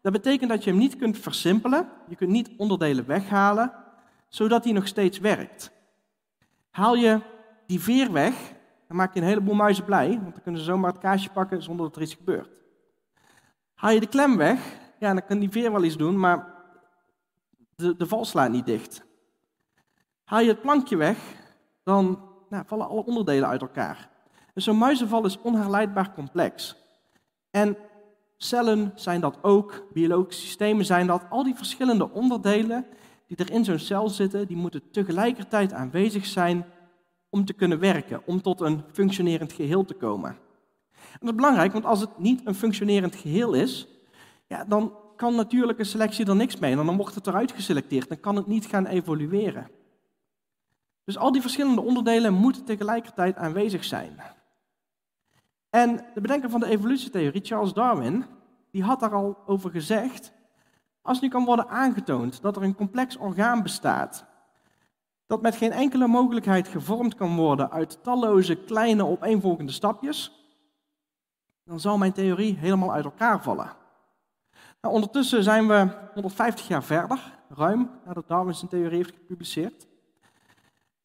Dat 0.00 0.12
betekent 0.12 0.50
dat 0.50 0.64
je 0.64 0.70
hem 0.70 0.78
niet 0.78 0.96
kunt 0.96 1.18
versimpelen, 1.18 1.88
je 2.08 2.16
kunt 2.16 2.30
niet 2.30 2.50
onderdelen 2.56 3.06
weghalen, 3.06 3.72
zodat 4.28 4.64
hij 4.64 4.72
nog 4.72 4.86
steeds 4.86 5.18
werkt. 5.18 5.70
Haal 6.70 6.94
je 6.94 7.20
die 7.66 7.80
veer 7.80 8.12
weg, 8.12 8.34
dan 8.88 8.96
maak 8.96 9.14
je 9.14 9.20
een 9.20 9.26
heleboel 9.26 9.54
muizen 9.54 9.84
blij, 9.84 10.08
want 10.08 10.32
dan 10.32 10.42
kunnen 10.42 10.60
ze 10.60 10.66
zomaar 10.66 10.90
het 10.90 11.00
kaasje 11.00 11.30
pakken 11.30 11.62
zonder 11.62 11.86
dat 11.86 11.96
er 11.96 12.02
iets 12.02 12.14
gebeurt. 12.14 12.62
Haal 13.74 13.90
je 13.90 14.00
de 14.00 14.08
klem 14.08 14.36
weg, 14.36 14.78
ja, 14.98 15.12
dan 15.12 15.26
kan 15.26 15.38
die 15.38 15.50
veer 15.50 15.72
wel 15.72 15.84
iets 15.84 15.96
doen, 15.96 16.18
maar 16.18 16.54
de, 17.74 17.96
de 17.96 18.06
val 18.06 18.24
slaat 18.24 18.50
niet 18.50 18.66
dicht. 18.66 19.05
Haal 20.26 20.40
je 20.40 20.48
het 20.48 20.60
plankje 20.60 20.96
weg, 20.96 21.18
dan 21.82 22.18
nou, 22.48 22.64
vallen 22.66 22.88
alle 22.88 23.04
onderdelen 23.04 23.48
uit 23.48 23.60
elkaar. 23.60 24.08
Dus 24.54 24.64
zo'n 24.64 24.78
muizenval 24.78 25.24
is 25.24 25.40
onherleidbaar 25.40 26.14
complex. 26.14 26.76
En 27.50 27.76
Cellen 28.36 28.92
zijn 28.94 29.20
dat 29.20 29.38
ook, 29.42 29.86
biologische 29.92 30.46
systemen 30.46 30.84
zijn 30.84 31.06
dat. 31.06 31.22
Al 31.30 31.42
die 31.42 31.54
verschillende 31.54 32.10
onderdelen 32.10 32.86
die 33.26 33.36
er 33.36 33.52
in 33.52 33.64
zo'n 33.64 33.78
cel 33.78 34.08
zitten, 34.08 34.46
die 34.46 34.56
moeten 34.56 34.90
tegelijkertijd 34.90 35.72
aanwezig 35.72 36.26
zijn 36.26 36.64
om 37.30 37.44
te 37.44 37.52
kunnen 37.52 37.78
werken, 37.78 38.22
om 38.24 38.42
tot 38.42 38.60
een 38.60 38.82
functionerend 38.92 39.52
geheel 39.52 39.84
te 39.84 39.94
komen. 39.94 40.30
En 40.92 41.18
dat 41.20 41.28
is 41.28 41.34
belangrijk, 41.34 41.72
want 41.72 41.84
als 41.84 42.00
het 42.00 42.18
niet 42.18 42.40
een 42.44 42.54
functionerend 42.54 43.14
geheel 43.14 43.54
is, 43.54 43.88
ja, 44.46 44.64
dan 44.64 44.92
kan 45.16 45.34
natuurlijke 45.34 45.84
selectie 45.84 46.26
er 46.26 46.36
niks 46.36 46.56
mee. 46.56 46.70
En 46.70 46.86
dan 46.86 46.96
wordt 46.96 47.14
het 47.14 47.26
eruit 47.26 47.52
geselecteerd, 47.52 48.08
dan 48.08 48.20
kan 48.20 48.36
het 48.36 48.46
niet 48.46 48.66
gaan 48.66 48.86
evolueren. 48.86 49.70
Dus 51.06 51.18
al 51.18 51.32
die 51.32 51.40
verschillende 51.40 51.80
onderdelen 51.80 52.34
moeten 52.34 52.64
tegelijkertijd 52.64 53.36
aanwezig 53.36 53.84
zijn. 53.84 54.20
En 55.70 56.04
de 56.14 56.20
bedenker 56.20 56.50
van 56.50 56.60
de 56.60 56.66
evolutietheorie, 56.66 57.44
Charles 57.44 57.72
Darwin, 57.72 58.24
die 58.70 58.82
had 58.82 59.00
daar 59.00 59.14
al 59.14 59.36
over 59.46 59.70
gezegd, 59.70 60.32
als 61.02 61.20
nu 61.20 61.28
kan 61.28 61.44
worden 61.44 61.68
aangetoond 61.68 62.42
dat 62.42 62.56
er 62.56 62.62
een 62.62 62.74
complex 62.74 63.16
orgaan 63.16 63.62
bestaat, 63.62 64.24
dat 65.26 65.42
met 65.42 65.56
geen 65.56 65.72
enkele 65.72 66.06
mogelijkheid 66.06 66.68
gevormd 66.68 67.14
kan 67.14 67.36
worden 67.36 67.70
uit 67.70 68.02
talloze 68.02 68.56
kleine 68.56 69.06
opeenvolgende 69.06 69.72
stapjes, 69.72 70.46
dan 71.64 71.80
zal 71.80 71.98
mijn 71.98 72.12
theorie 72.12 72.56
helemaal 72.56 72.92
uit 72.92 73.04
elkaar 73.04 73.42
vallen. 73.42 73.72
Nou, 74.80 74.94
ondertussen 74.94 75.42
zijn 75.42 75.68
we 75.68 75.88
150 76.14 76.68
jaar 76.68 76.84
verder, 76.84 77.38
ruim 77.48 77.90
nadat 78.04 78.28
Darwin 78.28 78.54
zijn 78.54 78.70
theorie 78.70 78.96
heeft 78.96 79.14
gepubliceerd. 79.14 79.85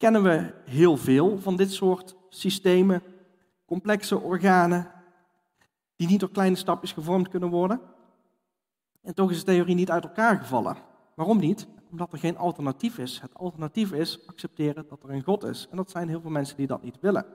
Kennen 0.01 0.23
we 0.23 0.53
heel 0.65 0.97
veel 0.97 1.39
van 1.39 1.55
dit 1.55 1.71
soort 1.71 2.15
systemen, 2.29 3.03
complexe 3.65 4.19
organen 4.19 4.91
die 5.95 6.07
niet 6.07 6.19
door 6.19 6.31
kleine 6.31 6.55
stapjes 6.55 6.91
gevormd 6.91 7.29
kunnen 7.29 7.49
worden. 7.49 7.81
En 9.01 9.13
toch 9.13 9.31
is 9.31 9.39
de 9.39 9.51
theorie 9.51 9.75
niet 9.75 9.91
uit 9.91 10.03
elkaar 10.03 10.37
gevallen. 10.37 10.77
Waarom 11.15 11.39
niet? 11.39 11.67
Omdat 11.91 12.11
er 12.11 12.17
geen 12.17 12.37
alternatief 12.37 12.97
is. 12.97 13.19
Het 13.19 13.33
alternatief 13.33 13.91
is 13.91 14.27
accepteren 14.27 14.85
dat 14.87 15.03
er 15.03 15.09
een 15.09 15.23
God 15.23 15.43
is. 15.43 15.67
En 15.71 15.77
dat 15.77 15.91
zijn 15.91 16.07
heel 16.07 16.21
veel 16.21 16.29
mensen 16.29 16.57
die 16.57 16.67
dat 16.67 16.83
niet 16.83 16.99
willen. 16.99 17.25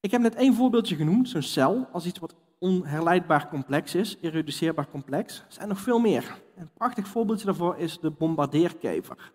Ik 0.00 0.10
heb 0.10 0.20
net 0.20 0.34
één 0.34 0.54
voorbeeldje 0.54 0.96
genoemd, 0.96 1.28
zo'n 1.28 1.42
cel, 1.42 1.88
als 1.92 2.06
iets 2.06 2.18
wat 2.18 2.34
onherleidbaar 2.58 3.48
complex 3.48 3.94
is, 3.94 4.16
irreduceerbaar 4.20 4.90
complex. 4.90 5.38
Er 5.38 5.52
zijn 5.52 5.68
nog 5.68 5.80
veel 5.80 5.98
meer. 5.98 6.40
Een 6.56 6.70
prachtig 6.74 7.08
voorbeeldje 7.08 7.46
daarvoor 7.46 7.76
is 7.76 7.98
de 7.98 8.10
bombardeerkever. 8.10 9.32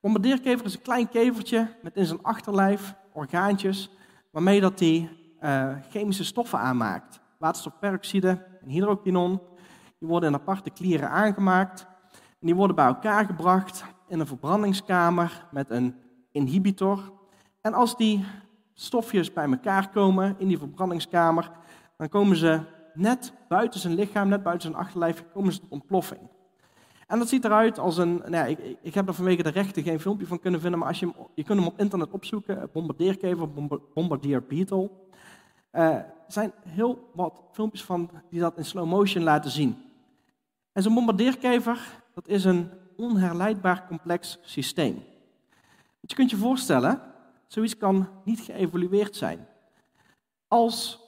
Bombardeerkever 0.00 0.66
is 0.66 0.74
een 0.74 0.82
klein 0.82 1.08
kevertje 1.08 1.74
met 1.82 1.96
in 1.96 2.06
zijn 2.06 2.22
achterlijf 2.22 2.94
orgaantjes, 3.12 3.90
waarmee 4.30 4.60
dat 4.60 4.78
hij 4.78 5.08
uh, 5.40 5.74
chemische 5.90 6.24
stoffen 6.24 6.58
aanmaakt. 6.58 7.20
Waterstofperoxide 7.38 8.28
en 8.62 8.68
hydroquinon. 8.68 9.40
Die 9.98 10.08
worden 10.08 10.28
in 10.28 10.34
aparte 10.34 10.70
klieren 10.70 11.10
aangemaakt. 11.10 11.86
En 12.12 12.46
die 12.46 12.54
worden 12.54 12.76
bij 12.76 12.86
elkaar 12.86 13.24
gebracht 13.24 13.84
in 14.08 14.20
een 14.20 14.26
verbrandingskamer 14.26 15.46
met 15.50 15.70
een 15.70 15.94
inhibitor. 16.32 17.12
En 17.60 17.74
als 17.74 17.96
die 17.96 18.24
stofjes 18.74 19.32
bij 19.32 19.50
elkaar 19.50 19.90
komen 19.90 20.34
in 20.38 20.48
die 20.48 20.58
verbrandingskamer, 20.58 21.50
dan 21.96 22.08
komen 22.08 22.36
ze 22.36 22.60
net 22.94 23.32
buiten 23.48 23.80
zijn 23.80 23.94
lichaam, 23.94 24.28
net 24.28 24.42
buiten 24.42 24.70
zijn 24.70 24.82
achterlijf, 24.82 25.24
komen 25.32 25.52
ze 25.52 25.60
tot 25.60 25.70
ontploffing. 25.70 26.20
En 27.08 27.18
dat 27.18 27.28
ziet 27.28 27.44
eruit 27.44 27.78
als 27.78 27.96
een, 27.96 28.14
nou 28.14 28.30
ja, 28.30 28.44
ik, 28.44 28.76
ik 28.82 28.94
heb 28.94 29.08
er 29.08 29.14
vanwege 29.14 29.42
de 29.42 29.48
rechten 29.48 29.82
geen 29.82 30.00
filmpje 30.00 30.26
van 30.26 30.38
kunnen 30.38 30.60
vinden, 30.60 30.78
maar 30.78 30.88
als 30.88 30.98
je, 30.98 31.12
je 31.34 31.44
kunt 31.44 31.58
hem 31.58 31.68
op 31.68 31.78
internet 31.78 32.10
opzoeken, 32.10 32.70
bombardeerkever, 32.72 33.48
bombardeer 33.94 34.42
beetle. 34.42 34.90
Uh, 35.72 35.84
er 35.84 36.14
zijn 36.26 36.52
heel 36.68 37.10
wat 37.14 37.42
filmpjes 37.52 37.84
van 37.84 38.10
die 38.30 38.40
dat 38.40 38.56
in 38.56 38.64
slow 38.64 38.86
motion 38.86 39.22
laten 39.22 39.50
zien. 39.50 39.76
En 40.72 40.82
zo'n 40.82 40.94
bombardeerkever, 40.94 42.02
dat 42.14 42.28
is 42.28 42.44
een 42.44 42.70
onherleidbaar 42.96 43.86
complex 43.86 44.38
systeem. 44.42 44.94
Want 46.00 46.10
je 46.10 46.14
kunt 46.14 46.30
je 46.30 46.36
voorstellen, 46.36 47.00
zoiets 47.46 47.76
kan 47.76 48.08
niet 48.24 48.40
geëvolueerd 48.40 49.16
zijn. 49.16 49.46
Als 50.48 51.00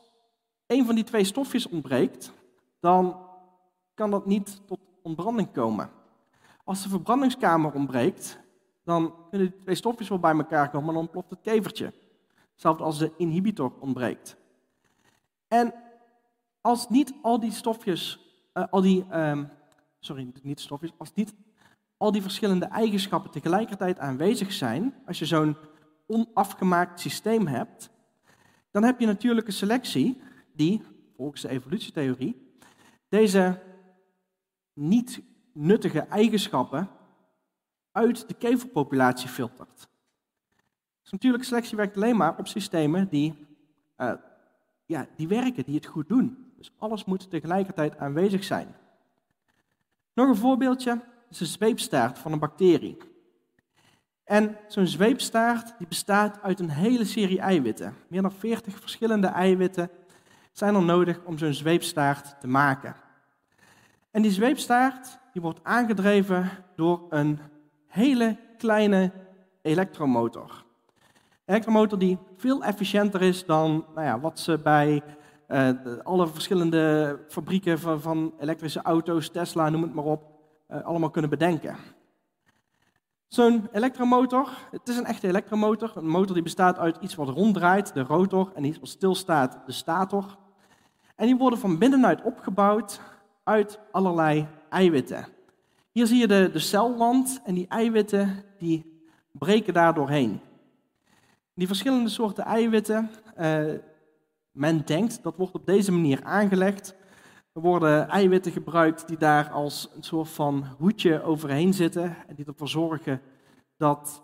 een 0.67 0.87
van 0.87 0.95
die 0.95 1.05
twee 1.05 1.25
stofjes 1.25 1.69
ontbreekt, 1.69 2.33
dan 2.79 3.17
kan 3.95 4.11
dat 4.11 4.27
niet 4.27 4.61
tot 4.67 4.79
ontbranding 5.03 5.53
komen. 5.53 5.91
Als 6.65 6.83
de 6.83 6.89
verbrandingskamer 6.89 7.73
ontbreekt, 7.73 8.41
dan 8.85 9.15
kunnen 9.31 9.51
die 9.51 9.61
twee 9.61 9.75
stofjes 9.75 10.09
wel 10.09 10.19
bij 10.19 10.35
elkaar 10.35 10.71
komen, 10.71 10.85
maar 10.85 10.95
dan 10.95 11.03
ontploft 11.03 11.31
het 11.31 11.41
kevertje. 11.43 11.93
Hetzelfde 12.53 12.85
als 12.85 12.99
de 12.99 13.13
inhibitor 13.17 13.73
ontbreekt. 13.81 14.37
En 15.49 15.75
als 16.61 16.89
niet 16.89 17.15
al 17.23 17.41
die 17.41 17.53
stofjes, 17.53 18.21
uh, 18.55 18.65
al 18.71 18.81
die, 18.81 19.05
uh, 19.13 19.39
sorry, 19.99 20.33
niet 20.43 20.61
stofjes, 20.61 20.93
als 20.97 21.15
niet 21.15 21.35
al 21.97 22.13
die 22.13 22.23
verschillende 22.23 22.67
eigenschappen 22.67 23.31
tegelijkertijd 23.31 23.99
aanwezig 23.99 24.53
zijn, 24.53 24.95
als 25.07 25.19
je 25.19 25.27
zo'n 25.27 25.57
onafgemaakt 26.07 27.01
systeem 27.01 27.47
hebt, 27.47 27.91
dan 28.71 28.83
heb 28.83 29.01
je 29.01 29.07
natuurlijke 29.07 29.51
selectie 29.51 30.21
die, 30.53 30.83
volgens 31.17 31.43
de 31.43 31.49
evolutietheorie, 31.49 32.55
deze 33.09 33.63
niet 34.81 35.23
nuttige 35.53 36.01
eigenschappen 36.01 36.89
uit 37.93 38.29
de 38.29 38.35
keverpopulatie 38.35 39.29
filtert. 39.29 39.89
Dus 41.03 41.47
selectie 41.47 41.77
werkt 41.77 41.97
alleen 41.97 42.17
maar 42.17 42.39
op 42.39 42.49
systemen 42.49 43.09
die, 43.09 43.47
uh, 43.99 44.13
ja, 44.87 45.07
die 45.17 45.29
werken, 45.29 45.65
die 45.65 45.75
het 45.75 45.87
goed 45.87 46.09
doen. 46.09 46.53
Dus 46.57 46.73
alles 46.79 47.05
moet 47.05 47.31
tegelijkertijd 47.31 47.99
aanwezig 47.99 48.45
zijn. 48.45 48.75
Nog 50.13 50.29
een 50.29 50.37
voorbeeldje 50.37 51.01
is 51.31 51.39
de 51.39 51.47
zweepstaart 51.47 52.19
van 52.19 52.33
een 52.33 52.39
bacterie. 52.39 52.97
En 54.25 54.57
zo'n 54.69 54.87
zweepstaart 54.87 55.79
die 55.79 55.87
bestaat 55.87 56.43
uit 56.43 56.61
een 56.61 56.71
hele 56.71 57.05
serie 57.05 57.41
eiwitten. 57.41 57.95
Meer 58.09 58.23
dan 58.23 58.33
40 58.33 58.81
verschillende 58.81 59.27
eiwitten 59.27 59.91
zijn 60.53 60.75
er 60.75 60.83
nodig 60.83 61.21
om 61.25 61.39
zo'n 61.39 61.53
zweepstaart 61.53 62.41
te 62.41 62.47
maken. 62.47 62.95
En 64.11 64.23
die 64.23 64.31
zweepstaart 64.31 65.19
die 65.33 65.43
wordt 65.43 65.61
aangedreven 65.63 66.51
door 66.77 67.07
een 67.09 67.39
hele 67.87 68.37
kleine 68.59 69.13
elektromotor. 69.63 70.65
Een 71.45 71.55
elektromotor 71.55 71.99
die 71.99 72.19
veel 72.37 72.65
efficiënter 72.65 73.23
is 73.23 73.45
dan 73.45 73.85
nou 73.95 74.07
ja, 74.07 74.21
wat 74.21 74.39
ze 74.39 74.59
bij 74.59 75.03
uh, 75.49 75.71
alle 76.03 76.27
verschillende 76.27 77.19
fabrieken 77.29 77.79
van, 77.79 78.01
van, 78.01 78.35
elektrische 78.39 78.83
auto's, 78.83 79.31
Tesla, 79.31 79.69
noem 79.69 79.83
het 79.83 79.95
maar 79.95 80.05
op, 80.05 80.23
uh, 80.71 80.83
allemaal 80.83 81.11
kunnen 81.11 81.31
bedenken. 81.31 81.77
Zo'n 83.29 83.69
elektromotor, 83.73 84.49
het 84.71 84.89
is 84.89 84.97
een 84.97 85.05
echte 85.05 85.29
elektromotor. 85.29 85.93
Een 85.95 86.09
motor 86.09 86.35
die 86.35 86.43
bestaat 86.43 86.79
uit 86.79 86.97
iets 87.01 87.15
wat 87.15 87.29
ronddraait, 87.29 87.95
de 87.95 88.03
rotor, 88.03 88.53
en 88.55 88.65
iets 88.65 88.79
wat 88.79 88.89
stilstaat, 88.89 89.59
de 89.67 89.73
stator. 89.73 90.39
En 91.17 91.27
die 91.27 91.37
worden 91.37 91.59
van 91.59 91.79
binnenuit 91.79 92.23
opgebouwd 92.23 93.01
uit 93.51 93.79
allerlei 93.91 94.47
eiwitten. 94.69 95.27
Hier 95.91 96.07
zie 96.07 96.19
je 96.19 96.27
de, 96.27 96.51
de 96.53 96.59
celwand 96.59 97.41
en 97.45 97.55
die 97.55 97.69
eiwitten 97.69 98.45
die 98.59 99.03
breken 99.33 99.75
daar 99.75 99.95
doorheen. 99.95 100.41
Die 101.55 101.67
verschillende 101.67 102.09
soorten 102.09 102.45
eiwitten, 102.45 103.11
uh, 103.39 103.73
men 104.53 104.83
denkt 104.85 105.23
dat 105.23 105.37
wordt 105.37 105.55
op 105.55 105.67
deze 105.67 105.93
manier 105.93 106.25
aangelegd. 106.25 106.95
Er 107.53 107.61
worden 107.61 108.09
eiwitten 108.09 108.53
gebruikt 108.53 109.09
die 109.09 109.17
daar 109.17 109.51
als 109.51 109.91
een 109.97 110.03
soort 110.03 110.29
van 110.29 110.65
hoedje 110.79 111.23
overheen 111.23 111.75
zitten 111.75 112.17
en 112.29 112.35
die 112.35 112.47
ervoor 112.47 112.69
zorgen 112.69 113.21
dat 113.77 114.23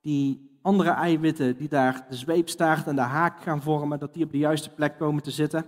die 0.00 0.58
andere 0.62 0.90
eiwitten 0.90 1.56
die 1.56 1.68
daar 1.68 2.06
de 2.08 2.16
zweepstaart 2.16 2.86
en 2.86 2.96
de 2.96 3.00
haak 3.00 3.42
gaan 3.42 3.62
vormen, 3.62 3.98
dat 3.98 4.14
die 4.14 4.24
op 4.24 4.30
de 4.30 4.38
juiste 4.38 4.70
plek 4.70 4.98
komen 4.98 5.22
te 5.22 5.30
zitten. 5.30 5.64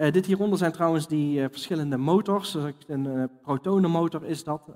Uh, 0.00 0.12
dit 0.12 0.26
hieronder 0.26 0.58
zijn 0.58 0.72
trouwens 0.72 1.06
die 1.06 1.40
uh, 1.40 1.46
verschillende 1.50 1.96
motors. 1.96 2.56
Een 2.86 3.04
uh, 3.04 3.24
protonenmotor 3.42 4.24
is 4.24 4.44
dat. 4.44 4.68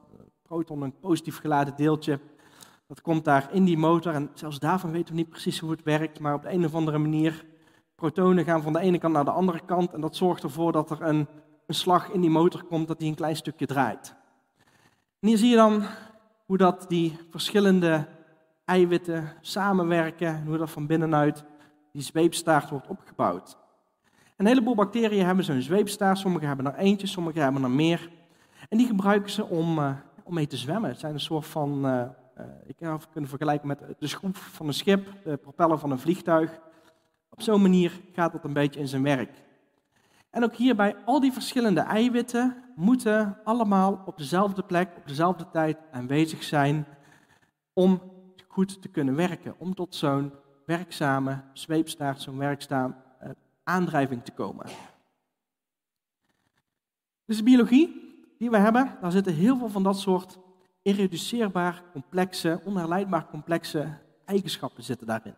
Proton, 0.43 0.83
een 0.83 0.99
positief 0.99 1.39
geladen 1.39 1.77
deeltje. 1.77 2.21
Dat 2.87 3.01
komt 3.01 3.25
daar 3.25 3.49
in 3.53 3.65
die 3.65 3.79
motor. 3.79 4.15
En 4.15 4.31
zelfs 4.35 4.59
daarvan 4.59 4.91
weten 4.91 5.15
we 5.15 5.21
niet 5.21 5.29
precies 5.29 5.59
hoe 5.59 5.71
het 5.71 5.83
werkt. 5.83 6.21
Maar 6.21 6.35
op 6.35 6.43
de 6.43 6.51
een 6.51 6.65
of 6.65 6.75
andere 6.75 6.99
manier, 6.99 7.45
protonen 7.95 8.45
gaan 8.45 8.63
van 8.63 8.73
de 8.73 8.79
ene 8.79 8.99
kant 8.99 9.13
naar 9.13 9.25
de 9.25 9.31
andere 9.31 9.61
kant. 9.65 9.93
En 9.93 10.01
dat 10.01 10.17
zorgt 10.17 10.43
ervoor 10.43 10.73
dat 10.73 10.91
er 10.91 11.03
een, 11.03 11.27
een 11.67 11.75
slag 11.75 12.11
in 12.11 12.21
die 12.21 12.31
motor 12.31 12.65
komt, 12.65 12.89
dat 12.89 12.99
die 12.99 13.09
een 13.09 13.15
klein 13.15 13.37
stukje 13.37 13.67
draait. 13.67 14.15
En 15.21 15.29
hier 15.29 15.39
zie 15.39 15.51
je 15.51 15.57
dan 15.57 15.83
hoe 16.47 16.57
dat 16.57 16.85
die 16.89 17.19
verschillende 17.31 18.07
eiwitten 18.65 19.33
samenwerken. 19.41 20.45
hoe 20.47 20.59
dat 20.59 20.71
van 20.71 20.87
binnenuit 20.87 21.45
die 21.93 22.03
zweepstaart 22.03 22.71
wordt 22.71 22.89
opgebouwd. 22.89 23.63
Een 24.37 24.47
heleboel 24.47 24.75
bacteriën 24.75 25.27
hebben 25.27 25.45
zo'n 25.45 25.61
zweepstaart, 25.61 26.19
sommige 26.19 26.47
hebben 26.47 26.67
er 26.67 26.75
eentje, 26.75 27.07
sommige 27.07 27.41
hebben 27.41 27.63
er 27.63 27.71
meer. 27.71 28.11
En 28.69 28.79
die 28.79 28.87
gebruiken 28.87 29.31
ze 29.31 29.45
om, 29.45 29.79
uh, 29.79 29.91
om 30.23 30.35
mee 30.35 30.47
te 30.47 30.57
zwemmen. 30.57 30.91
Het 30.91 30.99
zijn 30.99 31.15
een 31.15 31.21
soort 31.21 31.47
van, 31.47 31.87
uh, 31.87 32.03
uh, 32.39 32.45
ik 32.67 32.77
kan 32.77 32.93
het 32.93 33.09
kunnen 33.11 33.31
vergelijken 33.31 33.69
met 33.69 33.79
de 33.99 34.07
schroef 34.07 34.37
van 34.39 34.67
een 34.67 34.75
schip, 34.75 35.07
de 35.25 35.37
propeller 35.37 35.79
van 35.79 35.91
een 35.91 35.99
vliegtuig. 35.99 36.61
Op 37.31 37.43
zo'n 37.43 37.63
manier 37.63 38.01
gaat 38.13 38.33
dat 38.33 38.45
een 38.45 38.53
beetje 38.53 38.81
in 38.81 38.89
zijn 38.89 39.03
werk. 39.03 39.31
En 40.31 40.45
ook 40.45 40.55
hierbij, 40.55 40.97
al 41.05 41.21
die 41.21 41.33
verschillende 41.33 41.81
eiwitten 41.81 42.57
moeten 42.75 43.39
allemaal 43.45 44.03
op 44.07 44.19
dezelfde 44.19 44.63
plek, 44.63 44.89
op 44.97 45.07
dezelfde 45.09 45.51
tijd 45.51 45.79
aanwezig 45.91 46.43
zijn 46.43 46.87
om 47.73 48.01
goed 48.49 48.83
te 48.83 48.89
kunnen 48.89 49.15
werken. 49.15 49.55
Om 49.59 49.75
tot 49.75 49.95
zo'n 49.95 50.33
werkzame 50.67 51.41
zweepstaart, 51.53 52.21
zo'n 52.21 52.39
werkzaam 52.39 52.97
aandrijving 53.65 54.25
te 54.25 54.33
komen. 54.33 54.67
Dus 57.25 57.37
de 57.37 57.43
biologie 57.43 58.03
die 58.39 58.51
we 58.51 58.59
hebben, 58.59 58.99
daar 59.01 59.13
zitten 59.13 59.35
heel 59.35 59.57
veel 59.57 59.69
van 59.69 59.83
dat 59.83 59.99
soort 59.99 60.39
irreduceerbaar 60.83 61.83
complexe, 61.93 62.61
onherleidbaar 62.65 63.29
complexe 63.29 63.99
eigenschappen 64.25 64.85
zitten 64.85 65.07
daarin. 65.07 65.35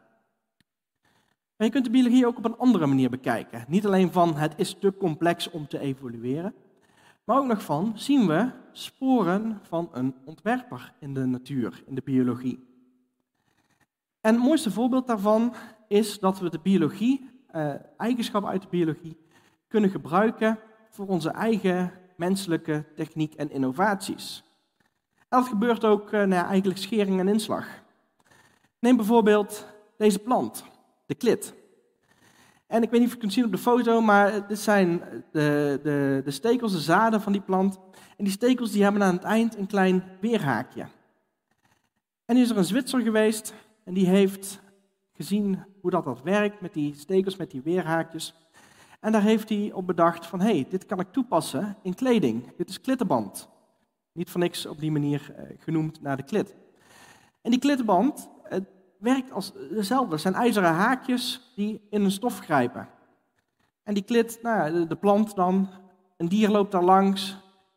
En 1.56 1.66
je 1.66 1.72
kunt 1.72 1.84
de 1.84 1.90
biologie 1.90 2.26
ook 2.26 2.38
op 2.38 2.44
een 2.44 2.58
andere 2.58 2.86
manier 2.86 3.10
bekijken. 3.10 3.64
Niet 3.68 3.86
alleen 3.86 4.12
van 4.12 4.36
het 4.36 4.54
is 4.56 4.76
te 4.78 4.96
complex 4.96 5.50
om 5.50 5.68
te 5.68 5.78
evolueren, 5.78 6.54
maar 7.24 7.38
ook 7.38 7.46
nog 7.46 7.62
van 7.62 7.98
zien 7.98 8.26
we 8.26 8.50
sporen 8.72 9.60
van 9.62 9.88
een 9.92 10.14
ontwerper 10.24 10.92
in 10.98 11.14
de 11.14 11.24
natuur, 11.24 11.82
in 11.86 11.94
de 11.94 12.02
biologie. 12.04 12.64
En 14.20 14.34
het 14.34 14.42
mooiste 14.42 14.70
voorbeeld 14.70 15.06
daarvan 15.06 15.54
is 15.88 16.18
dat 16.18 16.38
we 16.38 16.50
de 16.50 16.60
biologie 16.62 17.30
uh, 17.56 17.72
eigenschappen 17.96 18.50
uit 18.50 18.62
de 18.62 18.68
biologie 18.70 19.16
kunnen 19.68 19.90
gebruiken 19.90 20.58
voor 20.90 21.06
onze 21.06 21.30
eigen 21.30 21.92
menselijke 22.16 22.84
techniek 22.94 23.34
en 23.34 23.50
innovaties. 23.50 24.44
En 25.28 25.38
dat 25.38 25.46
gebeurt 25.46 25.84
ook 25.84 26.04
uh, 26.04 26.10
nou 26.10 26.32
ja, 26.32 26.46
eigenlijk 26.46 26.78
schering 26.78 27.20
en 27.20 27.28
inslag. 27.28 27.66
Neem 28.78 28.96
bijvoorbeeld 28.96 29.66
deze 29.96 30.18
plant, 30.18 30.64
de 31.06 31.14
klit. 31.14 31.54
En 32.66 32.82
ik 32.82 32.90
weet 32.90 33.00
niet 33.00 33.08
of 33.08 33.14
je 33.14 33.20
kunt 33.20 33.32
zien 33.32 33.44
op 33.44 33.50
de 33.50 33.58
foto, 33.58 34.00
maar 34.00 34.46
dit 34.46 34.58
zijn 34.58 35.02
de, 35.32 35.80
de, 35.82 36.20
de 36.24 36.30
stekels, 36.30 36.72
de 36.72 36.78
zaden 36.78 37.20
van 37.20 37.32
die 37.32 37.40
plant. 37.40 37.78
En 38.16 38.24
die 38.24 38.32
stekels 38.32 38.72
die 38.72 38.82
hebben 38.82 39.02
aan 39.02 39.14
het 39.14 39.24
eind 39.24 39.56
een 39.56 39.66
klein 39.66 40.04
weerhaakje. 40.20 40.86
En 42.24 42.34
nu 42.34 42.42
is 42.42 42.50
er 42.50 42.56
een 42.56 42.64
Zwitser 42.64 43.00
geweest 43.00 43.54
en 43.84 43.94
die 43.94 44.06
heeft 44.06 44.60
gezien 45.12 45.64
hoe 45.86 45.94
dat, 45.94 46.04
dat 46.04 46.22
werkt 46.22 46.60
met 46.60 46.72
die 46.72 46.94
stekels, 46.94 47.36
met 47.36 47.50
die 47.50 47.62
weerhaakjes. 47.62 48.34
En 49.00 49.12
daar 49.12 49.22
heeft 49.22 49.48
hij 49.48 49.70
op 49.72 49.86
bedacht 49.86 50.26
van, 50.26 50.40
hé, 50.40 50.52
hey, 50.52 50.66
dit 50.68 50.86
kan 50.86 51.00
ik 51.00 51.12
toepassen 51.12 51.76
in 51.82 51.94
kleding. 51.94 52.56
Dit 52.56 52.68
is 52.68 52.80
klittenband. 52.80 53.48
Niet 54.12 54.30
voor 54.30 54.40
niks 54.40 54.66
op 54.66 54.78
die 54.78 54.90
manier 54.90 55.34
eh, 55.36 55.44
genoemd 55.58 56.02
naar 56.02 56.16
de 56.16 56.22
klit. 56.22 56.54
En 57.42 57.50
die 57.50 57.60
klittenband 57.60 58.28
het 58.42 58.64
werkt 58.98 59.32
als 59.32 59.52
dezelfde. 59.70 60.12
Het 60.12 60.20
zijn 60.20 60.34
ijzeren 60.34 60.72
haakjes 60.72 61.52
die 61.54 61.80
in 61.90 62.04
een 62.04 62.10
stof 62.10 62.38
grijpen. 62.38 62.88
En 63.82 63.94
die 63.94 64.04
klit, 64.04 64.38
nou 64.42 64.86
de, 64.86 64.96
plant 64.96 65.34
dan, 65.34 65.68
een 66.16 66.28
dier 66.28 66.48
loopt 66.48 66.72
daar 66.72 66.84
langs. 66.84 67.36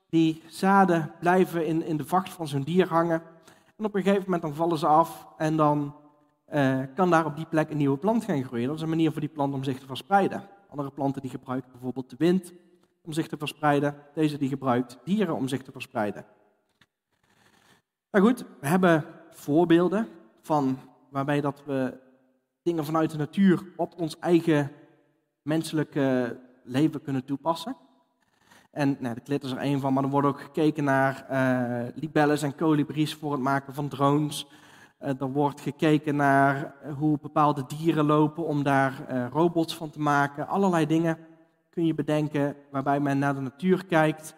Die 0.10 0.44
zaden 0.48 1.12
blijven 1.20 1.66
in, 1.66 1.84
in 1.84 1.98
de 1.98 2.06
vacht 2.06 2.30
van 2.30 2.48
zo'n 2.48 2.64
dier 2.64 2.88
hangen. 2.88 3.22
En 3.78 3.86
op 3.86 3.96
een 3.96 4.04
gegeven 4.04 4.24
moment 4.24 4.42
dan 4.42 4.56
vallen 4.56 4.78
ze 4.78 4.88
af 4.88 5.28
en 5.38 5.58
dan 5.58 5.99
uh, 6.54 6.80
kan 6.96 7.10
daar 7.10 7.26
op 7.26 7.36
die 7.36 7.46
plek 7.46 7.70
een 7.70 7.78
nieuwe 7.78 7.98
plant 7.98 8.24
gaan 8.24 8.44
groeien. 8.44 8.68
Dat 8.68 8.76
is 8.76 8.82
een 8.82 8.90
manier 8.90 9.12
voor 9.12 9.22
die 9.22 9.30
plant 9.30 9.54
om 9.54 9.64
zich 9.64 9.80
te 9.80 9.86
verspreiden. 9.86 10.44
Andere 10.70 10.92
planten 10.92 11.22
die 11.22 11.32
gebruiken 11.32 11.72
bijvoorbeeld 11.72 12.10
de 12.10 12.16
wind 12.18 12.54
om 13.02 13.14
zich 13.14 13.28
te 13.28 13.38
verspreiden. 13.38 13.96
Deze 14.14 14.38
die 14.38 14.50
gebruikt 14.50 15.00
dieren 15.04 15.36
om 15.36 15.48
zich 15.48 15.62
te 15.62 15.72
verspreiden. 15.72 16.26
Maar 18.10 18.22
goed, 18.22 18.46
we 18.60 18.68
hebben 18.68 19.06
voorbeelden 19.30 20.08
van 20.42 20.80
waarbij 21.10 21.42
dat 21.42 21.64
we 21.66 21.98
dingen 22.62 22.86
vanuit 22.86 23.12
de 23.12 23.18
natuur 23.18 23.64
op 23.76 24.00
ons 24.00 24.20
eigen 24.20 24.72
menselijke 25.42 26.40
leven 26.64 27.02
kunnen 27.02 27.26
toepassen. 27.26 27.76
En 28.72 28.98
nou, 29.00 29.16
de 29.16 29.22
klit 29.22 29.44
is 29.44 29.52
er 29.52 29.58
één 29.58 29.80
van, 29.80 29.94
maar 29.94 30.04
er 30.04 30.10
wordt 30.10 30.28
ook 30.28 30.42
gekeken 30.42 30.84
naar 30.84 31.26
uh, 31.32 31.88
libelles 31.96 32.42
en 32.42 32.56
kolibries 32.56 33.16
voor 33.16 33.32
het 33.32 33.42
maken 33.42 33.74
van 33.74 33.88
drones. 33.88 34.48
Er 35.00 35.32
wordt 35.32 35.62
gekeken 35.62 36.16
naar 36.16 36.76
hoe 36.98 37.18
bepaalde 37.22 37.66
dieren 37.68 38.06
lopen 38.06 38.46
om 38.46 38.64
daar 38.64 39.06
uh, 39.12 39.28
robots 39.32 39.76
van 39.76 39.90
te 39.90 40.00
maken. 40.00 40.48
Allerlei 40.48 40.86
dingen 40.86 41.18
kun 41.70 41.86
je 41.86 41.94
bedenken 41.94 42.56
waarbij 42.72 43.00
men 43.00 43.20
naar 43.20 43.36
de 43.36 43.42
natuur 43.42 43.86
kijkt. 43.86 44.36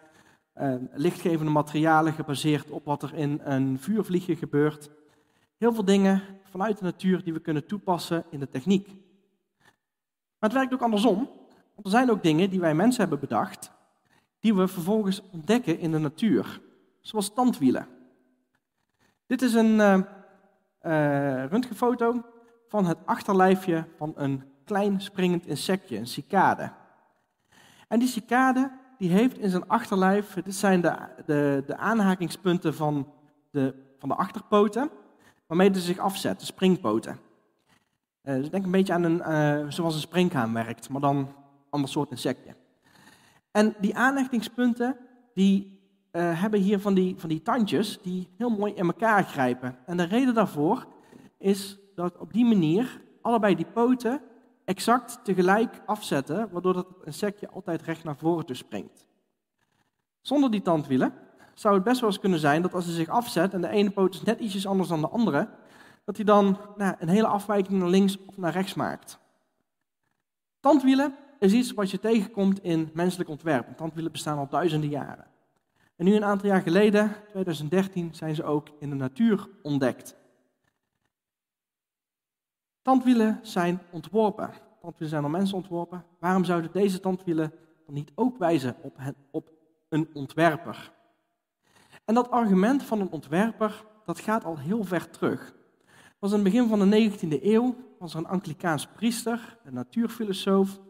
lichtgevende 0.92 1.52
materialen 1.52 2.12
gebaseerd 2.12 2.70
op 2.70 2.84
wat 2.84 3.02
er 3.02 3.14
in 3.14 3.40
een 3.44 3.78
vuurvliegje 3.78 4.36
gebeurt. 4.36 4.90
Heel 5.56 5.74
veel 5.74 5.84
dingen 5.84 6.22
vanuit 6.50 6.78
de 6.78 6.84
natuur 6.84 7.24
die 7.24 7.32
we 7.32 7.40
kunnen 7.40 7.66
toepassen 7.66 8.24
in 8.30 8.38
de 8.38 8.48
techniek. 8.48 8.86
Maar 10.38 10.50
het 10.50 10.52
werkt 10.52 10.72
ook 10.72 10.82
andersom. 10.82 11.16
Want 11.74 11.86
er 11.86 11.90
zijn 11.90 12.10
ook 12.10 12.22
dingen 12.22 12.50
die 12.50 12.60
wij 12.60 12.74
mensen 12.74 13.00
hebben 13.00 13.20
bedacht, 13.20 13.72
die 14.40 14.54
we 14.54 14.68
vervolgens 14.68 15.22
ontdekken 15.30 15.78
in 15.78 15.90
de 15.90 15.98
natuur. 15.98 16.60
Zoals 17.00 17.34
tandwielen. 17.34 17.88
Dit 19.26 19.42
is 19.42 19.54
een 19.54 19.80
uh, 20.82 21.44
röntgenfoto 21.44 22.22
van 22.68 22.86
het 22.86 22.98
achterlijfje 23.04 23.84
van 23.96 24.12
een 24.16 24.42
klein 24.64 25.00
springend 25.00 25.46
insectje, 25.46 25.98
een 25.98 26.06
cicade. 26.06 26.72
En 27.88 27.98
die 27.98 28.08
cicade 28.08 28.70
die 28.98 29.10
heeft 29.10 29.38
in 29.38 29.50
zijn 29.50 29.68
achterlijf, 29.68 30.34
dit 30.34 30.54
zijn 30.54 30.80
de, 30.80 30.94
de, 31.26 31.62
de 31.66 31.76
aanhakingspunten 31.76 32.74
van 32.74 33.12
de, 33.50 33.74
van 33.98 34.08
de 34.08 34.14
achterpoten, 34.14 34.90
waarmee 35.46 35.74
ze 35.74 35.80
zich 35.80 35.98
afzet, 35.98 36.40
de 36.40 36.46
springpoten. 36.46 37.18
Uh, 38.22 38.34
dus 38.34 38.50
denk 38.50 38.64
een 38.64 38.70
beetje 38.70 38.92
aan 38.92 39.02
een, 39.02 39.18
uh, 39.18 39.70
zoals 39.70 39.94
een 39.94 40.00
springhaan 40.00 40.52
werkt, 40.52 40.88
maar 40.88 41.00
dan 41.00 41.16
een 41.16 41.28
ander 41.70 41.90
soort 41.90 42.10
insectje. 42.10 42.54
En 43.50 43.74
die 43.80 43.96
aanhechtingspunten, 43.96 44.96
die 45.34 45.81
uh, 46.12 46.40
hebben 46.40 46.60
hier 46.60 46.80
van 46.80 46.94
die, 46.94 47.14
van 47.18 47.28
die 47.28 47.42
tandjes 47.42 47.98
die 48.02 48.28
heel 48.36 48.50
mooi 48.50 48.72
in 48.72 48.86
elkaar 48.86 49.24
grijpen. 49.24 49.76
En 49.86 49.96
de 49.96 50.02
reden 50.02 50.34
daarvoor 50.34 50.86
is 51.38 51.78
dat 51.94 52.18
op 52.18 52.32
die 52.32 52.44
manier 52.44 53.00
allebei 53.20 53.54
die 53.54 53.66
poten 53.72 54.20
exact 54.64 55.20
tegelijk 55.24 55.82
afzetten, 55.86 56.48
waardoor 56.50 56.74
dat 56.74 56.86
insectje 57.04 57.50
altijd 57.50 57.82
recht 57.82 58.04
naar 58.04 58.16
voren 58.16 58.46
toe 58.46 58.56
springt. 58.56 59.06
Zonder 60.20 60.50
die 60.50 60.62
tandwielen 60.62 61.12
zou 61.54 61.74
het 61.74 61.84
best 61.84 62.00
wel 62.00 62.10
eens 62.10 62.18
kunnen 62.18 62.38
zijn 62.38 62.62
dat 62.62 62.74
als 62.74 62.84
hij 62.84 62.94
zich 62.94 63.08
afzet 63.08 63.54
en 63.54 63.60
de 63.60 63.68
ene 63.68 63.90
poot 63.90 64.14
is 64.14 64.22
net 64.22 64.40
ietsjes 64.40 64.66
anders 64.66 64.88
dan 64.88 65.00
de 65.00 65.08
andere, 65.08 65.48
dat 66.04 66.16
hij 66.16 66.24
dan 66.24 66.58
nou, 66.76 66.94
een 66.98 67.08
hele 67.08 67.26
afwijking 67.26 67.78
naar 67.78 67.88
links 67.88 68.18
of 68.26 68.36
naar 68.36 68.52
rechts 68.52 68.74
maakt. 68.74 69.18
Tandwielen 70.60 71.14
is 71.38 71.52
iets 71.52 71.72
wat 71.72 71.90
je 71.90 71.98
tegenkomt 71.98 72.62
in 72.62 72.90
menselijk 72.92 73.30
ontwerp. 73.30 73.76
Tandwielen 73.76 74.12
bestaan 74.12 74.38
al 74.38 74.48
duizenden 74.48 74.88
jaren. 74.88 75.31
En 75.96 76.04
nu 76.04 76.14
een 76.14 76.24
aantal 76.24 76.48
jaar 76.48 76.62
geleden, 76.62 77.16
2013, 77.28 78.14
zijn 78.14 78.34
ze 78.34 78.44
ook 78.44 78.68
in 78.78 78.90
de 78.90 78.96
natuur 78.96 79.48
ontdekt. 79.62 80.16
Tandwielen 82.82 83.38
zijn 83.42 83.80
ontworpen. 83.90 84.50
Tandwielen 84.80 85.08
zijn 85.08 85.22
door 85.22 85.30
mensen 85.30 85.56
ontworpen. 85.56 86.04
Waarom 86.18 86.44
zouden 86.44 86.72
deze 86.72 87.00
tandwielen 87.00 87.52
dan 87.86 87.94
niet 87.94 88.12
ook 88.14 88.38
wijzen 88.38 88.76
op, 88.82 88.98
op 89.30 89.50
een 89.88 90.08
ontwerper? 90.12 90.92
En 92.04 92.14
dat 92.14 92.30
argument 92.30 92.82
van 92.82 93.00
een 93.00 93.10
ontwerper, 93.10 93.84
dat 94.04 94.20
gaat 94.20 94.44
al 94.44 94.58
heel 94.58 94.84
ver 94.84 95.10
terug. 95.10 95.54
was 96.18 96.30
in 96.30 96.36
het 96.36 96.44
begin 96.44 96.68
van 96.68 96.90
de 96.90 97.10
19e 97.10 97.42
eeuw, 97.42 97.76
was 97.98 98.12
er 98.12 98.18
een 98.18 98.26
Anglikaans 98.26 98.86
priester, 98.86 99.58
een 99.64 99.74
natuurfilosoof. 99.74 100.80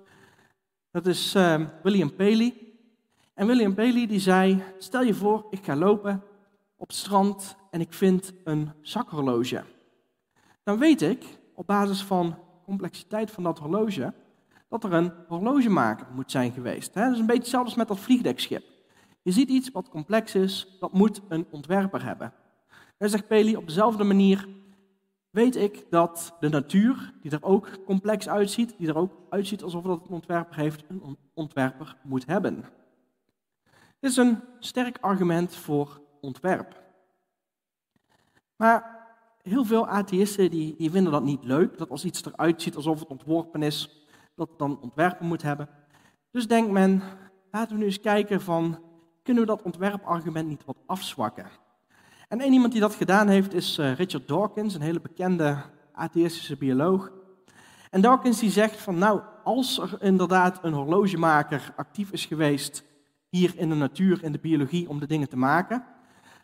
Dat 0.91 1.07
is 1.07 1.35
uh, 1.35 1.67
William 1.83 2.15
Paley. 2.15 2.72
En 3.35 3.47
William 3.47 3.75
Paley 3.75 4.07
die 4.07 4.21
zei, 4.21 4.63
stel 4.79 5.03
je 5.03 5.15
voor, 5.15 5.47
ik 5.51 5.65
ga 5.65 5.77
lopen 5.77 6.23
op 6.77 6.89
het 6.89 6.97
strand 6.97 7.57
en 7.71 7.81
ik 7.81 7.93
vind 7.93 8.33
een 8.45 8.71
zakhorloge. 8.81 9.65
Dan 10.63 10.79
weet 10.79 11.03
ik, 11.03 11.39
op 11.55 11.67
basis 11.67 12.03
van 12.03 12.29
de 12.29 12.37
complexiteit 12.65 13.31
van 13.31 13.43
dat 13.43 13.59
horloge, 13.59 14.15
dat 14.69 14.85
er 14.85 14.93
een 14.93 15.13
horlogemaker 15.29 16.07
moet 16.15 16.31
zijn 16.31 16.53
geweest. 16.53 16.95
Dat 16.95 17.13
is 17.13 17.19
een 17.19 17.27
beetje 17.27 17.43
hetzelfde 17.43 17.69
als 17.69 17.79
met 17.79 17.89
dat 17.89 17.99
vliegdekschip. 17.99 18.65
Je 19.23 19.33
ziet 19.33 19.49
iets 19.49 19.71
wat 19.71 19.89
complex 19.89 20.35
is, 20.35 20.77
dat 20.81 20.93
moet 20.93 21.21
een 21.29 21.47
ontwerper 21.51 22.05
hebben. 22.05 22.33
En 22.97 23.11
zegt 23.11 23.27
Peli, 23.27 23.57
op 23.57 23.67
dezelfde 23.67 24.05
manier 24.05 24.49
weet 25.31 25.57
ik 25.57 25.85
dat 25.91 26.37
de 26.41 26.49
natuur, 26.49 27.13
die 27.21 27.31
er 27.31 27.43
ook 27.43 27.85
complex 27.85 28.29
uitziet, 28.29 28.75
die 28.79 28.89
er 28.89 28.97
ook 28.97 29.13
uitziet 29.29 29.63
alsof 29.63 29.85
het 29.85 30.01
een 30.05 30.15
ontwerper 30.15 30.57
heeft, 30.57 30.85
een 30.89 31.17
ontwerper 31.35 31.97
moet 32.03 32.27
hebben. 32.27 32.65
Dit 34.03 34.11
is 34.11 34.17
een 34.17 34.41
sterk 34.59 34.99
argument 35.01 35.55
voor 35.55 36.01
ontwerp. 36.21 36.83
Maar 38.57 39.07
heel 39.43 39.65
veel 39.65 39.89
atheïsten 39.89 40.51
die, 40.51 40.91
vinden 40.91 41.13
dat 41.13 41.23
niet 41.23 41.45
leuk, 41.45 41.79
dat 41.79 41.91
als 41.91 42.05
iets 42.05 42.25
eruit 42.25 42.63
ziet 42.63 42.77
alsof 42.77 43.01
het 43.01 43.09
ontworpen 43.09 43.63
is, 43.63 44.07
dat 44.37 44.49
het 44.49 44.59
dan 44.59 44.81
ontwerpen 44.81 45.27
moet 45.27 45.43
hebben. 45.43 45.69
Dus 46.31 46.47
denkt 46.47 46.71
men, 46.71 47.03
laten 47.51 47.73
we 47.73 47.79
nu 47.79 47.85
eens 47.85 48.01
kijken 48.01 48.41
van 48.41 48.79
kunnen 49.23 49.43
we 49.43 49.49
dat 49.49 49.63
ontwerpargument 49.63 50.49
niet 50.49 50.65
wat 50.65 50.79
afzwakken? 50.87 51.51
En 52.29 52.41
één 52.41 52.53
iemand 52.53 52.73
die 52.73 52.81
dat 52.81 52.95
gedaan 52.95 53.29
heeft 53.29 53.55
is 53.55 53.79
eh, 53.79 53.95
Richard 53.95 54.29
Dawkins, 54.29 54.75
een 54.75 54.81
hele 54.81 55.01
bekende 55.01 55.57
atheïstische 55.93 56.57
bioloog. 56.57 57.13
En 57.91 58.01
Dawkins 58.01 58.39
die 58.39 58.51
zegt 58.51 58.77
van 58.77 58.99
nou, 58.99 59.21
als 59.45 59.79
er 59.79 60.03
inderdaad 60.03 60.59
een 60.63 60.73
horlogemaker 60.73 61.73
actief 61.77 62.13
is 62.13 62.27
geweest 62.27 62.91
hier 63.33 63.59
in 63.59 63.69
de 63.69 63.75
natuur, 63.75 64.25
in 64.25 64.33
de 64.33 64.39
biologie, 64.39 64.89
om 64.89 64.99
de 64.99 65.07
dingen 65.07 65.29
te 65.29 65.37
maken, 65.37 65.85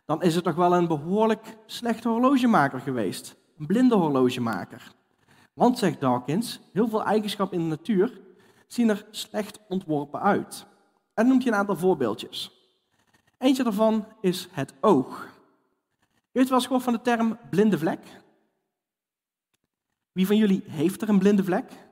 dan 0.05 0.23
is 0.23 0.35
het 0.35 0.45
toch 0.45 0.55
wel 0.55 0.75
een 0.75 0.87
behoorlijk 0.87 1.57
slechte 1.67 2.09
horlogemaker 2.09 2.81
geweest. 2.81 3.37
Een 3.59 3.67
blinde 3.67 3.95
horlogemaker. 3.95 4.93
Want, 5.55 5.79
zegt 5.79 6.01
Dawkins, 6.01 6.61
heel 6.73 6.89
veel 6.89 7.05
eigenschappen 7.05 7.59
in 7.59 7.65
de 7.65 7.77
natuur 7.77 8.21
zien 8.67 8.89
er 8.89 9.07
slecht 9.11 9.61
ontworpen 9.69 10.21
uit. 10.21 10.67
En 11.15 11.27
noemt 11.27 11.43
hij 11.43 11.53
een 11.53 11.59
aantal 11.59 11.77
voorbeeldjes. 11.77 12.53
Eentje 13.39 13.63
daarvan 13.63 14.07
is 14.21 14.49
het 14.51 14.75
oog. 14.81 15.25
U 16.33 16.39
heeft 16.39 16.49
wel 16.49 16.59
eens 16.59 16.67
gehoord 16.67 16.85
van 16.85 16.93
de 16.93 17.03
term 17.03 17.39
blinde 17.51 17.79
vlek? 17.79 18.01
Wie 20.13 20.27
van 20.27 20.37
jullie 20.37 20.63
heeft 20.67 21.03
er 21.03 21.09
een 21.09 21.19
blinde 21.19 21.45
vlek? 21.45 21.88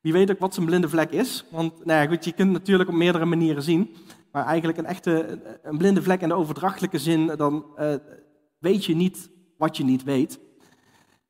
Wie 0.00 0.12
weet 0.12 0.30
ook 0.30 0.38
wat 0.38 0.54
zijn 0.54 0.66
blinde 0.66 0.88
vlek 0.88 1.10
is? 1.10 1.44
Want 1.50 1.84
nou 1.84 2.02
ja, 2.02 2.08
goed, 2.08 2.24
je 2.24 2.32
kunt 2.32 2.48
het 2.48 2.58
natuurlijk 2.58 2.88
op 2.88 2.94
meerdere 2.94 3.24
manieren 3.24 3.62
zien. 3.62 3.96
Maar 4.32 4.44
eigenlijk 4.44 4.78
een 4.78 4.86
echte 4.86 5.40
een 5.62 5.78
blinde 5.78 6.02
vlek 6.02 6.20
in 6.20 6.28
de 6.28 6.34
overdrachtelijke 6.34 6.98
zin, 6.98 7.26
dan 7.26 7.64
uh, 7.78 7.94
weet 8.58 8.84
je 8.84 8.94
niet 8.94 9.30
wat 9.56 9.76
je 9.76 9.84
niet 9.84 10.02
weet. 10.02 10.40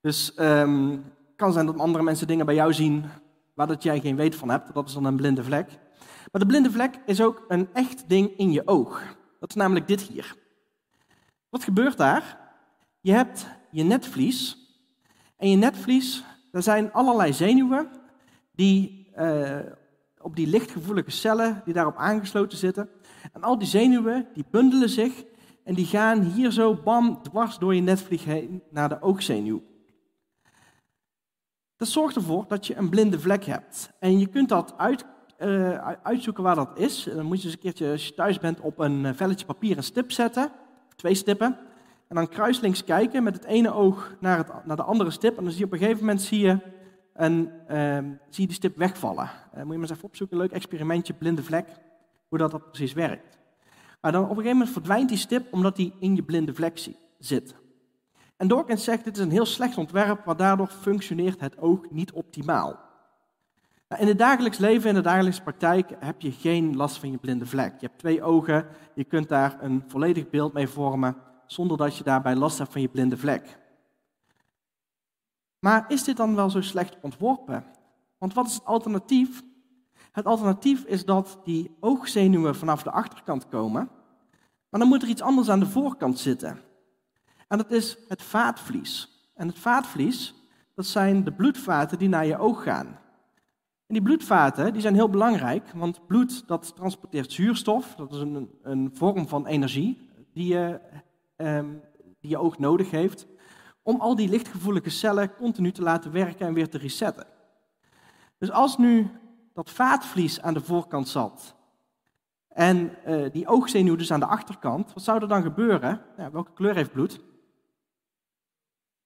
Dus 0.00 0.32
het 0.34 0.46
um, 0.46 1.04
kan 1.36 1.52
zijn 1.52 1.66
dat 1.66 1.78
andere 1.78 2.04
mensen 2.04 2.26
dingen 2.26 2.46
bij 2.46 2.54
jou 2.54 2.72
zien 2.72 3.04
waar 3.54 3.66
dat 3.66 3.82
jij 3.82 4.00
geen 4.00 4.16
weet 4.16 4.34
van 4.34 4.50
hebt. 4.50 4.74
Dat 4.74 4.88
is 4.88 4.94
dan 4.94 5.04
een 5.04 5.16
blinde 5.16 5.44
vlek. 5.44 5.68
Maar 6.32 6.40
de 6.40 6.46
blinde 6.46 6.70
vlek 6.70 7.00
is 7.06 7.20
ook 7.20 7.44
een 7.48 7.68
echt 7.72 8.08
ding 8.08 8.36
in 8.36 8.52
je 8.52 8.66
oog. 8.66 9.16
Dat 9.40 9.48
is 9.48 9.54
namelijk 9.54 9.88
dit 9.88 10.00
hier. 10.00 10.36
Wat 11.48 11.64
gebeurt 11.64 11.96
daar? 11.96 12.38
Je 13.00 13.12
hebt 13.12 13.46
je 13.70 13.82
netvlies. 13.82 14.58
En 15.36 15.50
je 15.50 15.56
netvlies, 15.56 16.24
daar 16.50 16.62
zijn 16.62 16.92
allerlei 16.92 17.32
zenuwen 17.32 17.90
die 18.60 19.10
uh, 19.18 19.58
op 20.20 20.36
die 20.36 20.46
lichtgevoelige 20.46 21.10
cellen 21.10 21.62
die 21.64 21.74
daarop 21.74 21.96
aangesloten 21.96 22.58
zitten. 22.58 22.88
En 23.32 23.42
al 23.42 23.58
die 23.58 23.68
zenuwen, 23.68 24.28
die 24.34 24.44
bundelen 24.50 24.88
zich 24.88 25.24
en 25.64 25.74
die 25.74 25.86
gaan 25.86 26.22
hier 26.22 26.50
zo 26.50 26.74
bam 26.74 27.22
dwars 27.22 27.58
door 27.58 27.74
je 27.74 27.80
netvlies 27.80 28.24
heen 28.24 28.62
naar 28.70 28.88
de 28.88 29.02
oogzenuw. 29.02 29.62
Dat 31.76 31.88
zorgt 31.88 32.16
ervoor 32.16 32.44
dat 32.48 32.66
je 32.66 32.76
een 32.76 32.88
blinde 32.88 33.20
vlek 33.20 33.44
hebt. 33.44 33.90
En 33.98 34.18
je 34.18 34.26
kunt 34.26 34.48
dat 34.48 34.74
uit 34.76 35.04
uh, 35.38 35.92
uitzoeken 36.02 36.42
waar 36.42 36.54
dat 36.54 36.78
is. 36.78 37.08
Dan 37.14 37.26
moet 37.26 37.38
je 37.38 37.44
eens 37.44 37.54
een 37.54 37.60
keertje, 37.60 37.90
als 37.90 38.06
je 38.06 38.14
thuis 38.14 38.38
bent, 38.38 38.60
op 38.60 38.78
een 38.78 39.06
eh, 39.06 39.12
velletje 39.14 39.46
papier 39.46 39.76
een 39.76 39.82
stip 39.82 40.12
zetten. 40.12 40.52
Twee 40.96 41.14
stippen. 41.14 41.56
En 42.08 42.16
dan 42.16 42.28
kruislinks 42.28 42.84
kijken 42.84 43.22
met 43.22 43.34
het 43.34 43.44
ene 43.44 43.72
oog 43.72 44.14
naar, 44.20 44.38
het, 44.38 44.64
naar 44.64 44.76
de 44.76 44.82
andere 44.82 45.10
stip. 45.10 45.36
En 45.36 45.42
dan 45.42 45.52
zie 45.52 45.60
je 45.60 45.66
op 45.66 45.72
een 45.72 45.78
gegeven 45.78 46.00
moment 46.00 46.22
zie 46.22 46.40
je, 46.40 46.58
een, 47.20 47.50
uh, 47.70 47.98
zie 48.28 48.42
je 48.42 48.46
die 48.46 48.52
stip 48.52 48.76
wegvallen. 48.76 49.24
Uh, 49.24 49.54
moet 49.54 49.54
je 49.54 49.64
maar 49.64 49.78
eens 49.78 49.90
even 49.90 50.04
opzoeken, 50.04 50.36
leuk 50.36 50.52
experimentje, 50.52 51.12
blinde 51.12 51.42
vlek, 51.42 51.68
hoe 52.28 52.38
dat, 52.38 52.50
dat 52.50 52.70
precies 52.70 52.92
werkt. 52.92 53.38
Maar 54.00 54.12
dan 54.12 54.22
op 54.22 54.28
een 54.28 54.36
gegeven 54.36 54.56
moment 54.56 54.72
verdwijnt 54.72 55.08
die 55.08 55.18
stip 55.18 55.52
omdat 55.52 55.76
die 55.76 55.94
in 55.98 56.14
je 56.14 56.22
blinde 56.22 56.54
vlek 56.54 56.90
zit. 57.18 57.54
En 58.36 58.48
Dawkins 58.48 58.84
zegt, 58.84 59.04
dit 59.04 59.16
is 59.16 59.22
een 59.22 59.30
heel 59.30 59.46
slecht 59.46 59.78
ontwerp, 59.78 60.24
want 60.24 60.38
daardoor 60.38 60.66
functioneert 60.66 61.40
het 61.40 61.58
oog 61.58 61.90
niet 61.90 62.12
optimaal. 62.12 62.78
Nou, 63.88 64.02
in 64.02 64.08
het 64.08 64.18
dagelijks 64.18 64.58
leven, 64.58 64.88
in 64.88 64.94
de 64.94 65.00
dagelijkse 65.00 65.42
praktijk, 65.42 65.90
heb 65.98 66.20
je 66.20 66.32
geen 66.32 66.76
last 66.76 66.98
van 66.98 67.10
je 67.10 67.18
blinde 67.18 67.46
vlek. 67.46 67.72
Je 67.80 67.86
hebt 67.86 67.98
twee 67.98 68.22
ogen, 68.22 68.66
je 68.94 69.04
kunt 69.04 69.28
daar 69.28 69.56
een 69.60 69.84
volledig 69.86 70.30
beeld 70.30 70.52
mee 70.52 70.68
vormen, 70.68 71.16
zonder 71.46 71.76
dat 71.76 71.96
je 71.96 72.04
daarbij 72.04 72.34
last 72.34 72.58
hebt 72.58 72.72
van 72.72 72.80
je 72.80 72.88
blinde 72.88 73.16
vlek. 73.16 73.58
Maar 75.60 75.84
is 75.88 76.04
dit 76.04 76.16
dan 76.16 76.34
wel 76.34 76.50
zo 76.50 76.60
slecht 76.60 76.96
ontworpen? 77.00 77.64
Want 78.18 78.34
wat 78.34 78.46
is 78.46 78.54
het 78.54 78.64
alternatief? 78.64 79.42
Het 80.12 80.26
alternatief 80.26 80.84
is 80.84 81.04
dat 81.04 81.38
die 81.44 81.76
oogzenuwen 81.80 82.56
vanaf 82.56 82.82
de 82.82 82.90
achterkant 82.90 83.48
komen, 83.48 83.90
maar 84.68 84.80
dan 84.80 84.88
moet 84.88 85.02
er 85.02 85.08
iets 85.08 85.22
anders 85.22 85.48
aan 85.48 85.60
de 85.60 85.66
voorkant 85.66 86.18
zitten. 86.18 86.60
En 87.48 87.58
dat 87.58 87.70
is 87.70 87.98
het 88.08 88.22
vaatvlies. 88.22 89.08
En 89.34 89.48
het 89.48 89.58
vaatvlies, 89.58 90.34
dat 90.74 90.86
zijn 90.86 91.24
de 91.24 91.32
bloedvaten 91.32 91.98
die 91.98 92.08
naar 92.08 92.26
je 92.26 92.38
oog 92.38 92.62
gaan. 92.62 92.86
En 93.86 93.96
die 93.96 94.02
bloedvaten 94.02 94.72
die 94.72 94.82
zijn 94.82 94.94
heel 94.94 95.10
belangrijk, 95.10 95.70
want 95.74 96.06
bloed 96.06 96.48
dat 96.48 96.76
transporteert 96.76 97.32
zuurstof, 97.32 97.94
dat 97.94 98.12
is 98.12 98.20
een, 98.20 98.50
een 98.62 98.90
vorm 98.94 99.28
van 99.28 99.46
energie 99.46 100.08
die 100.32 100.46
je, 100.46 100.80
eh, 101.36 101.64
die 102.20 102.30
je 102.30 102.38
oog 102.38 102.58
nodig 102.58 102.90
heeft, 102.90 103.26
om 103.82 104.00
al 104.00 104.16
die 104.16 104.28
lichtgevoelige 104.28 104.90
cellen 104.90 105.34
continu 105.34 105.72
te 105.72 105.82
laten 105.82 106.12
werken 106.12 106.46
en 106.46 106.54
weer 106.54 106.68
te 106.68 106.78
resetten. 106.78 107.26
Dus 108.38 108.50
als 108.50 108.78
nu 108.78 109.10
dat 109.52 109.70
vaatvlies 109.70 110.40
aan 110.40 110.54
de 110.54 110.60
voorkant 110.60 111.08
zat 111.08 111.54
en 112.48 112.96
uh, 113.06 113.30
die 113.32 113.46
oogzenuw 113.46 113.96
dus 113.96 114.12
aan 114.12 114.20
de 114.20 114.26
achterkant, 114.26 114.92
wat 114.92 115.02
zou 115.02 115.22
er 115.22 115.28
dan 115.28 115.42
gebeuren? 115.42 116.02
Welke 116.32 116.52
kleur 116.52 116.74
heeft 116.74 116.92
bloed? 116.92 117.20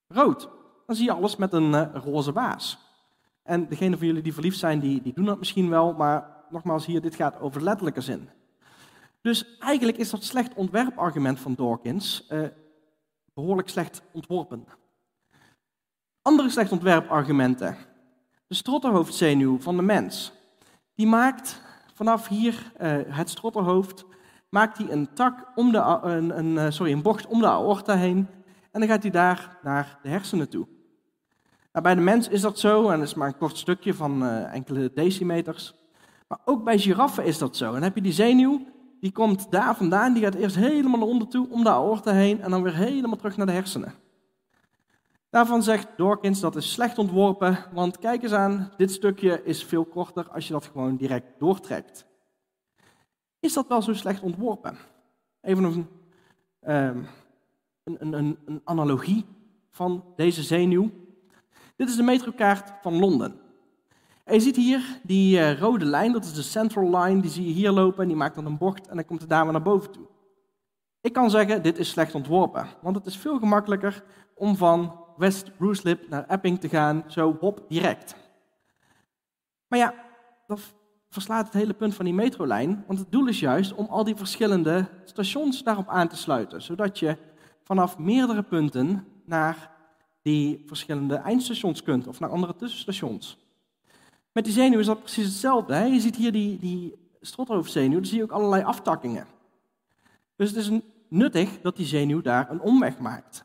Rood. 0.08 0.48
Dan 0.86 0.96
zie 0.96 1.04
je 1.04 1.12
alles 1.12 1.36
met 1.36 1.52
een 1.52 1.72
uh, 1.72 1.86
roze 1.92 2.32
waas. 2.32 2.78
En 3.42 3.68
degene 3.68 3.96
van 3.96 4.06
jullie 4.06 4.22
die 4.22 4.32
verliefd 4.34 4.58
zijn, 4.58 4.80
die, 4.80 5.02
die 5.02 5.12
doen 5.12 5.24
dat 5.24 5.38
misschien 5.38 5.68
wel, 5.68 5.92
maar 5.92 6.44
nogmaals 6.50 6.86
hier, 6.86 7.00
dit 7.00 7.14
gaat 7.14 7.40
over 7.40 7.62
letterlijke 7.62 8.00
zin. 8.00 8.28
Dus 9.20 9.58
eigenlijk 9.58 9.96
is 9.96 10.10
dat 10.10 10.24
slecht 10.24 10.54
ontwerpargument 10.54 11.40
van 11.40 11.54
Dawkins 11.54 12.26
uh, 12.30 12.46
behoorlijk 13.34 13.68
slecht 13.68 14.02
ontworpen. 14.12 14.64
Andere 16.22 16.50
slecht 16.50 16.72
ontwerpargumenten. 16.72 17.76
De 18.46 18.54
strottenhoofdzenuw 18.54 19.60
van 19.60 19.76
de 19.76 19.82
mens. 19.82 20.32
Die 20.94 21.06
maakt 21.06 21.60
vanaf 21.94 22.28
hier 22.28 22.72
uh, 22.80 22.96
het 23.06 23.30
strottenhoofd 23.30 24.04
maakt 24.48 24.78
hij 24.78 24.90
een 24.90 25.14
tak 25.14 25.52
om 25.54 25.72
de, 25.72 25.78
een, 26.02 26.38
een, 26.38 26.58
eh, 26.58 26.70
sorry, 26.70 26.92
een 26.92 27.02
bocht 27.02 27.26
om 27.26 27.40
de 27.40 27.48
aorta 27.48 27.96
heen 27.96 28.28
en 28.70 28.80
dan 28.80 28.88
gaat 28.88 29.02
hij 29.02 29.10
daar 29.10 29.58
naar 29.62 29.98
de 30.02 30.08
hersenen 30.08 30.48
toe. 30.48 30.66
Nou, 31.72 31.84
bij 31.84 31.94
de 31.94 32.00
mens 32.00 32.28
is 32.28 32.40
dat 32.40 32.58
zo, 32.58 32.88
en 32.88 32.98
dat 32.98 33.08
is 33.08 33.14
maar 33.14 33.28
een 33.28 33.36
kort 33.36 33.56
stukje 33.56 33.94
van 33.94 34.22
uh, 34.22 34.54
enkele 34.54 34.90
decimeters. 34.94 35.74
Maar 36.28 36.38
ook 36.44 36.64
bij 36.64 36.78
giraffen 36.78 37.24
is 37.24 37.38
dat 37.38 37.56
zo. 37.56 37.66
En 37.66 37.72
dan 37.72 37.82
heb 37.82 37.94
je 37.94 38.02
die 38.02 38.12
zenuw, 38.12 38.66
die 39.04 39.12
komt 39.12 39.50
daar 39.50 39.76
vandaan, 39.76 40.12
die 40.12 40.22
gaat 40.22 40.34
eerst 40.34 40.56
helemaal 40.56 40.98
naar 40.98 41.08
onder 41.08 41.28
toe, 41.28 41.50
om 41.50 41.64
de 41.64 41.70
aorta 41.70 42.12
heen, 42.12 42.40
en 42.40 42.50
dan 42.50 42.62
weer 42.62 42.74
helemaal 42.74 43.16
terug 43.16 43.36
naar 43.36 43.46
de 43.46 43.52
hersenen. 43.52 43.94
Daarvan 45.30 45.62
zegt 45.62 45.88
Dawkins 45.96 46.40
dat 46.40 46.56
is 46.56 46.72
slecht 46.72 46.98
ontworpen, 46.98 47.58
want 47.72 47.98
kijk 47.98 48.22
eens 48.22 48.32
aan, 48.32 48.72
dit 48.76 48.90
stukje 48.90 49.44
is 49.44 49.64
veel 49.64 49.84
korter 49.84 50.28
als 50.30 50.46
je 50.46 50.52
dat 50.52 50.64
gewoon 50.64 50.96
direct 50.96 51.38
doortrekt. 51.38 52.06
Is 53.40 53.52
dat 53.52 53.66
wel 53.68 53.82
zo 53.82 53.92
slecht 53.92 54.22
ontworpen? 54.22 54.76
Even 55.40 55.64
een, 55.64 55.88
um, 56.74 57.06
een, 57.84 58.12
een, 58.12 58.38
een 58.44 58.60
analogie 58.64 59.24
van 59.70 60.04
deze 60.16 60.42
zenuw. 60.42 60.90
Dit 61.76 61.88
is 61.88 61.96
de 61.96 62.02
metrokaart 62.02 62.72
van 62.82 62.98
Londen. 62.98 63.40
En 64.24 64.34
je 64.34 64.40
ziet 64.40 64.56
hier 64.56 65.00
die 65.02 65.38
uh, 65.38 65.58
rode 65.58 65.84
lijn, 65.84 66.12
dat 66.12 66.24
is 66.24 66.34
de 66.34 66.42
Central 66.42 67.00
Line, 67.00 67.20
die 67.20 67.30
zie 67.30 67.46
je 67.46 67.52
hier 67.52 67.70
lopen 67.70 68.02
en 68.02 68.08
die 68.08 68.16
maakt 68.16 68.34
dan 68.34 68.46
een 68.46 68.58
bocht 68.58 68.88
en 68.88 68.96
dan 68.96 69.04
komt 69.04 69.28
daar 69.28 69.42
weer 69.42 69.52
naar 69.52 69.62
boven 69.62 69.90
toe. 69.90 70.06
Ik 71.00 71.12
kan 71.12 71.30
zeggen, 71.30 71.62
dit 71.62 71.78
is 71.78 71.88
slecht 71.88 72.14
ontworpen, 72.14 72.66
want 72.82 72.96
het 72.96 73.06
is 73.06 73.16
veel 73.16 73.38
gemakkelijker 73.38 74.04
om 74.34 74.56
van 74.56 75.00
West 75.16 75.50
Ruislip 75.58 76.08
naar 76.08 76.28
Epping 76.28 76.60
te 76.60 76.68
gaan, 76.68 77.04
zo 77.06 77.36
hop, 77.40 77.64
direct. 77.68 78.16
Maar 79.68 79.78
ja, 79.78 79.94
dat 80.46 80.60
verslaat 81.08 81.44
het 81.44 81.54
hele 81.54 81.74
punt 81.74 81.94
van 81.94 82.04
die 82.04 82.14
metrolijn, 82.14 82.84
want 82.86 82.98
het 82.98 83.12
doel 83.12 83.26
is 83.26 83.40
juist 83.40 83.74
om 83.74 83.86
al 83.86 84.04
die 84.04 84.16
verschillende 84.16 84.88
stations 85.04 85.62
daarop 85.62 85.88
aan 85.88 86.08
te 86.08 86.16
sluiten, 86.16 86.62
zodat 86.62 86.98
je 86.98 87.16
vanaf 87.62 87.98
meerdere 87.98 88.42
punten 88.42 89.06
naar 89.24 89.70
die 90.22 90.62
verschillende 90.66 91.14
eindstations 91.14 91.82
kunt 91.82 92.06
of 92.06 92.20
naar 92.20 92.30
andere 92.30 92.56
tussenstations. 92.56 93.43
Met 94.34 94.44
die 94.44 94.52
zenuw 94.52 94.78
is 94.78 94.86
dat 94.86 95.00
precies 95.00 95.24
hetzelfde. 95.24 95.74
Je 95.74 96.00
ziet 96.00 96.16
hier 96.16 96.32
die, 96.32 96.58
die 96.58 96.94
strothoofdzenuw, 97.20 97.96
daar 97.96 98.06
zie 98.06 98.16
je 98.16 98.22
ook 98.22 98.30
allerlei 98.30 98.62
aftakkingen. 98.62 99.26
Dus 100.36 100.48
het 100.48 100.58
is 100.58 100.70
nuttig 101.08 101.60
dat 101.60 101.76
die 101.76 101.86
zenuw 101.86 102.20
daar 102.20 102.50
een 102.50 102.60
omweg 102.60 102.98
maakt. 102.98 103.44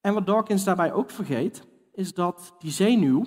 En 0.00 0.14
wat 0.14 0.26
Dawkins 0.26 0.64
daarbij 0.64 0.92
ook 0.92 1.10
vergeet, 1.10 1.66
is 1.94 2.14
dat 2.14 2.54
die 2.58 2.70
zenuw 2.70 3.24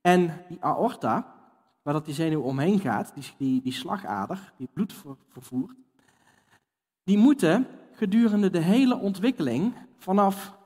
en 0.00 0.44
die 0.48 0.56
aorta, 0.60 1.34
waar 1.82 1.94
dat 1.94 2.04
die 2.04 2.14
zenuw 2.14 2.40
omheen 2.40 2.80
gaat, 2.80 3.14
die, 3.14 3.24
die, 3.36 3.62
die 3.62 3.72
slagader, 3.72 4.52
die 4.56 4.68
bloed 4.72 4.94
vervoert, 5.28 5.76
die 7.04 7.18
moeten 7.18 7.66
gedurende 7.92 8.50
de 8.50 8.62
hele 8.62 8.98
ontwikkeling, 8.98 9.74
vanaf 9.98 10.56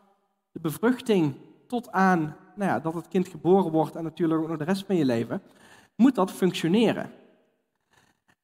de 0.52 0.60
bevruchting 0.60 1.34
tot 1.66 1.92
aan 1.92 2.36
nou 2.56 2.70
ja, 2.70 2.80
dat 2.80 2.94
het 2.94 3.08
kind 3.08 3.28
geboren 3.28 3.72
wordt 3.72 3.96
en 3.96 4.02
natuurlijk 4.02 4.40
ook 4.40 4.48
nog 4.48 4.58
de 4.58 4.64
rest 4.64 4.86
van 4.86 4.96
je 4.96 5.04
leven, 5.04 5.42
moet 5.94 6.14
dat 6.14 6.32
functioneren. 6.32 7.10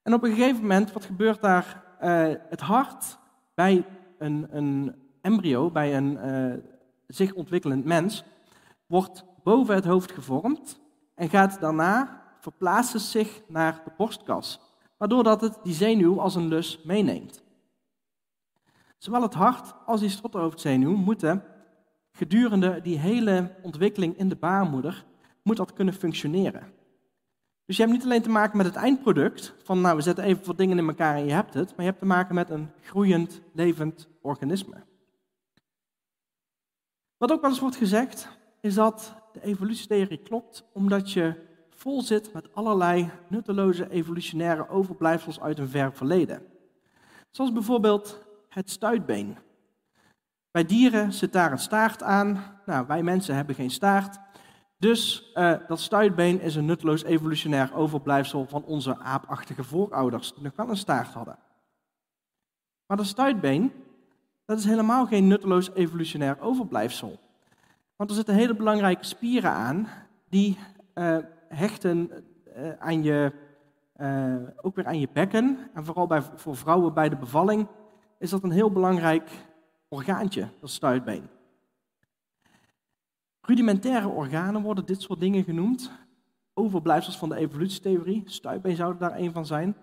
En 0.02 0.14
op 0.14 0.22
een 0.22 0.34
gegeven 0.34 0.60
moment, 0.60 0.92
wat 0.92 1.04
gebeurt 1.04 1.40
daar? 1.40 1.82
Uh, 2.02 2.34
het 2.48 2.60
hart 2.60 3.18
bij 3.54 3.84
een, 4.18 4.46
een 4.50 4.94
embryo, 5.20 5.70
bij 5.70 5.96
een 5.96 6.18
uh, 6.26 6.54
zich 7.06 7.32
ontwikkelend 7.32 7.84
mens, 7.84 8.24
wordt 8.86 9.24
boven 9.42 9.74
het 9.74 9.84
hoofd 9.84 10.12
gevormd 10.12 10.80
en 11.14 11.28
gaat 11.28 11.60
daarna 11.60 12.22
verplaatsen 12.40 13.00
zich 13.00 13.42
naar 13.48 13.80
de 13.84 13.90
borstkas, 13.96 14.60
waardoor 14.96 15.22
dat 15.22 15.40
het 15.40 15.58
die 15.62 15.74
zenuw 15.74 16.20
als 16.20 16.34
een 16.34 16.48
lus 16.48 16.80
meeneemt. 16.84 17.42
Zowel 18.98 19.22
het 19.22 19.34
hart 19.34 19.74
als 19.86 20.00
die 20.00 20.08
strothoofdzenuw 20.08 20.96
moeten 20.96 21.44
gedurende 22.12 22.80
die 22.82 22.98
hele 22.98 23.54
ontwikkeling 23.62 24.18
in 24.18 24.28
de 24.28 24.36
baarmoeder, 24.36 25.04
moet 25.42 25.56
dat 25.56 25.72
kunnen 25.72 25.94
functioneren. 25.94 26.72
Dus 27.64 27.76
je 27.76 27.82
hebt 27.82 27.94
niet 27.94 28.04
alleen 28.04 28.22
te 28.22 28.30
maken 28.30 28.56
met 28.56 28.66
het 28.66 28.74
eindproduct, 28.74 29.54
van 29.62 29.80
nou 29.80 29.96
we 29.96 30.02
zetten 30.02 30.24
even 30.24 30.46
wat 30.46 30.58
dingen 30.58 30.78
in 30.78 30.88
elkaar 30.88 31.16
en 31.16 31.24
je 31.24 31.32
hebt 31.32 31.54
het, 31.54 31.68
maar 31.68 31.84
je 31.84 31.90
hebt 31.90 31.98
te 31.98 32.06
maken 32.06 32.34
met 32.34 32.50
een 32.50 32.70
groeiend, 32.80 33.40
levend 33.52 34.08
organisme. 34.22 34.84
Wat 37.16 37.32
ook 37.32 37.40
wel 37.40 37.50
eens 37.50 37.60
wordt 37.60 37.76
gezegd, 37.76 38.28
is 38.60 38.74
dat 38.74 39.14
de 39.32 39.44
evolutietheorie 39.44 40.18
klopt 40.18 40.64
omdat 40.72 41.12
je 41.12 41.34
vol 41.70 42.02
zit 42.02 42.32
met 42.32 42.54
allerlei 42.54 43.10
nutteloze 43.28 43.90
evolutionaire 43.90 44.68
overblijfsels 44.68 45.40
uit 45.40 45.58
een 45.58 45.68
ver 45.68 45.92
verleden. 45.92 46.42
Zoals 47.30 47.52
bijvoorbeeld 47.52 48.24
het 48.48 48.70
stuitbeen. 48.70 49.36
Bij 50.53 50.64
dieren 50.64 51.12
zit 51.12 51.32
daar 51.32 51.53
een 51.53 51.59
staart 51.59 52.03
aan. 52.03 52.44
Nou, 52.66 52.86
wij 52.86 53.03
mensen 53.03 53.34
hebben 53.34 53.55
geen 53.55 53.70
staart. 53.70 54.18
Dus 54.78 55.32
uh, 55.34 55.55
dat 55.66 55.80
stuitbeen 55.80 56.40
is 56.40 56.55
een 56.55 56.64
nutteloos 56.64 57.05
evolutionair 57.05 57.74
overblijfsel 57.74 58.46
van 58.46 58.64
onze 58.64 58.98
aapachtige 58.98 59.64
voorouders, 59.64 60.34
die 60.34 60.42
nog 60.42 60.57
wel 60.57 60.68
een 60.68 60.76
staart 60.76 61.12
hadden. 61.12 61.38
Maar 62.86 62.96
dat 62.96 63.07
stuitbeen, 63.07 63.72
dat 64.44 64.59
is 64.59 64.64
helemaal 64.64 65.07
geen 65.07 65.26
nutteloos 65.26 65.74
evolutionair 65.74 66.40
overblijfsel. 66.40 67.18
Want 67.96 68.11
er 68.11 68.16
zitten 68.16 68.34
hele 68.34 68.57
belangrijke 68.57 69.05
spieren 69.05 69.50
aan, 69.50 69.88
die 70.28 70.59
uh, 70.94 71.16
hechten 71.48 72.11
uh, 72.57 72.72
aan 72.78 73.03
je, 73.03 73.32
ook 74.62 74.76
weer 74.76 74.86
aan 74.86 75.00
je 75.00 75.09
bekken. 75.12 75.70
En 75.74 75.84
vooral 75.84 76.07
bij, 76.07 76.22
voor 76.34 76.57
vrouwen 76.57 76.94
bij 76.94 77.09
de 77.09 77.16
bevalling 77.16 77.66
is 78.18 78.30
dat 78.30 78.42
een 78.42 78.50
heel 78.50 78.70
belangrijk 78.72 79.30
orgaantje, 79.93 80.49
dat 80.61 80.70
stuitbeen. 80.70 81.28
Rudimentaire 83.40 84.09
organen 84.09 84.62
worden 84.62 84.86
dit 84.86 85.03
soort 85.03 85.20
dingen 85.20 85.45
genoemd. 85.45 85.90
Overblijfsels 86.55 87.18
van 87.18 87.28
de 87.28 87.36
evolutietheorie. 87.36 88.22
Stuitbeen 88.26 88.76
zou 88.76 88.99
daar 88.99 89.18
een 89.18 89.32
van 89.32 89.47
zijn. 89.47 89.76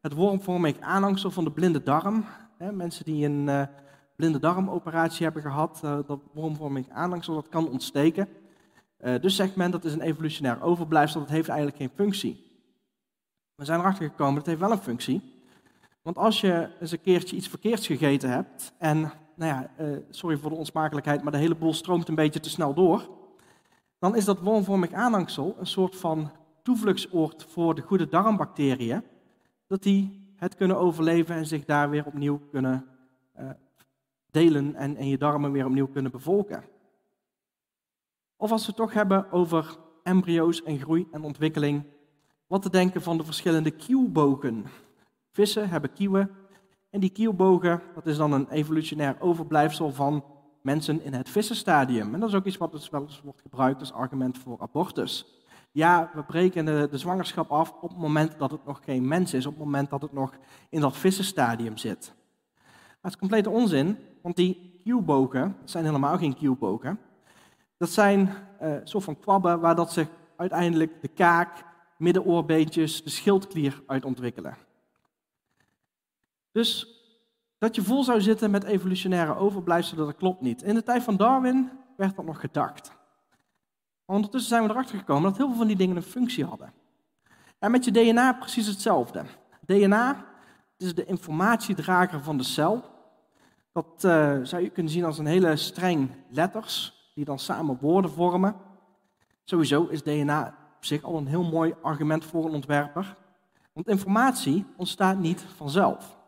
Het 0.00 0.12
wormvormig 0.12 0.80
aanhangsel 0.80 1.30
van 1.30 1.44
de 1.44 1.50
blinde 1.50 1.82
darm. 1.82 2.24
mensen 2.72 3.04
die 3.04 3.26
een 3.26 3.46
uh, 3.46 3.62
blinde 4.16 4.38
darmoperatie 4.38 5.24
hebben 5.24 5.42
gehad, 5.42 5.80
uh, 5.84 5.98
dat 6.06 6.20
wormvormig 6.32 6.88
aanhangsel 6.88 7.34
dat 7.34 7.48
kan 7.48 7.68
ontsteken. 7.68 8.28
Uh, 9.00 9.20
dus 9.20 9.36
zegt 9.36 9.56
men 9.56 9.70
dat 9.70 9.84
is 9.84 9.92
een 9.92 10.00
evolutionair 10.00 10.62
overblijfsel, 10.62 11.20
dat 11.20 11.28
heeft 11.28 11.48
eigenlijk 11.48 11.78
geen 11.78 11.90
functie. 11.94 12.62
We 13.54 13.64
zijn 13.64 13.80
erachter 13.80 14.08
gekomen, 14.08 14.34
dat 14.34 14.46
heeft 14.46 14.60
wel 14.60 14.70
een 14.70 14.78
functie. 14.78 15.42
Want 16.02 16.16
als 16.16 16.40
je 16.40 16.70
eens 16.80 16.92
een 16.92 17.00
keertje 17.00 17.36
iets 17.36 17.48
verkeerds 17.48 17.86
gegeten 17.86 18.30
hebt 18.30 18.72
en, 18.78 19.12
nou 19.36 19.52
ja, 19.52 19.70
uh, 19.84 19.98
sorry 20.10 20.36
voor 20.36 20.50
de 20.50 20.56
onsmakelijkheid, 20.56 21.22
maar 21.22 21.32
de 21.32 21.38
hele 21.38 21.54
boel 21.54 21.72
stroomt 21.72 22.08
een 22.08 22.14
beetje 22.14 22.40
te 22.40 22.50
snel 22.50 22.74
door, 22.74 23.08
dan 23.98 24.16
is 24.16 24.24
dat 24.24 24.40
wormvormig 24.40 24.92
aanhangsel 24.92 25.56
een 25.58 25.66
soort 25.66 25.96
van 25.96 26.30
toevluchtsoord 26.62 27.44
voor 27.44 27.74
de 27.74 27.82
goede 27.82 28.08
darmbacteriën, 28.08 29.02
dat 29.66 29.82
die 29.82 30.32
het 30.36 30.54
kunnen 30.54 30.78
overleven 30.78 31.34
en 31.34 31.46
zich 31.46 31.64
daar 31.64 31.90
weer 31.90 32.06
opnieuw 32.06 32.38
kunnen 32.50 32.86
uh, 33.38 33.50
delen 34.30 34.74
en, 34.74 34.96
en 34.96 35.08
je 35.08 35.18
darmen 35.18 35.52
weer 35.52 35.66
opnieuw 35.66 35.86
kunnen 35.86 36.10
bevolken. 36.10 36.64
Of 38.36 38.50
als 38.50 38.60
we 38.60 38.66
het 38.66 38.76
toch 38.76 38.92
hebben 38.92 39.32
over 39.32 39.76
embryo's 40.02 40.62
en 40.62 40.78
groei 40.78 41.06
en 41.12 41.22
ontwikkeling, 41.22 41.84
wat 42.46 42.62
te 42.62 42.70
denken 42.70 43.02
van 43.02 43.16
de 43.16 43.24
verschillende 43.24 43.70
kielbogen. 43.70 44.64
Vissen 45.30 45.68
hebben 45.68 45.92
kieuwen 45.92 46.30
en 46.94 47.00
die 47.00 47.10
kielbogen, 47.10 47.82
dat 47.94 48.06
is 48.06 48.16
dan 48.16 48.32
een 48.32 48.48
evolutionair 48.48 49.16
overblijfsel 49.20 49.92
van 49.92 50.24
mensen 50.62 51.04
in 51.04 51.12
het 51.12 51.28
vissenstadium. 51.28 52.14
En 52.14 52.20
dat 52.20 52.28
is 52.28 52.34
ook 52.34 52.44
iets 52.44 52.56
wat 52.56 52.72
dus 52.72 52.90
wel 52.90 53.02
eens 53.02 53.20
wordt 53.24 53.40
gebruikt 53.40 53.80
als 53.80 53.92
argument 53.92 54.38
voor 54.38 54.60
abortus. 54.60 55.42
Ja, 55.72 56.10
we 56.14 56.22
breken 56.22 56.64
de, 56.64 56.88
de, 56.90 56.98
zwangerschap 56.98 57.50
af 57.50 57.72
op 57.80 57.88
het 57.88 57.98
moment 57.98 58.38
dat 58.38 58.50
het 58.50 58.64
nog 58.64 58.80
geen 58.84 59.08
mens 59.08 59.34
is, 59.34 59.46
op 59.46 59.52
het 59.52 59.64
moment 59.64 59.90
dat 59.90 60.02
het 60.02 60.12
nog 60.12 60.32
in 60.68 60.80
dat 60.80 60.96
vissenstadium 60.96 61.76
zit. 61.76 62.14
Het 63.00 63.12
is 63.12 63.18
complete 63.18 63.50
onzin, 63.50 63.98
want 64.22 64.36
die 64.36 64.80
kielbogen, 64.84 65.56
dat 65.60 65.70
zijn 65.70 65.84
helemaal 65.84 66.18
geen 66.18 66.34
kielbogen. 66.34 66.98
Dat 67.76 67.90
zijn 67.90 68.30
uh, 68.62 68.74
soort 68.84 69.04
van 69.04 69.18
kwabben 69.18 69.60
waar 69.60 69.74
dat 69.74 69.92
zich 69.92 70.08
uiteindelijk 70.36 71.02
de 71.02 71.08
kaak, 71.08 71.64
middenoorbeentjes, 71.96 73.04
de 73.04 73.10
schildklier 73.10 73.82
uit 73.86 74.04
ontwikkelen. 74.04 74.56
Dus 76.54 76.86
dat 77.58 77.74
je 77.74 77.82
vol 77.82 78.04
zou 78.04 78.20
zitten 78.20 78.50
met 78.50 78.64
evolutionaire 78.64 79.36
overblijfselen, 79.36 80.06
dat 80.06 80.16
klopt 80.16 80.40
niet. 80.40 80.62
In 80.62 80.74
de 80.74 80.82
tijd 80.82 81.02
van 81.02 81.16
Darwin 81.16 81.70
werd 81.96 82.16
dat 82.16 82.24
nog 82.24 82.40
gedacht. 82.40 82.92
Ondertussen 84.04 84.50
zijn 84.50 84.62
we 84.62 84.70
erachter 84.70 84.98
gekomen 84.98 85.22
dat 85.22 85.36
heel 85.36 85.48
veel 85.48 85.56
van 85.56 85.66
die 85.66 85.76
dingen 85.76 85.96
een 85.96 86.02
functie 86.02 86.44
hadden. 86.44 86.72
En 87.58 87.70
met 87.70 87.84
je 87.84 87.90
DNA 87.90 88.32
precies 88.32 88.66
hetzelfde. 88.66 89.24
DNA 89.66 90.24
is 90.76 90.94
de 90.94 91.04
informatiedrager 91.04 92.22
van 92.22 92.36
de 92.36 92.44
cel. 92.44 92.84
Dat 93.72 94.04
uh, 94.04 94.38
zou 94.42 94.62
je 94.62 94.70
kunnen 94.70 94.92
zien 94.92 95.04
als 95.04 95.18
een 95.18 95.26
hele 95.26 95.56
streng 95.56 96.10
letters, 96.30 96.94
die 97.14 97.24
dan 97.24 97.38
samen 97.38 97.78
woorden 97.80 98.10
vormen. 98.10 98.56
Sowieso 99.44 99.86
is 99.86 100.02
DNA 100.02 100.46
op 100.76 100.84
zich 100.84 101.02
al 101.02 101.16
een 101.16 101.26
heel 101.26 101.44
mooi 101.44 101.74
argument 101.82 102.24
voor 102.24 102.44
een 102.44 102.54
ontwerper. 102.54 103.16
Want 103.72 103.88
informatie 103.88 104.66
ontstaat 104.76 105.18
niet 105.18 105.44
vanzelf. 105.56 106.22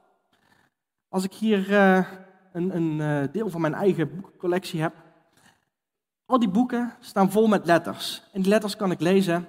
Als 1.16 1.24
ik 1.24 1.34
hier 1.34 1.70
uh, 1.70 2.06
een, 2.52 2.76
een 2.76 2.98
uh, 2.98 3.32
deel 3.32 3.50
van 3.50 3.60
mijn 3.60 3.74
eigen 3.74 4.20
boekcollectie 4.20 4.80
heb, 4.80 4.94
al 6.26 6.38
die 6.38 6.48
boeken 6.48 6.92
staan 7.00 7.30
vol 7.30 7.46
met 7.46 7.66
letters. 7.66 8.22
En 8.32 8.40
die 8.40 8.50
letters 8.50 8.76
kan 8.76 8.90
ik 8.90 9.00
lezen 9.00 9.46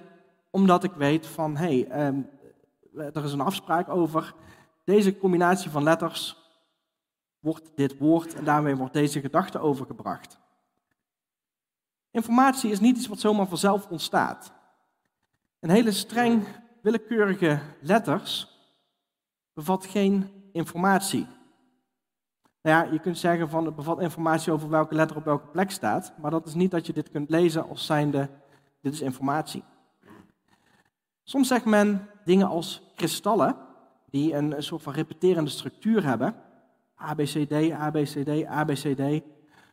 omdat 0.50 0.84
ik 0.84 0.92
weet 0.92 1.28
van, 1.28 1.58
hé, 1.58 1.86
hey, 1.88 2.08
um, 2.08 2.30
er 2.96 3.24
is 3.24 3.32
een 3.32 3.42
afspraak 3.42 3.90
over 3.90 4.34
deze 4.84 5.18
combinatie 5.18 5.70
van 5.70 5.84
letters 5.84 6.38
wordt 7.40 7.72
dit 7.76 7.98
woord 7.98 8.34
en 8.34 8.44
daarmee 8.44 8.76
wordt 8.76 8.94
deze 8.94 9.20
gedachte 9.20 9.60
overgebracht. 9.60 10.40
Informatie 12.12 12.72
is 12.72 12.80
niet 12.80 12.98
iets 12.98 13.08
wat 13.08 13.20
zomaar 13.20 13.48
vanzelf 13.48 13.88
ontstaat. 13.88 14.52
Een 15.60 15.70
hele 15.70 15.92
streng 15.92 16.44
willekeurige 16.82 17.60
letters 17.82 18.58
bevat 19.54 19.86
geen 19.86 20.32
informatie. 20.52 21.36
Nou 22.68 22.86
ja, 22.86 22.92
je 22.92 23.00
kunt 23.00 23.18
zeggen 23.18 23.50
van 23.50 23.66
het 23.66 23.76
bevat 23.76 24.02
informatie 24.02 24.52
over 24.52 24.70
welke 24.70 24.96
letter 24.96 25.18
op 25.18 25.26
welke 25.26 25.48
plek 25.48 25.72
staat, 25.72 26.14
maar 26.22 26.32
dat 26.32 26.46
is 26.46 26.54
niet 26.54 26.72
dat 26.72 26.86
je 26.86 26.94
dit 26.94 27.12
kunt 27.12 27.30
lezen 27.30 27.70
als 27.70 27.86
zijnde, 27.86 28.30
dit 28.82 28.94
is 28.94 29.02
informatie. 29.02 29.64
Soms 31.24 31.48
zegt 31.48 31.66
men 31.66 32.08
dingen 32.26 32.48
als 32.48 32.92
kristallen, 32.96 33.56
die 34.10 34.34
een, 34.34 34.64
soort 34.64 34.82
van 34.82 34.94
repeterende 34.94 35.50
structuur 35.50 36.04
hebben. 36.04 36.36
ABCD, 36.96 37.72
ABCD, 37.72 38.46
ABCD. 38.46 39.24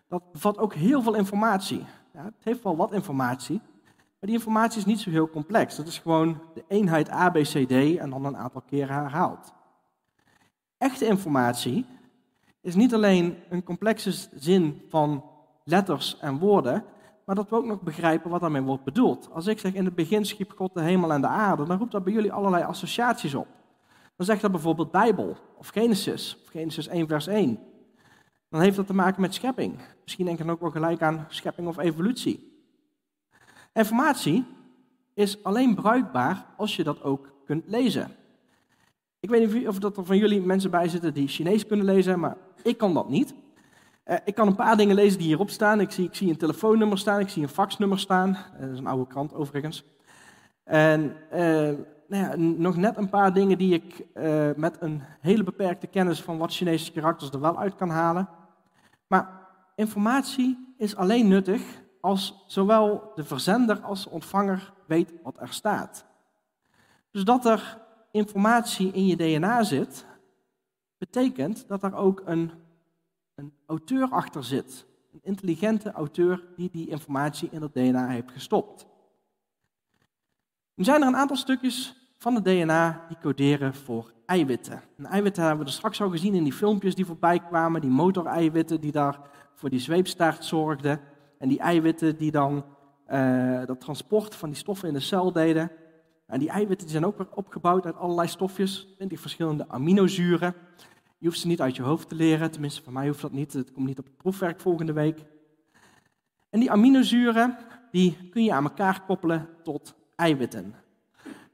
Dat 0.08 0.32
bevat 0.32 0.58
ook 0.58 0.74
heel 0.74 1.02
veel 1.02 1.14
informatie. 1.14 1.84
Ja, 2.12 2.24
het 2.24 2.34
heeft 2.44 2.62
wel 2.62 2.76
wat 2.76 2.92
informatie, 2.92 3.60
maar 3.92 4.30
die 4.30 4.34
informatie 4.34 4.78
is 4.78 4.86
niet 4.86 5.00
zo 5.00 5.10
heel 5.10 5.30
complex. 5.30 5.76
Dat 5.76 5.86
is 5.86 5.98
gewoon 5.98 6.40
de 6.54 6.64
eenheid 6.68 7.08
ABCD 7.08 7.96
en 7.96 8.10
dan 8.10 8.24
een 8.24 8.36
aantal 8.36 8.62
keren 8.66 8.94
herhaald. 8.94 9.52
Echte 10.78 11.06
informatie 11.06 11.86
is 12.64 12.74
niet 12.74 12.94
alleen 12.94 13.36
een 13.48 13.62
complexe 13.62 14.28
zin 14.34 14.82
van 14.88 15.24
letters 15.64 16.18
en 16.20 16.38
woorden, 16.38 16.84
maar 17.24 17.34
dat 17.34 17.48
we 17.48 17.56
ook 17.56 17.64
nog 17.64 17.80
begrijpen 17.80 18.30
wat 18.30 18.40
daarmee 18.40 18.62
wordt 18.62 18.84
bedoeld. 18.84 19.28
Als 19.32 19.46
ik 19.46 19.58
zeg 19.58 19.74
in 19.74 19.84
het 19.84 19.94
begin 19.94 20.24
schiep 20.24 20.52
God 20.56 20.74
de 20.74 20.82
hemel 20.82 21.12
en 21.12 21.20
de 21.20 21.26
aarde, 21.26 21.64
dan 21.64 21.78
roept 21.78 21.92
dat 21.92 22.04
bij 22.04 22.12
jullie 22.12 22.32
allerlei 22.32 22.64
associaties 22.64 23.34
op. 23.34 23.46
Dan 24.16 24.26
zegt 24.26 24.40
dat 24.40 24.50
bijvoorbeeld 24.50 24.90
Bijbel 24.90 25.36
of 25.56 25.68
Genesis, 25.68 26.38
of 26.42 26.50
Genesis 26.50 26.86
1 26.86 27.08
vers 27.08 27.26
1. 27.26 27.58
Dan 28.48 28.60
heeft 28.60 28.76
dat 28.76 28.86
te 28.86 28.94
maken 28.94 29.20
met 29.20 29.34
schepping. 29.34 29.78
Misschien 30.02 30.24
denk 30.24 30.38
je 30.38 30.44
dan 30.44 30.52
ook 30.52 30.60
wel 30.60 30.70
gelijk 30.70 31.02
aan 31.02 31.26
schepping 31.28 31.68
of 31.68 31.78
evolutie. 31.78 32.62
Informatie 33.72 34.44
is 35.14 35.44
alleen 35.44 35.74
bruikbaar 35.74 36.46
als 36.56 36.76
je 36.76 36.84
dat 36.84 37.02
ook 37.02 37.32
kunt 37.44 37.64
lezen. 37.66 38.16
Ik 39.24 39.30
weet 39.30 39.52
niet 39.52 39.68
of 39.68 39.82
er 39.82 40.04
van 40.04 40.16
jullie 40.16 40.40
mensen 40.40 40.70
bij 40.70 40.88
zitten 40.88 41.14
die 41.14 41.28
Chinees 41.28 41.66
kunnen 41.66 41.86
lezen, 41.86 42.20
maar 42.20 42.36
ik 42.62 42.78
kan 42.78 42.94
dat 42.94 43.08
niet. 43.08 43.34
Uh, 44.06 44.16
ik 44.24 44.34
kan 44.34 44.46
een 44.46 44.54
paar 44.54 44.76
dingen 44.76 44.94
lezen 44.94 45.18
die 45.18 45.26
hierop 45.26 45.50
staan. 45.50 45.80
Ik 45.80 45.90
zie, 45.90 46.04
ik 46.04 46.14
zie 46.14 46.30
een 46.30 46.36
telefoonnummer 46.36 46.98
staan, 46.98 47.20
ik 47.20 47.28
zie 47.28 47.42
een 47.42 47.48
faxnummer 47.48 47.98
staan. 47.98 48.28
Uh, 48.28 48.60
dat 48.60 48.70
is 48.70 48.78
een 48.78 48.86
oude 48.86 49.06
krant 49.06 49.34
overigens. 49.34 49.84
En 50.64 51.16
uh, 51.32 51.38
nou 52.08 52.24
ja, 52.24 52.36
nog 52.36 52.76
net 52.76 52.96
een 52.96 53.08
paar 53.08 53.32
dingen 53.32 53.58
die 53.58 53.74
ik 53.74 54.06
met 54.56 54.76
een 54.80 55.02
hele 55.20 55.44
beperkte 55.44 55.86
kennis 55.86 56.22
van 56.22 56.38
wat 56.38 56.54
Chinese 56.54 56.92
karakters 56.92 57.30
er 57.30 57.40
wel 57.40 57.58
uit 57.58 57.74
kan 57.74 57.90
halen. 57.90 58.28
Maar 59.06 59.48
informatie 59.74 60.74
is 60.76 60.96
alleen 60.96 61.28
nuttig 61.28 61.62
als 62.00 62.44
zowel 62.46 63.12
de 63.14 63.24
verzender 63.24 63.80
als 63.80 64.04
de 64.04 64.10
ontvanger 64.10 64.72
weet 64.86 65.12
wat 65.22 65.40
er 65.40 65.52
staat. 65.52 66.06
Dus 67.10 67.24
dat 67.24 67.46
er 67.46 67.82
informatie 68.14 68.92
in 68.92 69.06
je 69.06 69.16
DNA 69.16 69.62
zit, 69.62 70.06
betekent 70.98 71.68
dat 71.68 71.82
er 71.82 71.94
ook 71.94 72.22
een, 72.24 72.50
een 73.34 73.52
auteur 73.66 74.08
achter 74.08 74.44
zit. 74.44 74.86
Een 75.12 75.20
intelligente 75.22 75.92
auteur 75.92 76.44
die 76.56 76.70
die 76.72 76.88
informatie 76.88 77.48
in 77.52 77.62
het 77.62 77.72
DNA 77.74 78.08
heeft 78.08 78.30
gestopt. 78.30 78.86
Nu 80.74 80.84
zijn 80.84 81.02
er 81.02 81.08
een 81.08 81.16
aantal 81.16 81.36
stukjes 81.36 81.96
van 82.18 82.34
het 82.34 82.44
DNA 82.44 83.04
die 83.08 83.18
coderen 83.22 83.74
voor 83.74 84.12
eiwitten. 84.26 84.82
En 84.96 85.06
eiwitten 85.06 85.42
hebben 85.42 85.64
we 85.64 85.70
er 85.70 85.76
straks 85.76 86.02
al 86.02 86.10
gezien 86.10 86.34
in 86.34 86.44
die 86.44 86.52
filmpjes 86.52 86.94
die 86.94 87.06
voorbij 87.06 87.40
kwamen. 87.40 87.80
Die 87.80 87.90
motoreiwitten 87.90 88.80
die 88.80 88.92
daar 88.92 89.20
voor 89.54 89.70
die 89.70 89.78
zweepstaart 89.78 90.44
zorgden. 90.44 91.00
En 91.38 91.48
die 91.48 91.58
eiwitten 91.58 92.16
die 92.16 92.30
dan 92.30 92.64
uh, 93.12 93.66
dat 93.66 93.80
transport 93.80 94.34
van 94.34 94.48
die 94.48 94.58
stoffen 94.58 94.88
in 94.88 94.94
de 94.94 95.00
cel 95.00 95.32
deden. 95.32 95.70
En 96.26 96.38
die 96.38 96.48
eiwitten 96.48 96.88
zijn 96.88 97.06
ook 97.06 97.18
weer 97.18 97.26
opgebouwd 97.34 97.86
uit 97.86 97.96
allerlei 97.96 98.28
stofjes, 98.28 98.92
20 98.94 99.20
verschillende 99.20 99.68
aminozuren. 99.68 100.54
Je 101.18 101.26
hoeft 101.26 101.40
ze 101.40 101.46
niet 101.46 101.60
uit 101.60 101.76
je 101.76 101.82
hoofd 101.82 102.08
te 102.08 102.14
leren, 102.14 102.50
tenminste 102.50 102.82
voor 102.82 102.92
mij 102.92 103.06
hoeft 103.06 103.20
dat 103.20 103.32
niet, 103.32 103.52
het 103.52 103.72
komt 103.72 103.86
niet 103.86 103.98
op 103.98 104.04
het 104.04 104.16
proefwerk 104.16 104.60
volgende 104.60 104.92
week. 104.92 105.24
En 106.50 106.60
die 106.60 106.70
aminozuren, 106.70 107.56
die 107.90 108.28
kun 108.30 108.44
je 108.44 108.52
aan 108.52 108.64
elkaar 108.64 109.04
koppelen 109.06 109.48
tot 109.62 109.94
eiwitten. 110.16 110.74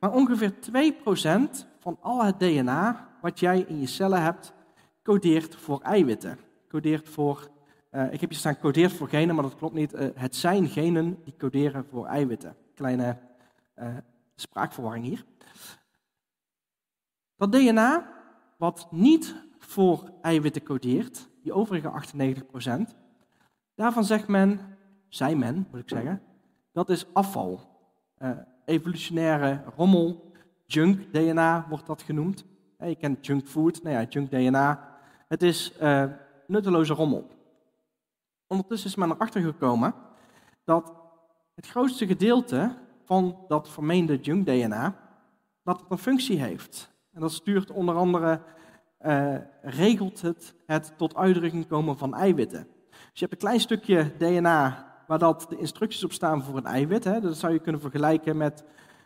Maar 0.00 0.12
ongeveer 0.12 0.52
2% 0.52 1.66
van 1.78 1.98
al 2.00 2.24
het 2.24 2.38
DNA 2.38 3.08
wat 3.20 3.40
jij 3.40 3.64
in 3.68 3.80
je 3.80 3.86
cellen 3.86 4.22
hebt, 4.22 4.52
codeert 5.02 5.54
voor 5.54 5.80
eiwitten. 5.80 6.38
Codeert 6.68 7.08
voor, 7.08 7.50
uh, 7.92 8.12
ik 8.12 8.20
heb 8.20 8.30
hier 8.30 8.38
staan 8.38 8.58
codeert 8.58 8.92
voor 8.92 9.08
genen, 9.08 9.34
maar 9.34 9.44
dat 9.44 9.56
klopt 9.56 9.74
niet. 9.74 9.94
Uh, 9.94 10.08
het 10.14 10.36
zijn 10.36 10.68
genen 10.68 11.18
die 11.24 11.34
coderen 11.38 11.84
voor 11.90 12.06
eiwitten. 12.06 12.56
Kleine 12.74 13.16
uh, 13.78 13.86
spraakverwarring 14.40 15.04
hier. 15.04 15.24
Dat 17.36 17.52
DNA, 17.52 18.12
wat 18.56 18.88
niet 18.90 19.34
voor 19.58 20.12
eiwitten 20.22 20.62
codeert, 20.62 21.28
die 21.42 21.52
overige 21.52 21.90
98%, 22.92 22.94
daarvan 23.74 24.04
zegt 24.04 24.28
men, 24.28 24.76
zei 25.08 25.34
men, 25.34 25.66
moet 25.70 25.80
ik 25.80 25.88
zeggen, 25.88 26.22
dat 26.72 26.88
is 26.88 27.14
afval. 27.14 27.60
Uh, 28.18 28.30
evolutionaire 28.64 29.62
rommel, 29.76 30.32
junk 30.66 31.12
DNA 31.12 31.66
wordt 31.68 31.86
dat 31.86 32.02
genoemd. 32.02 32.44
je 32.78 32.96
kent 32.96 33.26
junk 33.26 33.46
food, 33.46 33.82
nou 33.82 33.96
ja, 33.96 34.06
junk 34.08 34.30
DNA. 34.30 34.98
Het 35.28 35.42
is 35.42 35.72
uh, 35.82 36.04
nutteloze 36.46 36.94
rommel. 36.94 37.28
Ondertussen 38.46 38.88
is 38.88 38.96
men 38.96 39.10
erachter 39.10 39.42
gekomen 39.42 39.94
dat 40.64 40.92
het 41.54 41.66
grootste 41.66 42.06
gedeelte 42.06 42.76
van 43.10 43.36
dat 43.48 43.68
vermeende 43.68 44.16
junk 44.16 44.46
DNA, 44.46 44.96
dat 45.64 45.80
het 45.80 45.90
een 45.90 45.98
functie 45.98 46.38
heeft. 46.38 46.90
En 47.12 47.20
dat 47.20 47.32
stuurt 47.32 47.70
onder 47.70 47.94
andere 47.94 48.40
uh, 49.06 49.34
regelt 49.62 50.20
het 50.20 50.54
het 50.66 50.92
tot 50.96 51.16
uitdrukking 51.16 51.66
komen 51.66 51.98
van 51.98 52.14
eiwitten. 52.14 52.66
Dus 52.90 52.98
je 53.12 53.20
hebt 53.20 53.32
een 53.32 53.38
klein 53.38 53.60
stukje 53.60 54.12
DNA 54.18 54.86
waar 55.06 55.18
dat 55.18 55.46
de 55.48 55.56
instructies 55.56 56.04
op 56.04 56.12
staan 56.12 56.42
voor 56.42 56.56
een 56.56 56.66
eiwit. 56.66 57.04
Hè. 57.04 57.20
Dat 57.20 57.36
zou 57.36 57.52
je 57.52 57.58
kunnen 57.58 57.80
vergelijken 57.80 58.36
met 58.36 58.64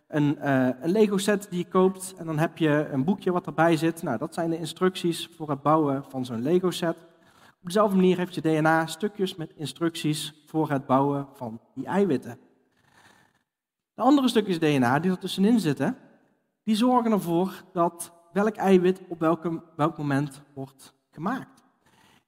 een, 0.08 0.38
uh, 0.38 0.68
een 0.80 0.90
Lego 0.90 1.16
set 1.16 1.46
die 1.50 1.58
je 1.58 1.68
koopt 1.68 2.14
en 2.16 2.26
dan 2.26 2.38
heb 2.38 2.58
je 2.58 2.88
een 2.92 3.04
boekje 3.04 3.32
wat 3.32 3.46
erbij 3.46 3.76
zit. 3.76 4.02
Nou, 4.02 4.18
dat 4.18 4.34
zijn 4.34 4.50
de 4.50 4.58
instructies 4.58 5.28
voor 5.36 5.50
het 5.50 5.62
bouwen 5.62 6.04
van 6.08 6.24
zo'n 6.24 6.42
Lego 6.42 6.70
set. 6.70 6.96
Op 7.60 7.70
dezelfde 7.70 7.96
manier 7.96 8.16
heeft 8.16 8.34
je 8.34 8.40
DNA 8.40 8.86
stukjes 8.86 9.34
met 9.34 9.52
instructies 9.54 10.42
voor 10.46 10.70
het 10.70 10.86
bouwen 10.86 11.28
van 11.34 11.60
die 11.74 11.86
eiwitten. 11.86 12.43
De 13.94 14.02
andere 14.02 14.28
stukjes 14.28 14.58
DNA 14.58 14.98
die 14.98 15.10
er 15.10 15.18
tussenin 15.18 15.60
zitten, 15.60 15.96
die 16.62 16.76
zorgen 16.76 17.12
ervoor 17.12 17.64
dat 17.72 18.12
welk 18.32 18.56
eiwit 18.56 19.00
op 19.08 19.18
welk 19.76 19.98
moment 19.98 20.42
wordt 20.54 20.94
gemaakt. 21.10 21.62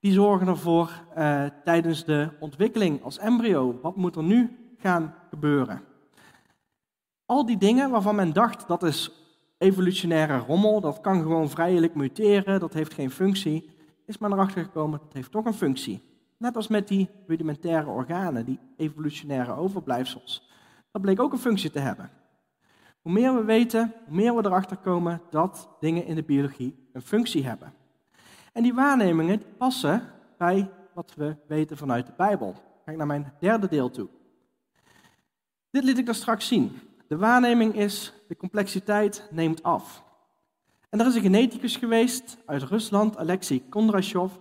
Die 0.01 0.13
zorgen 0.13 0.47
ervoor 0.47 0.91
uh, 1.17 1.45
tijdens 1.65 2.05
de 2.05 2.29
ontwikkeling 2.41 3.03
als 3.03 3.19
embryo, 3.19 3.79
wat 3.83 3.97
moet 3.97 4.17
er 4.17 4.23
nu 4.23 4.57
gaan 4.79 5.15
gebeuren? 5.31 5.83
Al 7.25 7.47
die 7.47 7.59
dingen 7.59 7.91
waarvan 7.91 8.15
men 8.15 8.33
dacht 8.33 8.69
dat 8.69 8.83
is 8.83 9.11
evolutionaire 9.59 10.39
rommel, 10.39 10.81
dat 10.81 11.01
kan 11.01 11.23
gewoon 11.23 11.51
vrijelijk 11.51 11.95
muteren, 11.95 12.61
dat 12.61 12.73
heeft 12.73 12.95
geen 12.95 13.11
functie, 13.11 13.71
is 14.07 14.19
men 14.19 14.33
erachter 14.33 14.65
gekomen 14.65 14.99
dat 14.99 15.13
heeft 15.13 15.31
toch 15.31 15.45
een 15.45 15.55
functie. 15.55 16.03
Net 16.39 16.57
als 16.57 16.69
met 16.69 16.89
die 16.89 17.09
rudimentaire 17.27 17.91
organen, 17.91 18.45
die 18.45 18.59
evolutionaire 18.77 19.55
overblijfsels. 19.55 20.51
Dat 20.97 21.05
bleek 21.05 21.21
ook 21.21 21.33
een 21.33 21.39
functie 21.39 21.71
te 21.71 21.79
hebben. 21.79 22.11
Hoe 23.03 23.13
meer 23.13 23.35
we 23.35 23.45
weten, 23.45 23.95
hoe 24.07 24.15
meer 24.17 24.37
we 24.37 24.45
erachter 24.45 24.77
komen 24.77 25.23
dat 25.31 25.69
dingen 25.81 26.07
in 26.07 26.15
de 26.15 26.23
biologie 26.23 26.89
een 26.93 27.03
functie 27.03 27.47
hebben. 27.47 27.75
En 28.53 28.63
die 28.63 28.75
waarnemingen 28.75 29.43
passen 29.59 30.03
bij 30.39 30.71
wat 30.95 31.13
we 31.17 31.37
weten 31.49 31.77
vanuit 31.77 32.07
de 32.07 32.13
Bijbel. 32.17 32.55
Kijk 32.85 32.97
naar 32.97 33.07
mijn 33.07 33.33
derde 33.41 33.69
deel 33.69 33.91
toe. 33.91 34.09
Dit 35.71 35.85
liet 35.85 35.99
ik 35.99 36.07
daar 36.07 36.15
straks 36.15 36.47
zien. 36.47 36.79
De 37.09 37.17
waarneming 37.17 37.75
is, 37.75 38.13
de 38.29 38.37
complexiteit 38.37 39.29
neemt 39.31 39.63
af. 39.63 40.05
En 40.89 41.01
er 41.01 41.07
is 41.07 41.15
een 41.15 41.23
geneticus 41.23 41.77
geweest 41.77 42.37
uit 42.47 42.63
Rusland, 42.63 43.17
Alexei 43.17 43.69
Kondrashov. 43.69 44.33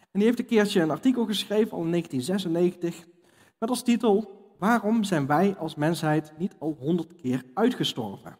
En 0.00 0.18
die 0.20 0.24
heeft 0.24 0.38
een 0.38 0.46
keertje 0.46 0.80
een 0.80 0.90
artikel 0.90 1.26
geschreven, 1.26 1.72
al 1.72 1.84
in 1.84 1.90
1996, 1.90 3.06
met 3.58 3.68
als 3.68 3.82
titel 3.82 4.40
Waarom 4.62 5.04
zijn 5.04 5.26
wij 5.26 5.56
als 5.58 5.74
mensheid 5.74 6.32
niet 6.36 6.54
al 6.58 6.76
honderd 6.80 7.14
keer 7.14 7.44
uitgestorven? 7.54 8.38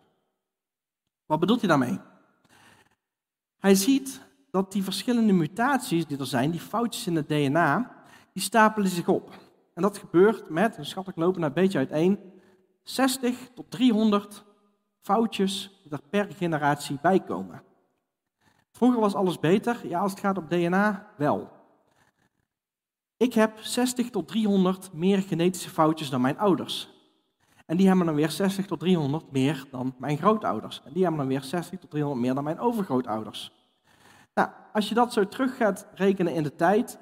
Wat 1.27 1.41
bedoelt 1.41 1.61
hij 1.61 1.69
daarmee? 1.69 2.01
Hij 3.59 3.75
ziet 3.75 4.21
dat 4.51 4.73
die 4.73 4.83
verschillende 4.83 5.33
mutaties 5.33 6.07
die 6.07 6.19
er 6.19 6.27
zijn, 6.27 6.51
die 6.51 6.61
foutjes 6.61 7.07
in 7.07 7.17
het 7.17 7.29
DNA, 7.29 7.95
die 8.33 8.43
stapelen 8.43 8.89
zich 8.89 9.09
op. 9.09 9.31
En 9.75 9.83
dat 9.83 9.99
gebeurt 9.99 10.49
met, 10.49 10.79
schat 10.81 11.09
ik 11.09 11.17
lopen 11.17 11.43
een 11.43 11.53
beetje 11.53 11.79
uiteen, 11.79 12.19
60 12.83 13.51
tot 13.55 13.71
300 13.71 14.45
foutjes 15.01 15.81
die 15.83 15.93
er 15.93 16.03
per 16.11 16.33
generatie 16.33 16.99
bij 17.03 17.21
komen. 17.21 17.63
Vroeger 18.71 19.01
was 19.01 19.15
alles 19.15 19.39
beter, 19.41 19.87
ja 19.89 20.01
als 20.01 20.11
het 20.11 20.21
gaat 20.21 20.39
op 20.39 20.51
DNA 20.51 21.13
wel. 21.17 21.62
Ik 23.23 23.35
heb 23.35 23.59
60 23.59 24.11
tot 24.11 24.29
300 24.29 24.93
meer 24.93 25.19
genetische 25.23 25.71
foutjes 25.71 26.11
dan 26.11 26.21
mijn 26.21 26.39
ouders. 26.39 26.89
En 27.67 27.77
die 27.77 27.87
hebben 27.87 28.07
dan 28.07 28.15
weer 28.15 28.31
60 28.31 28.67
tot 28.67 28.81
300 28.81 29.33
meer 29.33 29.65
dan 29.71 29.95
mijn 29.99 30.19
grootouders. 30.19 30.83
En 30.85 30.93
die 30.93 31.03
hebben 31.03 31.21
dan 31.21 31.29
weer 31.29 31.43
60 31.43 31.79
tot 31.79 31.91
300 31.91 32.21
meer 32.23 32.35
dan 32.35 32.45
mijn 32.45 32.59
overgrootouders. 32.59 33.53
Nou, 34.35 34.49
als 34.73 34.89
je 34.89 34.95
dat 34.95 35.13
zo 35.13 35.29
terug 35.29 35.57
gaat 35.57 35.87
rekenen 35.95 36.35
in 36.35 36.43
de 36.43 36.55
tijd, 36.55 36.99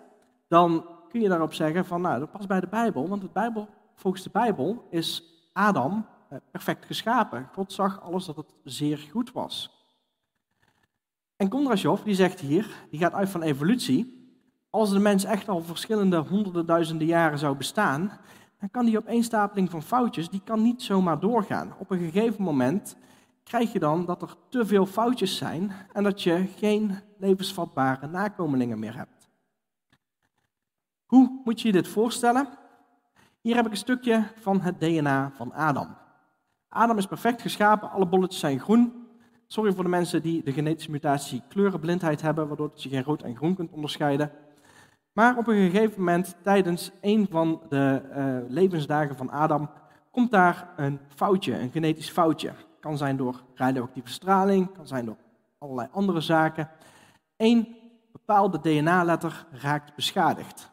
dan 0.48 0.86
kun 1.08 1.20
je 1.20 1.28
daarop 1.28 1.54
zeggen 1.54 1.86
van, 1.86 2.00
nou, 2.00 2.18
dat 2.18 2.30
past 2.30 2.48
bij 2.48 2.60
de 2.60 2.68
Bijbel. 2.68 3.08
Want 3.08 3.22
het 3.22 3.32
Bijbel, 3.32 3.68
volgens 3.94 4.22
de 4.22 4.30
Bijbel 4.32 4.86
is 4.90 5.22
Adam 5.52 6.06
eh, 6.28 6.38
perfect 6.50 6.84
geschapen. 6.84 7.48
God 7.52 7.72
zag 7.72 8.02
alles 8.02 8.24
dat 8.24 8.36
het 8.36 8.54
zeer 8.64 8.98
goed 9.10 9.32
was. 9.32 9.84
En 11.36 11.48
Kondrashov, 11.48 12.02
die 12.02 12.14
zegt 12.14 12.40
hier, 12.40 12.86
die 12.90 13.00
gaat 13.00 13.12
uit 13.12 13.28
van 13.28 13.42
evolutie, 13.42 14.19
als 14.70 14.90
de 14.90 14.98
mens 14.98 15.24
echt 15.24 15.48
al 15.48 15.62
verschillende 15.62 16.16
honderden 16.16 16.66
duizenden 16.66 17.06
jaren 17.06 17.38
zou 17.38 17.56
bestaan, 17.56 18.18
dan 18.58 18.70
kan 18.70 18.84
die 18.84 18.98
opeenstapeling 18.98 19.70
van 19.70 19.82
foutjes, 19.82 20.28
die 20.28 20.42
kan 20.44 20.62
niet 20.62 20.82
zomaar 20.82 21.20
doorgaan. 21.20 21.74
Op 21.78 21.90
een 21.90 21.98
gegeven 21.98 22.42
moment 22.42 22.96
krijg 23.44 23.72
je 23.72 23.78
dan 23.78 24.04
dat 24.06 24.22
er 24.22 24.34
te 24.48 24.66
veel 24.66 24.86
foutjes 24.86 25.36
zijn 25.36 25.72
en 25.92 26.02
dat 26.02 26.22
je 26.22 26.46
geen 26.56 26.98
levensvatbare 27.18 28.06
nakomelingen 28.06 28.78
meer 28.78 28.96
hebt. 28.96 29.28
Hoe 31.06 31.40
moet 31.44 31.60
je 31.60 31.66
je 31.66 31.72
dit 31.72 31.88
voorstellen? 31.88 32.48
Hier 33.40 33.54
heb 33.54 33.64
ik 33.64 33.70
een 33.70 33.76
stukje 33.76 34.24
van 34.40 34.60
het 34.60 34.80
DNA 34.80 35.32
van 35.34 35.52
Adam. 35.52 35.96
Adam 36.68 36.98
is 36.98 37.06
perfect 37.06 37.42
geschapen, 37.42 37.90
alle 37.90 38.06
bolletjes 38.06 38.40
zijn 38.40 38.60
groen. 38.60 39.06
Sorry 39.46 39.72
voor 39.72 39.84
de 39.84 39.90
mensen 39.90 40.22
die 40.22 40.42
de 40.42 40.52
genetische 40.52 40.90
mutatie 40.90 41.42
kleurenblindheid 41.48 42.22
hebben, 42.22 42.48
waardoor 42.48 42.70
je 42.74 42.88
geen 42.88 43.02
rood 43.02 43.22
en 43.22 43.36
groen 43.36 43.54
kunt 43.54 43.70
onderscheiden. 43.70 44.32
Maar 45.20 45.36
op 45.36 45.46
een 45.46 45.70
gegeven 45.70 45.98
moment, 45.98 46.36
tijdens 46.42 46.90
een 47.00 47.26
van 47.30 47.62
de 47.68 48.02
uh, 48.16 48.50
levensdagen 48.50 49.16
van 49.16 49.30
Adam, 49.30 49.70
komt 50.10 50.30
daar 50.30 50.68
een 50.76 51.00
foutje, 51.14 51.58
een 51.58 51.70
genetisch 51.70 52.10
foutje. 52.10 52.52
Kan 52.80 52.96
zijn 52.96 53.16
door 53.16 53.42
radioactieve 53.54 54.10
straling, 54.10 54.72
kan 54.72 54.86
zijn 54.86 55.04
door 55.04 55.16
allerlei 55.58 55.88
andere 55.92 56.20
zaken. 56.20 56.68
Eén 57.36 57.76
bepaalde 58.12 58.60
DNA-letter 58.60 59.46
raakt 59.50 59.94
beschadigd. 59.94 60.70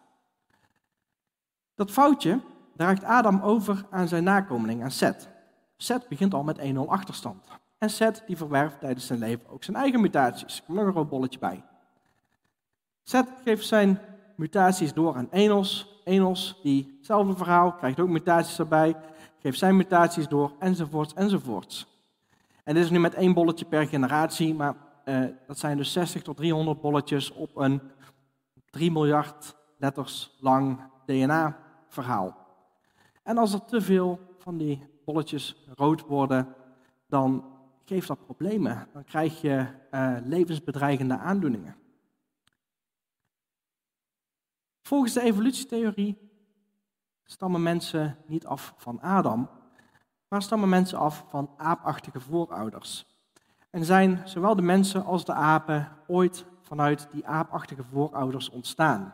Dat 1.76 1.92
foutje 1.92 2.40
draagt 2.76 3.04
Adam 3.04 3.42
over 3.42 3.86
aan 3.90 4.08
zijn 4.08 4.24
nakomeling, 4.24 4.84
aan 4.84 4.92
Seth. 4.92 5.30
Seth 5.78 6.08
begint 6.08 6.34
al 6.34 6.44
met 6.44 6.60
1-0 6.60 6.78
achterstand. 6.88 7.48
En 7.78 7.90
Seth 7.90 8.24
die 8.28 8.38
verwerft 8.38 8.80
tijdens 8.80 9.08
zijn 9.08 9.20
leven 9.20 9.50
ook 9.50 9.64
zijn 9.64 9.78
eigen 9.78 10.02
mutaties. 10.02 10.64
Er 10.68 10.74
nog 10.74 10.96
een 10.96 11.08
bolletje 11.08 11.40
bij. 11.40 11.64
Seth 13.04 13.30
geeft 13.44 13.68
zijn 13.68 14.00
mutaties 14.38 14.94
door 14.94 15.16
aan 15.16 15.28
Enos. 15.32 16.02
Enos, 16.04 16.60
die 16.64 17.00
verhaal, 17.02 17.74
krijgt 17.74 18.00
ook 18.00 18.08
mutaties 18.10 18.60
erbij, 18.60 18.96
geeft 19.40 19.58
zijn 19.58 19.76
mutaties 19.76 20.28
door, 20.28 20.52
enzovoorts, 20.60 21.14
enzovoorts. 21.14 21.88
En 22.64 22.74
dit 22.74 22.84
is 22.84 22.90
nu 22.90 23.00
met 23.00 23.14
één 23.14 23.34
bolletje 23.34 23.66
per 23.66 23.88
generatie, 23.88 24.54
maar 24.54 24.76
uh, 25.06 25.26
dat 25.48 25.60
zijn 25.60 25.78
dus 25.78 25.92
60 25.92 26.22
tot 26.22 26.38
300 26.38 26.82
bolletjes 26.82 27.32
op 27.32 27.56
een 27.56 27.82
3 28.70 28.92
miljard 28.92 29.56
letters 29.78 30.38
lang 30.40 30.80
DNA-verhaal. 31.06 32.38
En 33.24 33.38
als 33.38 33.54
er 33.54 33.66
te 33.66 33.82
veel 33.82 34.20
van 34.38 34.58
die 34.58 34.82
bolletjes 35.06 35.66
rood 35.76 36.02
worden, 36.02 36.48
dan 37.08 37.44
geeft 37.86 38.08
dat 38.08 38.26
problemen. 38.26 38.88
Dan 38.94 39.04
krijg 39.04 39.42
je 39.42 39.66
uh, 39.92 40.18
levensbedreigende 40.24 41.18
aandoeningen. 41.18 41.76
Volgens 44.88 45.14
de 45.14 45.22
evolutietheorie 45.22 46.18
stammen 47.24 47.64
mensen 47.64 48.18
niet 48.28 48.46
af 48.46 48.74
van 48.78 49.02
Adam, 49.02 49.50
maar 50.28 50.42
stammen 50.42 50.70
mensen 50.70 50.98
af 50.98 51.26
van 51.30 51.50
aapachtige 51.58 52.20
voorouders. 52.20 53.06
En 53.70 53.86
zijn 53.86 54.22
zowel 54.26 54.56
de 54.56 54.62
mensen 54.62 55.06
als 55.06 55.26
de 55.26 55.34
apen 55.34 55.92
ooit 56.08 56.46
vanuit 56.62 57.08
die 57.12 57.28
aapachtige 57.28 57.84
voorouders 57.84 58.50
ontstaan. 58.50 59.14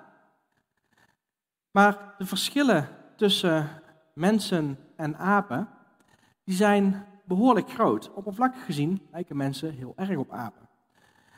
Maar 1.72 2.16
de 2.18 2.26
verschillen 2.26 2.88
tussen 3.16 3.82
mensen 4.14 4.80
en 4.96 5.18
apen, 5.18 5.70
die 6.44 6.56
zijn 6.56 7.06
behoorlijk 7.26 7.70
groot. 7.70 8.14
Oppervlakkig 8.14 8.66
gezien 8.66 9.08
lijken 9.12 9.38
mensen 9.38 9.74
heel 9.74 9.94
erg 9.96 10.18
op 10.18 10.32
apen. 10.32 10.70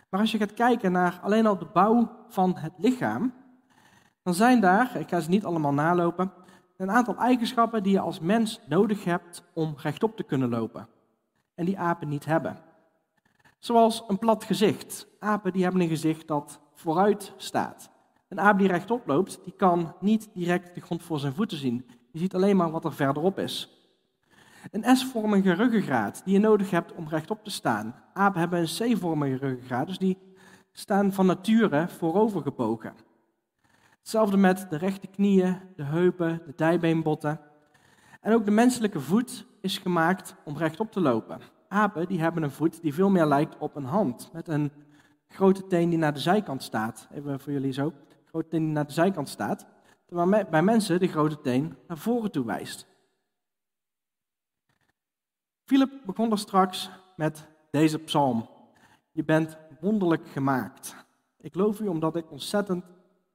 Maar 0.09 0.19
als 0.19 0.31
je 0.31 0.37
gaat 0.37 0.53
kijken 0.53 0.91
naar 0.91 1.19
alleen 1.21 1.45
al 1.45 1.57
de 1.57 1.69
bouw 1.73 2.25
van 2.27 2.57
het 2.57 2.73
lichaam, 2.77 3.33
dan 4.25 4.33
zijn 4.33 4.59
daar, 4.59 4.95
ik 4.95 5.09
ga 5.09 5.19
ze 5.19 5.29
niet 5.29 5.45
allemaal 5.45 5.73
nalopen, 5.73 6.31
een 6.77 6.91
aantal 6.91 7.15
eigenschappen 7.15 7.83
die 7.83 7.91
je 7.91 7.99
als 7.99 8.19
mens 8.19 8.61
nodig 8.67 9.03
hebt 9.03 9.43
om 9.53 9.73
rechtop 9.77 10.17
te 10.17 10.23
kunnen 10.23 10.49
lopen. 10.49 10.87
En 11.55 11.65
die 11.65 11.79
apen 11.79 12.07
niet 12.07 12.25
hebben. 12.25 12.57
Zoals 13.59 14.03
een 14.07 14.19
plat 14.19 14.43
gezicht. 14.43 15.07
Apen 15.19 15.53
die 15.53 15.63
hebben 15.63 15.81
een 15.81 15.87
gezicht 15.87 16.27
dat 16.27 16.59
vooruit 16.73 17.33
staat. 17.37 17.89
Een 18.27 18.39
aap 18.39 18.57
die 18.57 18.67
rechtop 18.67 19.07
loopt, 19.07 19.39
die 19.43 19.53
kan 19.57 19.95
niet 19.99 20.29
direct 20.33 20.75
de 20.75 20.81
grond 20.81 21.03
voor 21.03 21.19
zijn 21.19 21.33
voeten 21.33 21.57
zien. 21.57 21.85
Je 22.11 22.19
ziet 22.19 22.35
alleen 22.35 22.57
maar 22.57 22.71
wat 22.71 22.85
er 22.85 22.93
verderop 22.93 23.39
is. 23.39 23.69
Een 24.71 24.97
S-vormige 24.97 25.53
ruggengraat 25.53 26.21
die 26.23 26.33
je 26.33 26.39
nodig 26.39 26.69
hebt 26.69 26.93
om 26.93 27.07
rechtop 27.07 27.43
te 27.43 27.51
staan. 27.51 27.95
Apen 28.13 28.39
hebben 28.39 28.59
een 28.59 28.93
C-vormige 28.95 29.35
ruggengraat, 29.35 29.87
dus 29.87 29.97
die 29.97 30.17
staan 30.71 31.13
van 31.13 31.25
nature 31.25 31.87
voorover 31.87 32.41
gebogen. 32.41 32.93
Hetzelfde 34.05 34.37
met 34.37 34.65
de 34.69 34.77
rechte 34.77 35.07
knieën, 35.07 35.59
de 35.75 35.83
heupen, 35.83 36.41
de 36.45 36.53
dijbeenbotten. 36.55 37.39
En 38.21 38.33
ook 38.33 38.45
de 38.45 38.51
menselijke 38.51 38.99
voet 38.99 39.45
is 39.61 39.77
gemaakt 39.77 40.35
om 40.43 40.57
rechtop 40.57 40.91
te 40.91 40.99
lopen. 40.99 41.39
Apen 41.67 42.07
die 42.07 42.19
hebben 42.19 42.43
een 42.43 42.51
voet 42.51 42.81
die 42.81 42.93
veel 42.93 43.09
meer 43.09 43.25
lijkt 43.25 43.57
op 43.57 43.75
een 43.75 43.85
hand, 43.85 44.29
met 44.33 44.47
een 44.47 44.71
grote 45.27 45.67
teen 45.67 45.89
die 45.89 45.97
naar 45.97 46.13
de 46.13 46.19
zijkant 46.19 46.63
staat. 46.63 47.07
Even 47.11 47.39
voor 47.39 47.51
jullie 47.51 47.71
zo. 47.71 47.93
Grote 48.25 48.47
teen 48.47 48.63
die 48.63 48.73
naar 48.73 48.85
de 48.85 48.93
zijkant 48.93 49.29
staat. 49.29 49.65
Terwijl 50.05 50.45
bij 50.49 50.61
mensen 50.61 50.99
de 50.99 51.07
grote 51.07 51.41
teen 51.41 51.77
naar 51.87 51.97
voren 51.97 52.31
toe 52.31 52.45
wijst. 52.45 52.87
Philip 55.63 55.91
begon 56.05 56.31
er 56.31 56.39
straks 56.39 56.89
met 57.15 57.47
deze 57.71 57.99
psalm. 57.99 58.49
Je 59.11 59.23
bent 59.23 59.57
wonderlijk 59.79 60.27
gemaakt. 60.27 60.95
Ik 61.37 61.55
loof 61.55 61.79
u 61.79 61.87
omdat 61.87 62.15
ik 62.15 62.31
ontzettend, 62.31 62.83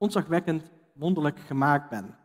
ontzagwekkend 0.01 0.71
wonderlijk 0.93 1.39
gemaakt 1.39 1.89
ben. 1.89 2.17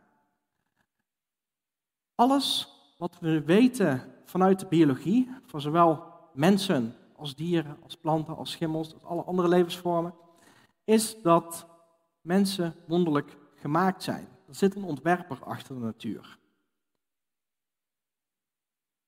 Alles 2.15 2.73
wat 2.97 3.19
we 3.19 3.43
weten 3.43 4.13
vanuit 4.25 4.59
de 4.59 4.65
biologie, 4.65 5.29
van 5.45 5.61
zowel 5.61 6.03
mensen 6.33 6.95
als 7.15 7.35
dieren, 7.35 7.77
als 7.83 7.97
planten, 7.97 8.35
als 8.35 8.51
schimmels, 8.51 8.93
als 8.93 9.03
alle 9.03 9.23
andere 9.23 9.47
levensvormen, 9.47 10.13
is 10.83 11.21
dat 11.21 11.67
mensen 12.21 12.75
wonderlijk 12.87 13.37
gemaakt 13.55 14.03
zijn. 14.03 14.27
Er 14.47 14.55
zit 14.55 14.75
een 14.75 14.83
ontwerper 14.83 15.43
achter 15.43 15.75
de 15.75 15.81
natuur. 15.81 16.37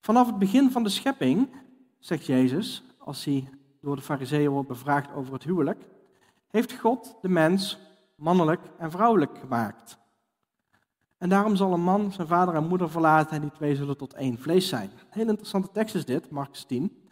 Vanaf 0.02 0.28
het 0.28 0.40
begin 0.40 0.72
van 0.72 0.84
de 0.84 0.90
schepping, 0.90 1.50
zegt 2.00 2.26
Jezus, 2.26 2.84
als 2.98 3.26
hij 3.26 3.50
door 3.82 3.96
de 3.96 4.02
fariseeën 4.02 4.52
wordt 4.52 4.68
bevraagd 4.68 5.14
over 5.14 5.34
het 5.34 5.44
huwelijk, 5.44 5.86
heeft 6.48 6.80
God 6.80 7.18
de 7.22 7.30
mens 7.30 7.89
mannelijk 8.20 8.62
en 8.78 8.92
vrouwelijk 8.92 9.38
gemaakt. 9.38 10.00
En 11.18 11.30
daarom 11.30 11.56
zal 11.56 11.74
een 11.74 11.84
man 11.84 12.12
zijn 12.12 12.28
vader 12.28 12.56
en 12.56 12.68
moeder 12.68 12.90
verlaten 12.90 13.36
en 13.36 13.42
die 13.42 13.52
twee 13.52 13.76
zullen 13.76 13.98
tot 13.98 14.14
één 14.14 14.40
vlees 14.40 14.68
zijn. 14.68 14.90
Heel 15.10 15.28
interessante 15.28 15.72
tekst 15.72 15.96
is 15.96 16.06
dit, 16.06 16.30
Marcus 16.30 16.64
10. 16.64 17.08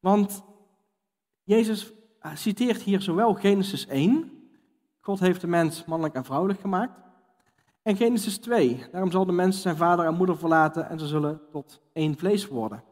Want 0.00 0.42
Jezus 1.42 1.92
eh, 2.20 2.34
citeert 2.34 2.82
hier 2.82 3.00
zowel 3.00 3.34
Genesis 3.34 3.86
1, 3.86 4.32
God 5.00 5.20
heeft 5.20 5.40
de 5.40 5.46
mens 5.46 5.84
mannelijk 5.84 6.14
en 6.14 6.24
vrouwelijk 6.24 6.60
gemaakt, 6.60 7.00
en 7.82 7.96
Genesis 7.96 8.38
2, 8.38 8.86
daarom 8.90 9.10
zal 9.10 9.26
de 9.26 9.32
mens 9.32 9.62
zijn 9.62 9.76
vader 9.76 10.06
en 10.06 10.14
moeder 10.14 10.38
verlaten 10.38 10.88
en 10.88 10.98
ze 10.98 11.06
zullen 11.06 11.40
tot 11.50 11.80
één 11.92 12.18
vlees 12.18 12.46
worden. 12.46 12.84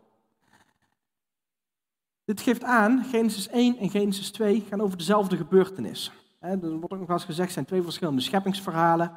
Dit 2.24 2.40
geeft 2.40 2.64
aan, 2.64 3.04
Genesis 3.04 3.48
1 3.48 3.76
en 3.76 3.90
Genesis 3.90 4.30
2 4.30 4.60
gaan 4.60 4.80
over 4.80 4.98
dezelfde 4.98 5.36
gebeurtenis. 5.36 6.12
Er 6.38 6.58
wordt 6.58 6.92
ook 6.92 7.00
nog 7.00 7.08
eens 7.08 7.24
gezegd, 7.24 7.52
zijn 7.52 7.64
twee 7.64 7.82
verschillende 7.82 8.20
scheppingsverhalen. 8.20 9.12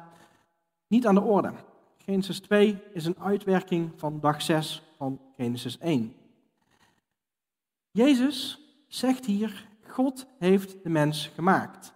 Niet 0.86 1.06
aan 1.06 1.14
de 1.14 1.20
orde. 1.20 1.52
Genesis 1.96 2.40
2 2.40 2.82
is 2.92 3.04
een 3.04 3.18
uitwerking 3.18 3.90
van 3.96 4.20
dag 4.20 4.42
6 4.42 4.82
van 4.96 5.20
Genesis 5.36 5.78
1. 5.78 6.14
Jezus 7.90 8.60
zegt 8.88 9.24
hier, 9.24 9.68
God 9.86 10.26
heeft 10.38 10.82
de 10.82 10.88
mens 10.88 11.30
gemaakt. 11.34 11.92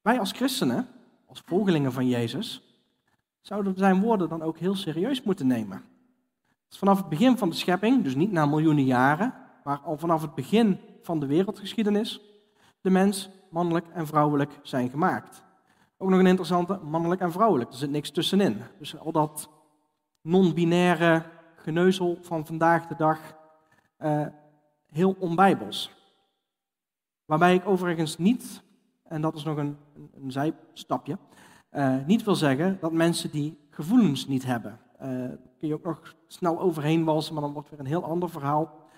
Wij 0.00 0.18
als 0.18 0.32
christenen, 0.32 0.86
als 1.26 1.42
volgelingen 1.46 1.92
van 1.92 2.08
Jezus, 2.08 2.62
zouden 3.40 3.76
zijn 3.76 4.00
woorden 4.00 4.28
dan 4.28 4.42
ook 4.42 4.58
heel 4.58 4.74
serieus 4.74 5.22
moeten 5.22 5.46
nemen. 5.46 5.84
Vanaf 6.68 6.98
het 6.98 7.08
begin 7.08 7.38
van 7.38 7.48
de 7.48 7.54
schepping, 7.54 8.02
dus 8.02 8.14
niet 8.14 8.32
na 8.32 8.46
miljoenen 8.46 8.84
jaren, 8.84 9.34
maar 9.64 9.78
al 9.78 9.98
vanaf 9.98 10.22
het 10.22 10.34
begin 10.34 10.78
van 11.02 11.20
de 11.20 11.26
wereldgeschiedenis, 11.26 12.20
de 12.80 12.90
mens 12.90 13.30
mannelijk 13.50 13.86
en 13.88 14.06
vrouwelijk 14.06 14.58
zijn 14.62 14.90
gemaakt. 14.90 15.42
Ook 15.96 16.08
nog 16.08 16.18
een 16.18 16.26
interessante, 16.26 16.78
mannelijk 16.82 17.20
en 17.20 17.32
vrouwelijk. 17.32 17.70
Er 17.70 17.76
zit 17.76 17.90
niks 17.90 18.10
tussenin. 18.10 18.62
Dus 18.78 18.98
al 18.98 19.12
dat 19.12 19.50
non-binaire 20.20 21.24
geneuzel 21.56 22.18
van 22.20 22.46
vandaag 22.46 22.86
de 22.86 22.96
dag, 22.96 23.36
uh, 23.98 24.26
heel 24.86 25.16
onbijbels. 25.18 25.90
Waarbij 27.24 27.54
ik 27.54 27.66
overigens 27.66 28.18
niet, 28.18 28.62
en 29.04 29.20
dat 29.20 29.34
is 29.34 29.44
nog 29.44 29.56
een, 29.56 29.76
een 30.14 30.32
zijstapje, 30.32 31.18
uh, 31.72 31.96
niet 32.06 32.24
wil 32.24 32.34
zeggen 32.34 32.78
dat 32.80 32.92
mensen 32.92 33.30
die 33.30 33.58
gevoelens 33.70 34.26
niet 34.26 34.44
hebben. 34.44 34.80
Uh, 35.02 35.06
kun 35.58 35.68
je 35.68 35.74
ook 35.74 35.84
nog 35.84 36.14
snel 36.26 36.60
overheen 36.60 37.04
walsen, 37.04 37.34
maar 37.34 37.42
dan 37.42 37.52
wordt 37.52 37.70
weer 37.70 37.80
een 37.80 37.86
heel 37.86 38.04
ander 38.04 38.30
verhaal. 38.30 38.88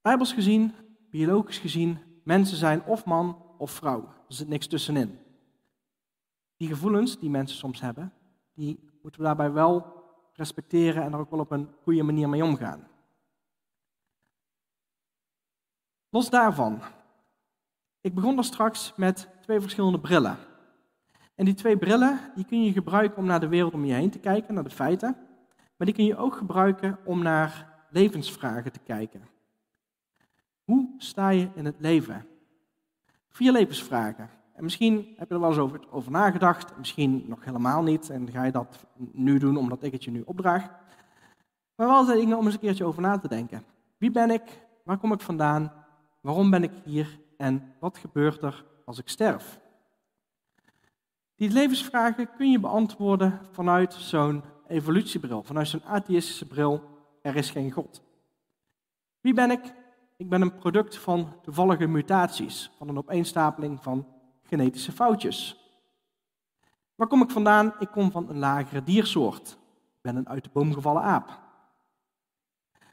Bijbels 0.00 0.32
gezien, 0.32 0.72
biologisch 1.10 1.58
gezien, 1.58 1.98
mensen 2.24 2.56
zijn 2.56 2.84
of 2.84 3.04
man 3.04 3.42
of 3.58 3.70
vrouw. 3.70 4.00
Er 4.02 4.34
zit 4.34 4.48
niks 4.48 4.66
tussenin. 4.66 5.18
Die 6.56 6.68
gevoelens 6.68 7.18
die 7.18 7.30
mensen 7.30 7.58
soms 7.58 7.80
hebben, 7.80 8.12
die 8.54 8.90
moeten 9.02 9.20
we 9.20 9.26
daarbij 9.26 9.52
wel 9.52 10.00
respecteren 10.32 11.02
en 11.02 11.12
er 11.12 11.18
ook 11.18 11.30
wel 11.30 11.40
op 11.40 11.50
een 11.50 11.68
goede 11.82 12.02
manier 12.02 12.28
mee 12.28 12.44
omgaan. 12.44 12.86
Los 16.08 16.30
daarvan, 16.30 16.80
ik 18.00 18.14
begon 18.14 18.38
er 18.38 18.44
straks 18.44 18.92
met 18.96 19.28
twee 19.40 19.60
verschillende 19.60 20.00
brillen. 20.00 20.36
En 21.34 21.44
die 21.44 21.54
twee 21.54 21.78
brillen 21.78 22.32
die 22.34 22.44
kun 22.44 22.64
je 22.64 22.72
gebruiken 22.72 23.18
om 23.18 23.24
naar 23.24 23.40
de 23.40 23.48
wereld 23.48 23.74
om 23.74 23.84
je 23.84 23.92
heen 23.92 24.10
te 24.10 24.18
kijken, 24.18 24.54
naar 24.54 24.64
de 24.64 24.70
feiten. 24.70 25.16
Maar 25.76 25.86
die 25.86 25.94
kun 25.94 26.04
je 26.04 26.16
ook 26.16 26.36
gebruiken 26.36 26.98
om 27.04 27.22
naar 27.22 27.72
levensvragen 27.90 28.72
te 28.72 28.78
kijken. 28.78 29.28
Hoe 30.72 30.88
sta 30.98 31.28
je 31.28 31.48
in 31.54 31.64
het 31.64 31.74
leven? 31.78 32.26
Vier 33.28 33.52
levensvragen. 33.52 34.30
En 34.54 34.62
misschien 34.62 35.14
heb 35.16 35.28
je 35.28 35.34
er 35.34 35.40
wel 35.40 35.48
eens 35.48 35.58
over, 35.58 35.80
over 35.90 36.10
nagedacht, 36.10 36.78
misschien 36.78 37.24
nog 37.26 37.44
helemaal 37.44 37.82
niet. 37.82 38.10
En 38.10 38.30
ga 38.30 38.44
je 38.44 38.52
dat 38.52 38.86
nu 39.12 39.38
doen 39.38 39.56
omdat 39.56 39.82
ik 39.82 39.92
het 39.92 40.04
je 40.04 40.10
nu 40.10 40.22
opdraag. 40.24 40.70
Maar 41.74 41.86
wel 41.86 42.04
dingen 42.04 42.38
om 42.38 42.44
eens 42.44 42.54
een 42.54 42.60
keertje 42.60 42.84
over 42.84 43.02
na 43.02 43.18
te 43.18 43.28
denken. 43.28 43.64
Wie 43.98 44.10
ben 44.10 44.30
ik? 44.30 44.42
Waar 44.84 44.98
kom 44.98 45.12
ik 45.12 45.20
vandaan? 45.20 45.72
Waarom 46.20 46.50
ben 46.50 46.62
ik 46.62 46.72
hier? 46.84 47.18
En 47.36 47.74
wat 47.78 47.98
gebeurt 47.98 48.42
er 48.42 48.64
als 48.84 48.98
ik 48.98 49.08
sterf? 49.08 49.60
Die 51.34 51.50
levensvragen 51.50 52.28
kun 52.36 52.50
je 52.50 52.60
beantwoorden 52.60 53.40
vanuit 53.50 53.94
zo'n 53.94 54.42
evolutiebril, 54.68 55.42
vanuit 55.42 55.68
zo'n 55.68 55.84
atheïstische 55.84 56.46
bril. 56.46 56.82
Er 57.22 57.36
is 57.36 57.50
geen 57.50 57.70
God. 57.70 58.02
Wie 59.20 59.34
ben 59.34 59.50
ik? 59.50 59.80
Ik 60.22 60.28
ben 60.28 60.40
een 60.40 60.58
product 60.58 60.98
van 60.98 61.40
toevallige 61.42 61.86
mutaties, 61.86 62.70
van 62.76 62.88
een 62.88 62.98
opeenstapeling 62.98 63.82
van 63.82 64.06
genetische 64.42 64.92
foutjes. 64.92 65.56
Waar 66.94 67.06
kom 67.06 67.22
ik 67.22 67.30
vandaan? 67.30 67.74
Ik 67.78 67.88
kom 67.88 68.10
van 68.10 68.28
een 68.28 68.38
lagere 68.38 68.82
diersoort. 68.82 69.50
Ik 69.94 70.00
ben 70.00 70.16
een 70.16 70.28
uit 70.28 70.44
de 70.44 70.50
boom 70.52 70.72
gevallen 70.72 71.02
aap. 71.02 71.38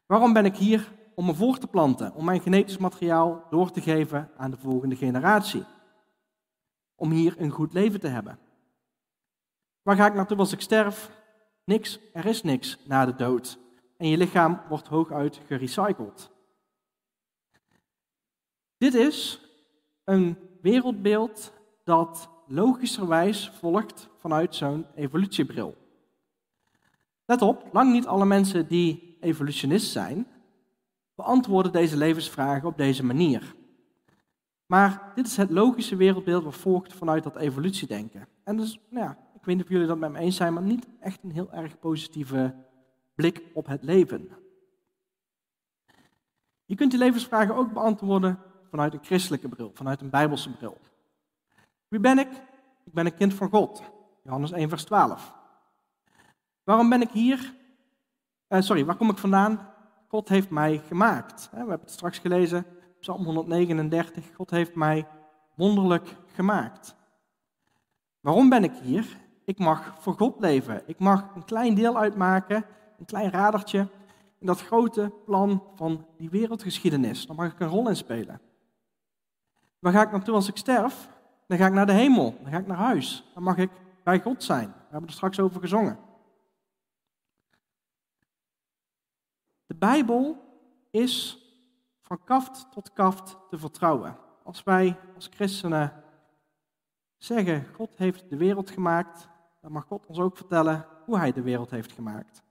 Waarom 0.05 0.33
ben 0.33 0.45
ik 0.45 0.55
hier? 0.55 0.91
Om 1.15 1.25
me 1.25 1.33
voor 1.33 1.57
te 1.57 1.67
planten, 1.67 2.13
om 2.13 2.25
mijn 2.25 2.41
genetisch 2.41 2.77
materiaal 2.77 3.43
door 3.49 3.71
te 3.71 3.81
geven 3.81 4.29
aan 4.37 4.51
de 4.51 4.57
volgende 4.57 4.95
generatie. 4.95 5.63
Om 6.95 7.11
hier 7.11 7.35
een 7.37 7.51
goed 7.51 7.73
leven 7.73 7.99
te 7.99 8.07
hebben. 8.07 8.39
Waar 9.81 9.95
ga 9.95 10.05
ik 10.05 10.13
naartoe 10.13 10.37
als 10.37 10.53
ik 10.53 10.61
sterf? 10.61 11.11
Niks, 11.63 11.99
er 12.13 12.25
is 12.25 12.43
niks 12.43 12.79
na 12.85 13.05
de 13.05 13.15
dood. 13.15 13.59
En 13.97 14.07
je 14.07 14.17
lichaam 14.17 14.61
wordt 14.69 14.87
hooguit 14.87 15.41
gerecycled. 15.45 16.37
Dit 18.79 18.93
is 18.93 19.41
een 20.03 20.37
wereldbeeld 20.61 21.53
dat 21.83 22.29
logischerwijs 22.47 23.49
volgt 23.49 24.09
vanuit 24.17 24.55
zo'n 24.55 24.85
evolutiebril. 24.95 25.75
Let 27.25 27.41
op, 27.41 27.69
lang 27.71 27.91
niet 27.91 28.07
alle 28.07 28.25
mensen 28.25 28.67
die 28.67 29.17
evolutionist 29.19 29.91
zijn, 29.91 30.27
beantwoorden 31.15 31.71
deze 31.71 31.97
levensvragen 31.97 32.67
op 32.67 32.77
deze 32.77 33.05
manier. 33.05 33.55
Maar 34.65 35.11
dit 35.15 35.25
is 35.25 35.37
het 35.37 35.49
logische 35.49 35.95
wereldbeeld 35.95 36.43
wat 36.43 36.55
volgt 36.55 36.93
vanuit 36.93 37.23
dat 37.23 37.35
evolutiedenken. 37.35 38.27
En 38.43 38.57
dus, 38.57 38.79
nou 38.89 39.05
ja, 39.05 39.17
ik 39.35 39.45
weet 39.45 39.55
niet 39.55 39.65
of 39.65 39.71
jullie 39.71 39.87
dat 39.87 39.97
met 39.97 40.11
me 40.11 40.19
eens 40.19 40.35
zijn, 40.35 40.53
maar 40.53 40.63
niet 40.63 40.87
echt 40.99 41.23
een 41.23 41.31
heel 41.31 41.51
erg 41.51 41.79
positieve 41.79 42.55
blik 43.15 43.43
op 43.53 43.65
het 43.65 43.83
leven. 43.83 44.29
Je 46.65 46.75
kunt 46.75 46.91
die 46.91 46.99
levensvragen 46.99 47.55
ook 47.55 47.73
beantwoorden 47.73 48.39
vanuit 48.69 48.93
een 48.93 49.03
christelijke 49.03 49.47
bril, 49.47 49.71
vanuit 49.73 50.01
een 50.01 50.09
bijbelse 50.09 50.51
bril. 50.51 50.77
Wie 51.87 51.99
ben 51.99 52.19
ik? 52.19 52.31
Ik 52.85 52.93
ben 52.93 53.05
een 53.05 53.15
kind 53.15 53.33
van 53.33 53.49
God. 53.49 53.81
Johannes 54.23 54.51
1, 54.51 54.69
vers 54.69 54.83
12. 54.83 55.33
Waarom 56.63 56.89
ben 56.89 57.01
ik 57.01 57.09
hier? 57.09 57.53
Uh, 58.49 58.61
sorry, 58.61 58.85
waar 58.85 58.95
kom 58.95 59.09
ik 59.09 59.17
vandaan? 59.17 59.73
God 60.07 60.29
heeft 60.29 60.49
mij 60.49 60.81
gemaakt. 60.87 61.47
We 61.51 61.57
hebben 61.57 61.79
het 61.79 61.91
straks 61.91 62.19
gelezen, 62.19 62.65
Psalm 62.99 63.23
139. 63.23 64.25
God 64.35 64.49
heeft 64.49 64.75
mij 64.75 65.07
wonderlijk 65.55 66.15
gemaakt. 66.33 66.95
Waarom 68.19 68.49
ben 68.49 68.63
ik 68.63 68.73
hier? 68.81 69.17
Ik 69.45 69.59
mag 69.59 69.95
voor 69.99 70.13
God 70.13 70.39
leven. 70.39 70.81
Ik 70.85 70.99
mag 70.99 71.25
een 71.35 71.45
klein 71.45 71.75
deel 71.75 71.97
uitmaken, 71.97 72.65
een 72.99 73.05
klein 73.05 73.31
radertje 73.31 73.87
in 74.39 74.47
dat 74.47 74.61
grote 74.61 75.11
plan 75.25 75.63
van 75.75 76.05
die 76.17 76.29
wereldgeschiedenis. 76.29 77.25
Daar 77.25 77.35
mag 77.35 77.51
ik 77.51 77.59
een 77.59 77.67
rol 77.67 77.89
in 77.89 77.95
spelen. 77.95 78.41
Waar 79.79 79.93
ga 79.93 80.01
ik 80.01 80.11
naartoe 80.11 80.35
als 80.35 80.47
ik 80.47 80.57
sterf? 80.57 81.09
Dan 81.47 81.57
ga 81.57 81.65
ik 81.65 81.73
naar 81.73 81.85
de 81.85 81.91
hemel, 81.91 82.37
dan 82.41 82.51
ga 82.51 82.57
ik 82.57 82.67
naar 82.67 82.77
huis. 82.77 83.29
Dan 83.33 83.43
mag 83.43 83.57
ik 83.57 83.71
bij 84.03 84.19
God 84.19 84.43
zijn. 84.43 84.67
We 84.67 84.87
hebben 84.89 85.09
er 85.09 85.15
straks 85.15 85.39
over 85.39 85.61
gezongen. 85.61 85.99
De 89.65 89.75
Bijbel 89.75 90.37
is 90.91 91.43
van 92.01 92.23
kaft 92.23 92.67
tot 92.71 92.93
kaft 92.93 93.37
te 93.49 93.57
vertrouwen. 93.57 94.17
Als 94.43 94.63
wij 94.63 94.99
als 95.15 95.29
christenen 95.33 96.03
zeggen, 97.17 97.65
God 97.73 97.97
heeft 97.97 98.29
de 98.29 98.37
wereld 98.37 98.69
gemaakt, 98.69 99.29
dan 99.61 99.71
mag 99.71 99.85
God 99.85 100.05
ons 100.05 100.19
ook 100.19 100.37
vertellen 100.37 100.85
hoe 101.05 101.17
hij 101.17 101.31
de 101.31 101.41
wereld 101.41 101.69
heeft 101.69 101.91
gemaakt. 101.91 102.43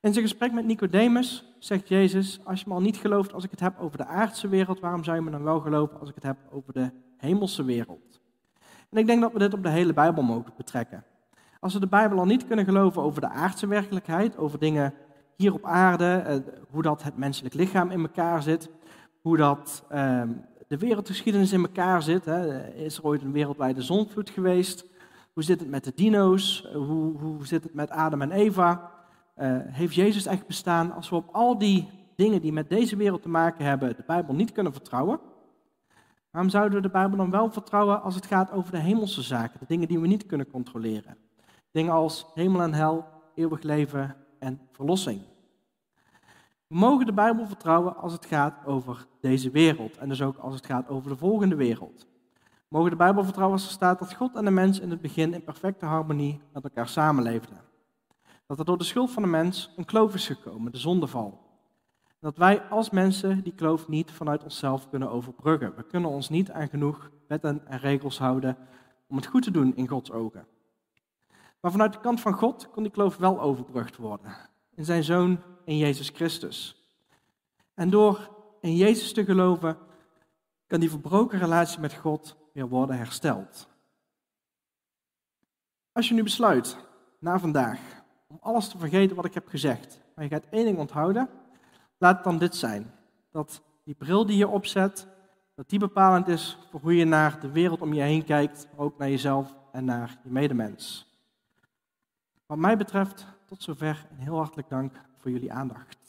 In 0.00 0.12
zijn 0.12 0.24
gesprek 0.24 0.52
met 0.52 0.64
Nicodemus 0.64 1.44
zegt 1.58 1.88
Jezus, 1.88 2.40
als 2.44 2.60
je 2.60 2.64
me 2.68 2.74
al 2.74 2.80
niet 2.80 2.96
gelooft 2.96 3.32
als 3.32 3.44
ik 3.44 3.50
het 3.50 3.60
heb 3.60 3.78
over 3.78 3.98
de 3.98 4.06
aardse 4.06 4.48
wereld, 4.48 4.80
waarom 4.80 5.04
zou 5.04 5.16
je 5.16 5.22
me 5.22 5.30
dan 5.30 5.42
wel 5.42 5.60
geloven 5.60 6.00
als 6.00 6.08
ik 6.08 6.14
het 6.14 6.24
heb 6.24 6.36
over 6.50 6.72
de 6.72 6.90
hemelse 7.16 7.64
wereld? 7.64 8.20
En 8.90 8.98
ik 8.98 9.06
denk 9.06 9.20
dat 9.20 9.32
we 9.32 9.38
dit 9.38 9.54
op 9.54 9.62
de 9.62 9.68
hele 9.68 9.92
Bijbel 9.92 10.22
mogen 10.22 10.52
betrekken. 10.56 11.04
Als 11.60 11.72
we 11.72 11.80
de 11.80 11.86
Bijbel 11.86 12.18
al 12.18 12.24
niet 12.24 12.46
kunnen 12.46 12.64
geloven 12.64 13.02
over 13.02 13.20
de 13.20 13.28
aardse 13.28 13.66
werkelijkheid, 13.66 14.36
over 14.36 14.58
dingen 14.58 14.94
hier 15.36 15.54
op 15.54 15.64
aarde, 15.64 16.04
eh, 16.04 16.36
hoe 16.70 16.82
dat 16.82 17.02
het 17.02 17.16
menselijk 17.16 17.54
lichaam 17.54 17.90
in 17.90 18.00
elkaar 18.00 18.42
zit, 18.42 18.70
hoe 19.20 19.36
dat 19.36 19.84
ehm, 19.88 20.28
de 20.68 20.78
wereldgeschiedenis 20.78 21.52
in 21.52 21.62
elkaar 21.62 22.02
zit. 22.02 22.26
Is 22.74 22.96
er 22.98 23.04
ooit 23.04 23.22
een 23.22 23.32
wereldwijde 23.32 23.82
zonvloed 23.82 24.30
geweest? 24.30 24.84
Hoe 25.32 25.42
zit 25.42 25.60
het 25.60 25.70
met 25.70 25.84
de 25.84 25.92
dino's? 25.94 26.68
Hoe 26.72 27.46
zit 27.46 27.62
het 27.62 27.74
met 27.74 27.90
Adam 27.90 28.22
en 28.22 28.30
Eva? 28.30 28.98
Uh, 29.40 29.56
heeft 29.64 29.94
Jezus 29.94 30.26
echt 30.26 30.46
bestaan? 30.46 30.92
Als 30.92 31.08
we 31.08 31.16
op 31.16 31.28
al 31.32 31.58
die 31.58 31.88
dingen 32.16 32.40
die 32.40 32.52
met 32.52 32.68
deze 32.68 32.96
wereld 32.96 33.22
te 33.22 33.28
maken 33.28 33.64
hebben, 33.64 33.96
de 33.96 34.04
Bijbel 34.06 34.34
niet 34.34 34.52
kunnen 34.52 34.72
vertrouwen, 34.72 35.20
waarom 36.30 36.50
zouden 36.50 36.76
we 36.76 36.82
de 36.82 36.92
Bijbel 36.92 37.16
dan 37.16 37.30
wel 37.30 37.50
vertrouwen 37.50 38.02
als 38.02 38.14
het 38.14 38.26
gaat 38.26 38.52
over 38.52 38.72
de 38.72 38.78
hemelse 38.78 39.22
zaken, 39.22 39.58
de 39.60 39.66
dingen 39.68 39.88
die 39.88 40.00
we 40.00 40.06
niet 40.06 40.26
kunnen 40.26 40.50
controleren? 40.50 41.16
Dingen 41.70 41.92
als 41.92 42.26
hemel 42.34 42.62
en 42.62 42.74
hel, 42.74 43.04
eeuwig 43.34 43.62
leven 43.62 44.16
en 44.38 44.60
verlossing. 44.72 45.20
We 46.66 46.76
mogen 46.76 47.06
de 47.06 47.12
Bijbel 47.12 47.46
vertrouwen 47.46 47.96
als 47.96 48.12
het 48.12 48.26
gaat 48.26 48.54
over 48.64 49.06
deze 49.20 49.50
wereld 49.50 49.96
en 49.96 50.08
dus 50.08 50.22
ook 50.22 50.36
als 50.36 50.54
het 50.54 50.66
gaat 50.66 50.88
over 50.88 51.10
de 51.10 51.16
volgende 51.16 51.56
wereld. 51.56 52.06
We 52.42 52.76
mogen 52.76 52.90
de 52.90 52.96
Bijbel 52.96 53.24
vertrouwen 53.24 53.56
als 53.56 53.66
er 53.66 53.72
staat 53.72 53.98
dat 53.98 54.14
God 54.14 54.36
en 54.36 54.44
de 54.44 54.50
mens 54.50 54.80
in 54.80 54.90
het 54.90 55.00
begin 55.00 55.34
in 55.34 55.44
perfecte 55.44 55.86
harmonie 55.86 56.40
met 56.52 56.64
elkaar 56.64 56.88
samenleefden. 56.88 57.69
Dat 58.50 58.58
er 58.58 58.64
door 58.64 58.78
de 58.78 58.84
schuld 58.84 59.10
van 59.10 59.22
de 59.22 59.28
mens 59.28 59.70
een 59.76 59.84
kloof 59.84 60.14
is 60.14 60.26
gekomen, 60.26 60.72
de 60.72 60.78
zondeval. 60.78 61.40
Dat 62.20 62.36
wij 62.36 62.60
als 62.60 62.90
mensen 62.90 63.42
die 63.42 63.54
kloof 63.54 63.88
niet 63.88 64.10
vanuit 64.10 64.42
onszelf 64.42 64.88
kunnen 64.88 65.10
overbruggen. 65.10 65.76
We 65.76 65.82
kunnen 65.82 66.10
ons 66.10 66.28
niet 66.28 66.50
aan 66.50 66.68
genoeg 66.68 67.10
wetten 67.26 67.66
en 67.66 67.78
regels 67.78 68.18
houden 68.18 68.56
om 69.08 69.16
het 69.16 69.26
goed 69.26 69.42
te 69.42 69.50
doen 69.50 69.76
in 69.76 69.88
Gods 69.88 70.10
ogen. 70.10 70.46
Maar 71.60 71.70
vanuit 71.70 71.92
de 71.92 72.00
kant 72.00 72.20
van 72.20 72.32
God 72.32 72.70
kon 72.70 72.82
die 72.82 72.92
kloof 72.92 73.16
wel 73.16 73.40
overbrugd 73.40 73.96
worden. 73.96 74.36
In 74.74 74.84
zijn 74.84 75.04
zoon 75.04 75.42
in 75.64 75.76
Jezus 75.76 76.08
Christus. 76.08 76.84
En 77.74 77.90
door 77.90 78.30
in 78.60 78.76
Jezus 78.76 79.12
te 79.12 79.24
geloven, 79.24 79.76
kan 80.66 80.80
die 80.80 80.90
verbroken 80.90 81.38
relatie 81.38 81.80
met 81.80 81.94
God 81.94 82.36
weer 82.52 82.68
worden 82.68 82.96
hersteld. 82.96 83.68
Als 85.92 86.08
je 86.08 86.14
nu 86.14 86.22
besluit, 86.22 86.76
na 87.18 87.38
vandaag, 87.38 87.99
om 88.30 88.38
alles 88.40 88.68
te 88.68 88.78
vergeten 88.78 89.16
wat 89.16 89.24
ik 89.24 89.34
heb 89.34 89.48
gezegd, 89.48 90.00
maar 90.14 90.24
je 90.24 90.30
gaat 90.30 90.46
één 90.50 90.64
ding 90.64 90.78
onthouden, 90.78 91.28
laat 91.98 92.14
het 92.14 92.24
dan 92.24 92.38
dit 92.38 92.56
zijn. 92.56 92.90
Dat 93.30 93.62
die 93.84 93.94
bril 93.94 94.26
die 94.26 94.36
je 94.36 94.48
opzet, 94.48 95.06
dat 95.54 95.68
die 95.68 95.78
bepalend 95.78 96.28
is 96.28 96.58
voor 96.70 96.80
hoe 96.80 96.96
je 96.96 97.04
naar 97.04 97.40
de 97.40 97.50
wereld 97.50 97.80
om 97.80 97.92
je 97.92 98.02
heen 98.02 98.24
kijkt, 98.24 98.68
maar 98.76 98.84
ook 98.86 98.98
naar 98.98 99.10
jezelf 99.10 99.56
en 99.72 99.84
naar 99.84 100.18
je 100.24 100.30
medemens. 100.30 101.06
Wat 102.46 102.58
mij 102.58 102.76
betreft, 102.76 103.26
tot 103.46 103.62
zover 103.62 104.06
en 104.10 104.16
heel 104.16 104.36
hartelijk 104.36 104.68
dank 104.68 105.00
voor 105.16 105.30
jullie 105.30 105.52
aandacht. 105.52 105.99